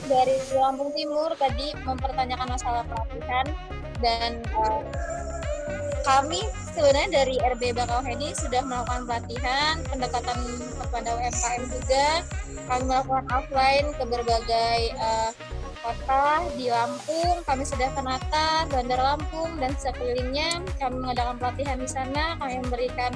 dari 0.09 0.41
Lampung 0.57 0.97
Timur 0.97 1.37
tadi 1.37 1.77
mempertanyakan 1.85 2.49
masalah 2.49 2.83
pelatihan 2.89 3.47
dan 4.01 4.41
uh, 4.57 4.81
kami 6.09 6.41
sebenarnya 6.75 7.09
dari 7.23 7.37
RB 7.41 7.75
Bakauheni 7.75 8.35
sudah 8.35 8.63
melakukan 8.63 9.07
pelatihan, 9.07 9.75
pendekatan 9.87 10.39
kepada 10.79 11.09
UMKM 11.19 11.63
juga. 11.69 12.09
Kami 12.71 12.83
melakukan 12.87 13.25
offline 13.35 13.87
ke 13.99 14.05
berbagai 14.07 14.81
uh, 14.99 15.31
kota 15.83 16.47
di 16.55 16.67
Lampung. 16.71 17.43
Kami 17.45 17.63
sudah 17.67 17.89
ke 17.91 18.01
Natar, 18.03 18.71
Bandar 18.71 19.01
Lampung, 19.01 19.51
dan 19.59 19.75
sekelilingnya. 19.77 20.63
Kami 20.79 20.97
mengadakan 21.03 21.37
pelatihan 21.41 21.79
di 21.81 21.89
sana. 21.89 22.39
Kami 22.39 22.63
memberikan 22.63 23.13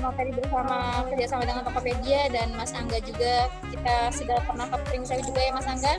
materi 0.00 0.30
bersama 0.32 1.04
kerjasama 1.12 1.42
dengan 1.44 1.62
Tokopedia 1.62 2.26
dan 2.32 2.48
Mas 2.56 2.72
Angga 2.72 2.98
juga 3.04 3.46
kita 3.70 3.96
sudah 4.10 4.38
pernah 4.42 4.66
catering 4.66 5.04
saya 5.04 5.20
juga 5.20 5.40
ya 5.42 5.52
Mas 5.52 5.68
Angga 5.68 5.94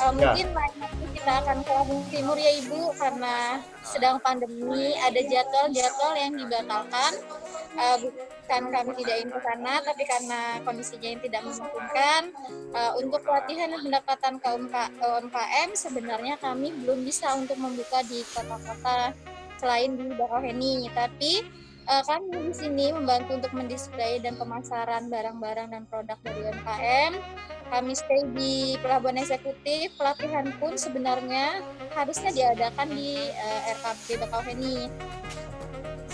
uh, 0.00 0.12
mungkin 0.16 0.46
ya. 0.50 0.56
lain 0.56 0.74
waktu 0.80 1.04
kita 1.14 1.32
akan 1.44 1.56
ke 1.62 1.70
Lampung 1.70 2.02
Timur 2.08 2.36
ya 2.40 2.52
Ibu 2.64 2.82
karena 2.96 3.36
sedang 3.86 4.16
pandemi 4.20 4.96
ada 4.98 5.20
jadwal-jadwal 5.20 6.12
yang 6.18 6.27
dibatalkan 6.34 7.12
uh, 7.76 7.96
bukan 8.02 8.62
kami 8.72 8.90
tidak 9.04 9.16
ingin 9.20 9.30
ke 9.32 9.40
sana 9.44 9.72
tapi 9.84 10.02
karena 10.08 10.40
kondisinya 10.64 11.08
yang 11.12 11.22
tidak 11.22 11.42
memungkinkan 11.44 12.22
uh, 12.72 12.92
untuk 12.96 13.20
pelatihan 13.24 13.68
dan 13.72 13.80
pendapatan 13.84 14.34
kaum 14.40 14.64
UMKM 14.98 15.68
sebenarnya 15.76 16.34
kami 16.40 16.72
belum 16.84 17.04
bisa 17.04 17.32
untuk 17.36 17.60
membuka 17.60 18.00
di 18.08 18.24
kota-kota 18.32 19.12
selain 19.58 19.96
di 19.96 20.12
Bakauheni 20.16 20.88
tapi 20.96 21.44
uh, 21.88 22.02
kami 22.04 22.52
di 22.52 22.54
sini 22.54 22.86
membantu 22.92 23.40
untuk 23.40 23.52
mendisplay 23.56 24.20
dan 24.20 24.36
pemasaran 24.36 25.08
barang-barang 25.08 25.72
dan 25.72 25.82
produk 25.88 26.18
dari 26.22 26.40
UMKM. 26.44 27.12
Kami 27.68 27.92
stay 27.92 28.24
di 28.32 28.80
pelabuhan 28.80 29.20
eksekutif. 29.20 29.92
Pelatihan 30.00 30.48
pun 30.56 30.72
sebenarnya 30.76 31.60
harusnya 31.92 32.32
diadakan 32.32 32.88
di 32.92 33.16
uh, 33.16 33.60
eh, 33.68 33.74
RKP 33.76 34.06
Bakauheni. 34.24 34.78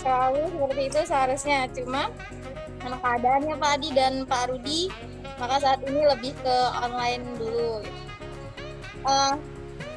Selalu 0.05 0.41
seperti 0.53 0.81
itu 0.85 0.99
seharusnya. 1.09 1.59
Cuma 1.73 2.13
karena 2.77 2.97
keadaannya 3.01 3.55
Pak 3.57 3.71
Adi 3.81 3.89
dan 3.97 4.13
Pak 4.29 4.53
Rudi, 4.53 4.93
maka 5.41 5.57
saat 5.57 5.81
ini 5.81 6.05
lebih 6.05 6.37
ke 6.45 6.57
online 6.77 7.25
dulu. 7.41 7.81
Uh, 9.01 9.33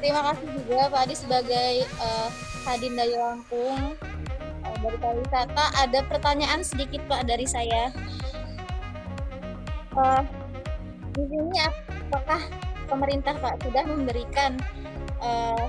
terima 0.01 0.33
kasih 0.33 0.49
juga 0.57 0.89
Pak 0.89 1.01
Adi 1.05 1.13
sebagai 1.13 1.73
uh, 2.01 2.29
Kadin 2.65 2.97
dari 2.97 3.13
Lampung 3.13 3.93
dari 4.79 4.97
pariwisata 4.99 5.65
ada 5.75 5.99
pertanyaan 6.07 6.61
sedikit 6.63 7.03
Pak 7.07 7.27
dari 7.27 7.43
saya. 7.43 7.91
Uh, 9.93 10.23
di 11.17 11.23
sini 11.27 11.57
apakah 12.07 12.41
pemerintah 12.87 13.35
Pak 13.37 13.59
sudah 13.65 13.83
memberikan 13.83 14.55
uh, 15.19 15.67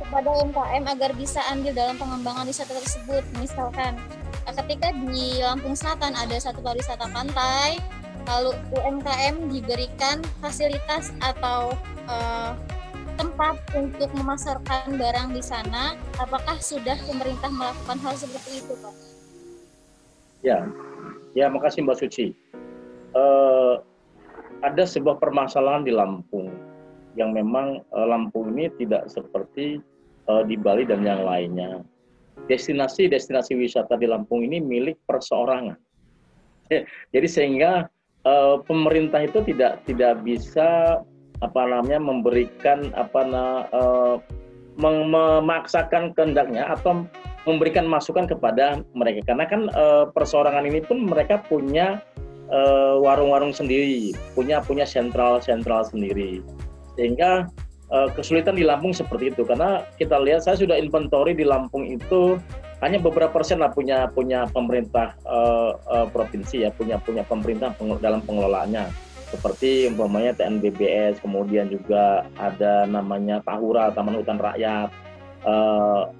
kepada 0.00 0.28
UMKM 0.42 0.84
agar 0.86 1.10
bisa 1.14 1.40
andil 1.50 1.74
dalam 1.74 1.98
pengembangan 1.98 2.48
wisata 2.48 2.74
tersebut? 2.78 3.22
Misalkan 3.38 3.98
ketika 4.44 4.92
di 5.10 5.40
Lampung 5.40 5.74
Selatan 5.74 6.14
ada 6.14 6.36
satu 6.38 6.60
pariwisata 6.60 7.08
pantai, 7.10 7.80
lalu 8.28 8.56
UMKM 8.72 9.52
diberikan 9.52 10.24
fasilitas 10.40 11.12
atau 11.20 11.76
uh, 12.08 12.56
tempat 13.14 13.58
untuk 13.78 14.10
memasarkan 14.14 14.98
barang 14.98 15.28
di 15.34 15.42
sana, 15.42 15.94
apakah 16.18 16.58
sudah 16.58 16.98
pemerintah 17.06 17.50
melakukan 17.50 17.98
hal 18.02 18.14
seperti 18.18 18.62
itu, 18.62 18.74
Pak? 18.78 18.94
Ya, 20.44 20.66
ya, 21.32 21.46
makasih 21.48 21.86
Mbak 21.86 21.98
Suci. 22.04 22.36
Uh, 23.14 23.80
ada 24.66 24.82
sebuah 24.82 25.22
permasalahan 25.22 25.86
di 25.86 25.92
Lampung 25.94 26.50
yang 27.14 27.34
memang 27.34 27.82
uh, 27.94 28.06
Lampung 28.06 28.54
ini 28.54 28.70
tidak 28.78 29.10
seperti 29.10 29.80
uh, 30.28 30.42
di 30.44 30.58
Bali 30.58 30.86
dan 30.86 31.02
yang 31.02 31.22
lainnya. 31.24 31.82
Destinasi-destinasi 32.50 33.54
wisata 33.54 33.94
di 33.94 34.10
Lampung 34.10 34.42
ini 34.42 34.58
milik 34.58 34.98
perseorangan. 35.06 35.78
Jadi 37.14 37.28
sehingga 37.30 37.86
uh, 38.26 38.60
pemerintah 38.66 39.22
itu 39.22 39.40
tidak 39.46 39.86
tidak 39.86 40.20
bisa 40.26 41.00
apa 41.42 41.62
namanya 41.66 42.00
memberikan 42.02 42.90
apa 42.94 43.20
na, 43.26 43.44
uh, 43.70 44.16
memaksakan 44.74 46.10
kehendaknya 46.18 46.66
atau 46.66 47.06
memberikan 47.44 47.84
masukan 47.84 48.24
kepada 48.24 48.80
mereka 48.96 49.22
karena 49.28 49.44
kan 49.46 49.68
uh, 49.76 50.08
perseorangan 50.10 50.64
ini 50.66 50.80
pun 50.82 51.04
mereka 51.06 51.42
punya 51.46 52.02
warung-warung 53.00 53.50
uh, 53.50 53.56
sendiri, 53.56 54.12
punya 54.36 54.60
punya 54.60 54.84
sentral-sentral 54.84 55.80
sendiri 55.88 56.44
sehingga 56.94 57.50
uh, 57.90 58.08
kesulitan 58.14 58.56
di 58.56 58.64
Lampung 58.64 58.94
seperti 58.94 59.34
itu. 59.34 59.42
Karena 59.46 59.84
kita 59.98 60.18
lihat 60.22 60.46
saya 60.46 60.56
sudah 60.58 60.78
inventory 60.78 61.36
di 61.36 61.44
Lampung 61.44 61.84
itu 61.86 62.38
hanya 62.82 63.00
beberapa 63.00 63.40
persen 63.40 63.62
lah 63.62 63.72
punya 63.72 64.10
punya 64.12 64.44
pemerintah 64.50 65.16
uh, 65.24 65.78
uh, 65.88 66.06
provinsi 66.10 66.68
ya 66.68 66.70
punya 66.74 67.00
punya 67.00 67.24
pemerintah 67.24 67.72
peng, 67.76 67.96
dalam 68.02 68.20
pengelolaannya. 68.24 68.90
Seperti 69.32 69.90
umpamanya 69.90 70.36
TNBBS 70.36 71.18
kemudian 71.18 71.66
juga 71.66 72.28
ada 72.38 72.86
namanya 72.86 73.42
Tahura 73.42 73.90
Taman 73.90 74.20
Hutan 74.20 74.38
Rakyat 74.38 74.88
uh, 75.42 76.12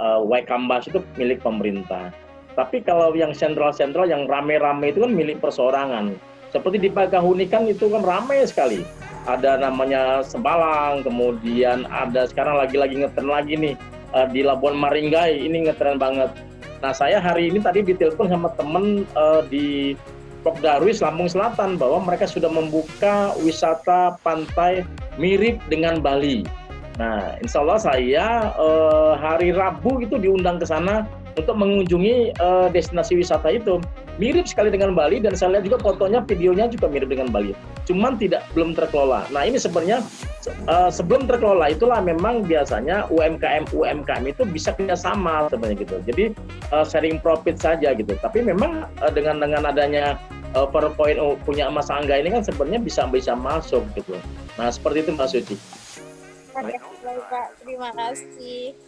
uh, 0.00 0.20
Waikambas 0.24 0.88
itu 0.88 1.02
milik 1.20 1.44
pemerintah. 1.44 2.14
Tapi 2.56 2.82
kalau 2.82 3.14
yang 3.14 3.30
sentral-sentral 3.36 4.10
yang 4.10 4.26
rame-rame 4.26 4.90
itu 4.90 5.04
kan 5.06 5.12
milik 5.14 5.38
perseorangan. 5.38 6.16
Seperti 6.48 6.80
di 6.80 6.88
Bakahuni 6.88 7.44
kan 7.44 7.68
itu 7.68 7.92
kan 7.92 8.00
ramai 8.00 8.42
sekali 8.48 8.80
ada 9.26 9.58
namanya 9.58 10.20
Sebalang, 10.22 11.02
kemudian 11.02 11.88
ada 11.90 12.28
sekarang 12.28 12.60
lagi-lagi 12.60 13.02
ngetren 13.02 13.28
lagi 13.28 13.54
nih 13.56 13.74
uh, 14.14 14.28
di 14.30 14.44
Labuan 14.44 14.78
Maringgai, 14.78 15.34
ini 15.34 15.66
ngetren 15.66 15.98
banget. 15.98 16.30
Nah 16.78 16.94
saya 16.94 17.18
hari 17.18 17.50
ini 17.50 17.58
tadi 17.58 17.82
ditelepon 17.82 18.30
sama 18.30 18.54
temen 18.54 19.02
uh, 19.18 19.42
di 19.50 19.98
Pok 20.46 20.62
Darwis, 20.62 21.02
Lampung 21.02 21.26
Selatan 21.26 21.74
bahwa 21.74 22.06
mereka 22.06 22.30
sudah 22.30 22.46
membuka 22.46 23.34
wisata 23.42 24.14
pantai 24.22 24.86
mirip 25.18 25.58
dengan 25.66 25.98
Bali. 25.98 26.46
Nah, 26.98 27.38
insya 27.38 27.62
Allah 27.62 27.78
saya 27.78 28.26
uh, 28.58 29.14
hari 29.18 29.54
Rabu 29.54 30.02
itu 30.02 30.18
diundang 30.18 30.58
ke 30.58 30.66
sana 30.66 31.06
untuk 31.38 31.54
mengunjungi 31.54 32.36
uh, 32.42 32.68
destinasi 32.68 33.14
wisata 33.18 33.54
itu. 33.54 33.78
Mirip 34.18 34.50
sekali 34.50 34.74
dengan 34.74 34.98
Bali 34.98 35.22
dan 35.22 35.38
saya 35.38 35.56
lihat 35.58 35.70
juga 35.70 35.78
fotonya 35.78 36.26
videonya 36.26 36.66
juga 36.66 36.90
mirip 36.90 37.06
dengan 37.06 37.30
Bali. 37.30 37.54
Cuman 37.86 38.18
tidak 38.18 38.42
belum 38.52 38.74
terkelola. 38.74 39.22
Nah 39.30 39.46
ini 39.46 39.62
sebenarnya 39.62 40.02
uh, 40.66 40.90
sebelum 40.90 41.30
terkelola 41.30 41.70
itulah 41.70 42.02
memang 42.02 42.42
biasanya 42.42 43.06
UMKM 43.14 43.70
UMKM 43.70 44.24
itu 44.26 44.42
bisa 44.42 44.74
kerjasama 44.74 45.46
sebenarnya 45.46 45.86
gitu. 45.86 45.96
Jadi 46.02 46.24
uh, 46.74 46.82
sharing 46.82 47.22
profit 47.22 47.62
saja 47.62 47.94
gitu. 47.94 48.18
Tapi 48.18 48.42
memang 48.42 48.90
uh, 48.98 49.12
dengan 49.14 49.38
dengan 49.38 49.70
adanya 49.70 50.18
uh, 50.58 50.66
PowerPoint 50.66 51.22
oh, 51.22 51.38
punya 51.46 51.70
Mas 51.70 51.86
Angga 51.86 52.18
ini 52.18 52.34
kan 52.34 52.42
sebenarnya 52.42 52.82
bisa 52.82 53.06
bisa 53.06 53.38
masuk 53.38 53.86
gitu. 53.94 54.18
Nah 54.58 54.66
seperti 54.74 55.06
itu 55.06 55.10
Mas 55.14 55.30
Suci. 55.30 55.56
Terima 57.62 57.94
kasih. 57.94 58.87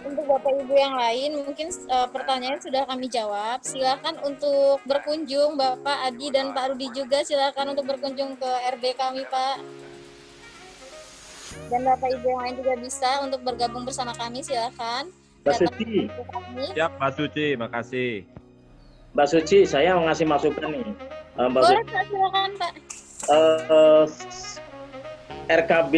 Untuk 0.00 0.24
Bapak 0.26 0.50
Ibu 0.66 0.74
yang 0.74 0.94
lain, 0.98 1.30
mungkin 1.46 1.70
uh, 1.90 2.08
pertanyaan 2.10 2.58
sudah 2.58 2.82
kami 2.86 3.06
jawab. 3.06 3.62
Silakan 3.62 4.18
untuk 4.26 4.82
berkunjung 4.86 5.54
Bapak 5.54 6.10
Adi 6.10 6.30
dan 6.34 6.50
Pak 6.50 6.74
Rudi 6.74 6.90
juga 6.90 7.22
silakan 7.22 7.74
untuk 7.74 7.86
berkunjung 7.86 8.34
ke 8.34 8.50
RB 8.74 8.84
kami 8.98 9.22
Pak. 9.30 9.56
Dan 11.70 11.86
Bapak 11.86 12.08
Ibu 12.18 12.26
yang 12.26 12.40
lain 12.42 12.54
juga 12.62 12.74
bisa 12.78 13.10
untuk 13.22 13.40
bergabung 13.46 13.86
bersama 13.86 14.14
kami 14.14 14.42
silakan. 14.42 15.10
Mbak 15.46 15.54
Suci. 15.56 15.94
Siap 16.74 16.90
Mbak 16.98 17.12
Suci, 17.16 17.46
makasih. 17.58 18.12
Mbak 19.14 19.26
Suci, 19.26 19.58
saya 19.66 19.98
mau 19.98 20.06
ngasih 20.06 20.26
masukan 20.26 20.70
nih. 20.70 20.86
Uh, 21.38 21.46
Mbak 21.50 21.62
Boleh 21.62 21.84
Pak, 21.86 22.04
silakan 22.10 22.50
Pak. 22.58 22.72
Uh, 23.30 24.04
RKB 25.50 25.94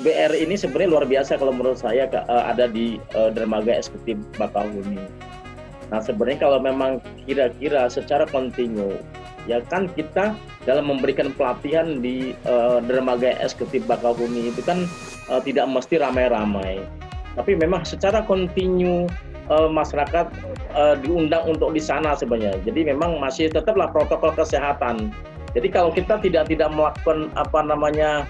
BR 0.00 0.32
ini 0.32 0.56
sebenarnya 0.56 0.90
luar 0.96 1.04
biasa 1.04 1.36
kalau 1.36 1.52
menurut 1.52 1.76
saya 1.76 2.08
uh, 2.08 2.48
ada 2.48 2.64
di 2.64 2.96
uh, 3.12 3.28
dermaga 3.28 3.76
eksekutif 3.76 4.16
Bakauheni. 4.40 5.04
Nah 5.92 6.00
sebenarnya 6.00 6.48
kalau 6.48 6.58
memang 6.64 7.04
kira-kira 7.28 7.92
secara 7.92 8.24
kontinu 8.24 8.96
ya 9.44 9.60
kan 9.68 9.92
kita 9.92 10.32
dalam 10.64 10.88
memberikan 10.88 11.28
pelatihan 11.36 12.00
di 12.00 12.32
uh, 12.48 12.80
dermaga 12.80 13.36
eksekutif 13.36 13.84
Bakauheni 13.84 14.48
itu 14.48 14.64
kan 14.64 14.88
uh, 15.28 15.44
tidak 15.44 15.68
mesti 15.68 16.00
ramai-ramai. 16.00 16.80
Tapi 17.36 17.52
memang 17.60 17.84
secara 17.84 18.24
kontinu 18.24 19.04
uh, 19.52 19.68
masyarakat 19.68 20.32
uh, 20.72 20.96
diundang 21.04 21.44
untuk 21.44 21.76
di 21.76 21.84
sana 21.84 22.16
sebenarnya. 22.16 22.56
Jadi 22.64 22.88
memang 22.88 23.20
masih 23.20 23.52
tetaplah 23.52 23.92
protokol 23.92 24.32
kesehatan. 24.32 25.12
Jadi 25.52 25.68
kalau 25.68 25.92
kita 25.92 26.18
tidak 26.18 26.50
tidak 26.50 26.72
melakukan 26.72 27.30
apa 27.38 27.60
namanya 27.62 28.26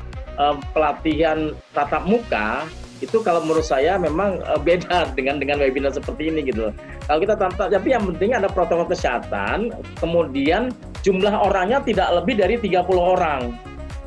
pelatihan 0.74 1.54
tatap 1.72 2.04
muka 2.06 2.66
itu 3.02 3.20
kalau 3.20 3.44
menurut 3.44 3.66
saya 3.66 4.00
memang 4.00 4.40
uh, 4.48 4.60
beda 4.60 5.08
dengan 5.18 5.36
dengan 5.42 5.60
webinar 5.60 5.92
seperti 5.92 6.32
ini 6.32 6.46
gitu. 6.48 6.70
Kalau 7.04 7.18
kita 7.20 7.34
tatap, 7.36 7.68
tapi 7.68 7.92
yang 7.92 8.08
penting 8.14 8.32
ada 8.32 8.48
protokol 8.48 8.88
kesehatan, 8.88 9.74
kemudian 10.00 10.72
jumlah 11.04 11.32
orangnya 11.32 11.84
tidak 11.84 12.08
lebih 12.16 12.40
dari 12.40 12.56
30 12.56 12.88
orang. 12.96 13.52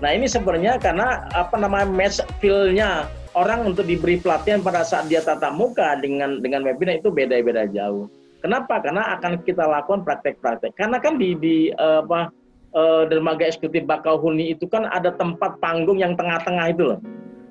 Nah 0.01 0.09
ini 0.13 0.29
sebenarnya 0.29 0.81
karena 0.81 1.25
apa 1.33 1.57
namanya 1.57 1.89
match 1.89 2.21
feel-nya 2.41 3.09
orang 3.37 3.69
untuk 3.73 3.85
diberi 3.85 4.17
pelatihan 4.17 4.61
pada 4.65 4.81
saat 4.81 5.09
dia 5.09 5.21
tatap 5.21 5.53
muka 5.53 5.97
dengan 6.01 6.41
dengan 6.41 6.65
webinar 6.65 7.01
itu 7.01 7.13
beda-beda 7.13 7.69
jauh. 7.69 8.09
Kenapa? 8.41 8.77
Karena 8.81 9.17
akan 9.17 9.41
kita 9.41 9.65
lakukan 9.65 10.05
praktek-praktek. 10.05 10.77
Karena 10.77 11.01
kan 11.01 11.17
di 11.17 11.33
di 11.37 11.57
uh, 11.73 12.05
apa 12.05 12.29
uh, 12.75 13.07
dermaga 13.07 13.47
eksekutif 13.47 13.85
Bakauhuni 13.87 14.55
itu 14.55 14.65
kan 14.67 14.89
ada 14.89 15.13
tempat 15.15 15.59
panggung 15.63 16.01
yang 16.01 16.17
tengah-tengah 16.17 16.73
itu 16.73 16.83
loh. 16.95 16.99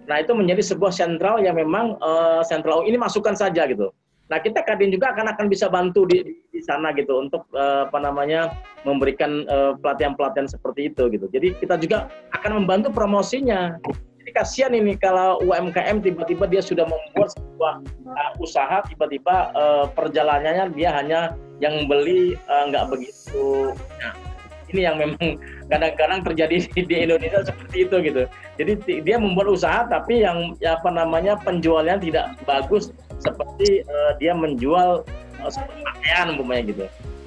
Nah 0.07 0.23
itu 0.23 0.33
menjadi 0.35 0.63
sebuah 0.63 0.95
sentral 0.95 1.43
yang 1.43 1.59
memang 1.59 1.99
uh, 2.03 2.43
sentral 2.43 2.87
ini 2.87 2.99
masukkan 2.99 3.35
saja 3.35 3.67
gitu. 3.67 3.91
Nah 4.27 4.43
kita 4.43 4.67
Kadin 4.67 4.91
juga 4.91 5.15
akan 5.15 5.39
akan 5.39 5.47
bisa 5.47 5.71
bantu 5.71 6.03
di, 6.11 6.35
di 6.51 6.61
sana 6.63 6.91
gitu 6.95 7.23
untuk 7.23 7.47
uh, 7.55 7.87
apa 7.87 7.99
namanya 8.03 8.51
memberikan 8.83 9.47
pelatihan-pelatihan 9.83 10.51
uh, 10.51 10.53
seperti 10.53 10.91
itu 10.91 11.07
gitu. 11.15 11.27
Jadi 11.31 11.55
kita 11.63 11.79
juga 11.79 12.11
akan 12.35 12.63
membantu 12.63 12.91
promosinya. 12.91 13.79
Jadi 14.27 14.31
kasihan 14.35 14.75
ini 14.75 14.99
kalau 14.99 15.39
UMKM 15.47 16.03
tiba-tiba 16.03 16.51
dia 16.51 16.59
sudah 16.59 16.83
membuat 16.83 17.31
sebuah 17.39 17.75
uh, 18.11 18.33
usaha 18.43 18.83
tiba-tiba 18.91 19.55
uh, 19.55 19.87
perjalanannya 19.95 20.75
dia 20.75 20.91
hanya 20.91 21.21
yang 21.63 21.87
beli 21.87 22.35
nggak 22.51 22.85
uh, 22.87 22.91
begitu. 22.91 23.71
Nah, 24.03 24.36
ini 24.73 24.83
yang 24.83 24.97
memang 24.99 25.39
kadang-kadang 25.71 26.21
terjadi 26.27 26.57
di 26.75 26.97
Indonesia 27.07 27.47
seperti 27.47 27.87
itu 27.87 27.97
gitu. 28.03 28.23
Jadi 28.59 28.73
dia 29.03 29.17
membuat 29.17 29.53
usaha 29.53 29.87
tapi 29.87 30.27
yang 30.27 30.59
ya 30.59 30.79
apa 30.79 30.91
namanya 30.91 31.39
penjualnya 31.39 32.01
tidak 32.01 32.35
bagus 32.49 32.91
seperti 33.23 33.87
uh, 33.87 34.13
dia 34.19 34.35
menjual 34.35 35.07
uh, 35.43 35.51
pakaian 35.95 36.35
umpamanya 36.35 36.63
gitu. 36.75 36.85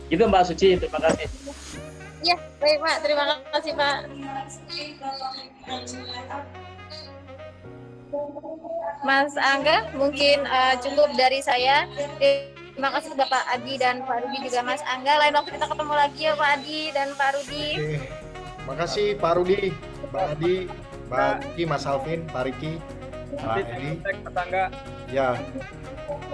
Gitu 0.10 0.24
Mbak 0.26 0.44
Suci, 0.50 0.68
terima 0.82 1.00
kasih. 1.06 1.28
Ya, 2.20 2.36
baik 2.60 2.84
Pak, 2.84 2.98
terima 3.06 3.24
kasih 3.56 3.74
Pak. 3.78 3.98
Mas 9.06 9.32
Angga, 9.38 9.88
mungkin 9.96 10.44
uh, 10.44 10.76
cukup 10.82 11.14
dari 11.16 11.40
saya. 11.40 11.88
Terima 12.80 12.96
kasih 12.96 13.12
Bapak 13.12 13.44
Adi 13.52 13.76
dan 13.76 14.08
Pak 14.08 14.24
Rudi 14.24 14.40
juga 14.48 14.64
Mas 14.64 14.80
Angga. 14.88 15.20
Lain 15.20 15.36
waktu 15.36 15.52
kita 15.52 15.68
ketemu 15.68 15.94
lagi 16.00 16.22
ya 16.24 16.34
Pak 16.40 16.50
Adi 16.56 16.82
dan 16.96 17.12
Pak 17.12 17.30
Rudi. 17.36 17.68
Oke. 17.76 18.00
Terima 18.56 18.76
kasih 18.80 19.08
Pak 19.20 19.34
Rudi, 19.36 19.62
Pak 20.16 20.26
Adi, 20.32 20.56
Pak 21.12 21.32
Riki, 21.44 21.64
Mas 21.68 21.84
Alvin, 21.84 22.24
Pak 22.32 22.44
Riki, 22.48 22.80
Pak 23.36 23.68
Edi. 23.68 24.00
Ya, 25.12 25.36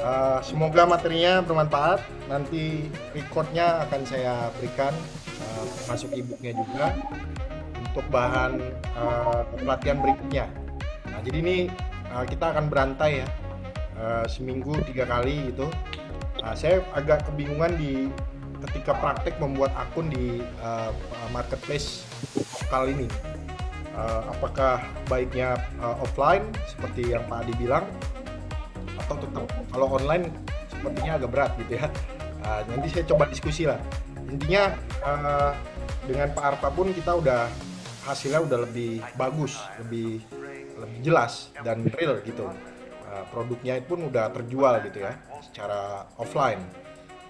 uh, 0.06 0.38
semoga 0.46 0.86
materinya 0.86 1.41
bermanfaat. 1.41 2.06
Nanti 2.30 2.93
recordnya 3.18 3.82
akan 3.89 4.06
saya 4.06 4.54
berikan 4.62 4.93
uh, 5.41 5.66
masuk 5.89 6.14
e-booknya 6.14 6.62
juga 6.62 6.93
untuk 7.89 8.06
bahan 8.14 8.62
uh, 8.93 9.50
pelatihan 9.58 9.98
berikutnya. 9.98 10.46
Nah, 11.10 11.26
jadi 11.26 11.41
ini 11.41 11.58
uh, 12.14 12.22
kita 12.22 12.54
akan 12.54 12.70
berantai 12.70 13.26
ya 13.26 13.28
uh, 13.98 14.30
seminggu 14.30 14.78
tiga 14.86 15.10
kali 15.10 15.50
itu 15.50 15.66
Nah, 16.41 16.53
saya 16.57 16.83
agak 16.91 17.27
kebingungan 17.29 17.77
di 17.79 18.11
ketika 18.65 18.97
praktek 18.97 19.38
membuat 19.38 19.71
akun 19.77 20.09
di 20.09 20.41
uh, 20.63 20.91
marketplace 21.29 22.03
lokal 22.63 22.89
ini. 22.89 23.07
Uh, 23.95 24.27
apakah 24.27 24.83
baiknya 25.07 25.55
uh, 25.79 25.95
offline 26.03 26.43
seperti 26.67 27.15
yang 27.15 27.23
Pak 27.31 27.47
Adi 27.47 27.53
bilang 27.55 27.88
atau 28.99 29.15
tetap 29.15 29.47
kalau 29.71 29.88
online 29.95 30.27
sepertinya 30.67 31.15
agak 31.15 31.29
berat 31.31 31.51
gitu 31.63 31.79
ya. 31.79 31.88
Uh, 32.43 32.61
nanti 32.75 32.88
saya 32.91 33.05
coba 33.07 33.23
diskusi 33.31 33.63
lah. 33.63 33.79
Intinya 34.27 34.75
uh, 35.05 35.51
dengan 36.03 36.36
Pak 36.36 36.43
Arta 36.43 36.69
pun 36.75 36.91
kita 36.91 37.15
udah 37.15 37.47
hasilnya 38.03 38.43
udah 38.43 38.59
lebih 38.67 38.99
bagus, 39.15 39.57
lebih 39.79 40.21
lebih 40.75 40.97
jelas 41.01 41.55
dan 41.63 41.88
real 41.95 42.19
gitu. 42.27 42.51
Uh, 43.16 43.24
produknya 43.32 43.80
pun 43.80 44.11
udah 44.11 44.28
terjual 44.36 44.84
gitu 44.84 45.07
ya 45.07 45.16
secara 45.39 46.03
offline. 46.20 46.59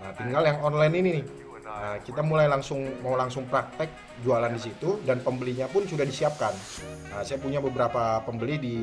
Nah, 0.02 0.18
tinggal 0.18 0.42
yang 0.42 0.58
online 0.66 0.94
ini 0.98 1.10
nih. 1.22 1.26
Nah, 1.62 2.02
kita 2.02 2.26
mulai 2.26 2.50
langsung 2.50 2.82
mau 3.06 3.14
langsung 3.14 3.46
praktek 3.46 4.18
jualan 4.26 4.50
di 4.50 4.62
situ 4.66 4.98
dan 5.06 5.22
pembelinya 5.22 5.70
pun 5.70 5.86
sudah 5.86 6.02
disiapkan. 6.02 6.58
Nah, 7.14 7.22
saya 7.22 7.38
punya 7.38 7.62
beberapa 7.62 8.18
pembeli 8.26 8.58
di 8.58 8.76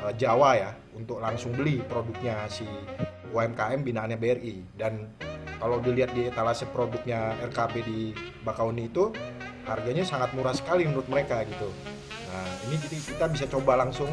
uh, 0.00 0.16
Jawa 0.16 0.56
ya 0.56 0.70
untuk 0.96 1.20
langsung 1.20 1.52
beli 1.52 1.84
produknya 1.84 2.48
si 2.48 2.64
UMKM 3.36 3.84
binaannya 3.84 4.16
BRI 4.16 4.80
dan 4.80 5.12
kalau 5.60 5.76
dilihat 5.76 6.16
di 6.16 6.32
etalase 6.32 6.64
produknya 6.72 7.36
RKB 7.52 7.74
di 7.84 8.00
Bakauni 8.48 8.88
itu 8.88 9.12
harganya 9.68 10.08
sangat 10.08 10.32
murah 10.32 10.56
sekali 10.56 10.88
menurut 10.88 11.06
mereka 11.06 11.44
gitu. 11.44 11.68
Nah 12.32 12.48
ini 12.68 12.80
jadi 12.80 12.96
kita 12.96 13.26
bisa 13.28 13.44
coba 13.44 13.76
langsung 13.76 14.08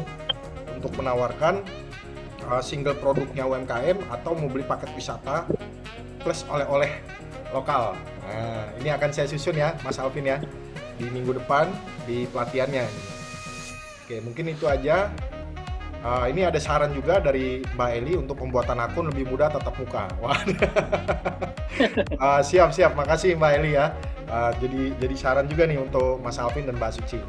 untuk 0.76 0.92
menawarkan 0.94 1.64
uh, 2.48 2.62
single 2.64 2.96
produknya 2.96 3.44
UMKM 3.44 4.00
atau 4.08 4.32
mau 4.34 4.48
beli 4.48 4.64
paket 4.64 4.90
wisata 4.96 5.44
plus 6.24 6.42
oleh-oleh 6.48 6.90
lokal. 7.52 7.94
Nah 8.24 8.72
ini 8.80 8.92
akan 8.92 9.12
saya 9.12 9.28
susun 9.28 9.56
ya 9.56 9.76
Mas 9.84 10.00
Alvin 10.00 10.26
ya 10.26 10.40
di 10.98 11.06
minggu 11.08 11.36
depan 11.36 11.70
di 12.08 12.26
pelatihannya. 12.28 12.84
Oke 14.04 14.24
mungkin 14.24 14.50
itu 14.52 14.64
aja 14.64 15.12
Uh, 15.98 16.30
ini 16.30 16.46
ada 16.46 16.62
saran 16.62 16.94
juga 16.94 17.18
dari 17.18 17.58
Mbak 17.74 17.90
Eli 17.98 18.14
untuk 18.14 18.38
pembuatan 18.38 18.78
akun 18.78 19.10
lebih 19.10 19.26
mudah 19.34 19.50
tetap 19.50 19.74
muka. 19.74 20.06
Uh, 22.18 22.42
siap 22.42 22.74
siap, 22.74 22.98
makasih 22.98 23.38
Mbak 23.38 23.52
Eli 23.62 23.78
ya. 23.78 23.94
Uh, 24.26 24.50
jadi 24.58 24.98
jadi 24.98 25.14
saran 25.14 25.46
juga 25.46 25.62
nih 25.62 25.78
untuk 25.78 26.18
Mas 26.18 26.34
Alvin 26.42 26.66
dan 26.66 26.74
Mbak 26.74 26.90
Suci. 26.98 27.22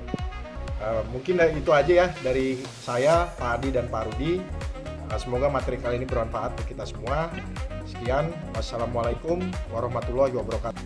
Uh, 0.82 1.06
mungkin 1.14 1.38
itu 1.54 1.70
aja 1.70 1.94
ya 2.06 2.08
dari 2.26 2.58
saya, 2.82 3.30
Pak 3.38 3.62
Adi 3.62 3.70
dan 3.70 3.86
Pak 3.94 4.10
Rudi. 4.10 4.42
Uh, 5.10 5.18
semoga 5.18 5.50
materi 5.50 5.82
kali 5.82 5.98
ini 5.98 6.06
bermanfaat 6.06 6.54
untuk 6.54 6.70
kita 6.70 6.86
semua. 6.86 7.34
Sekian, 7.90 8.30
wassalamualaikum 8.54 9.42
warahmatullahi 9.74 10.38
wabarakatuh. 10.38 10.86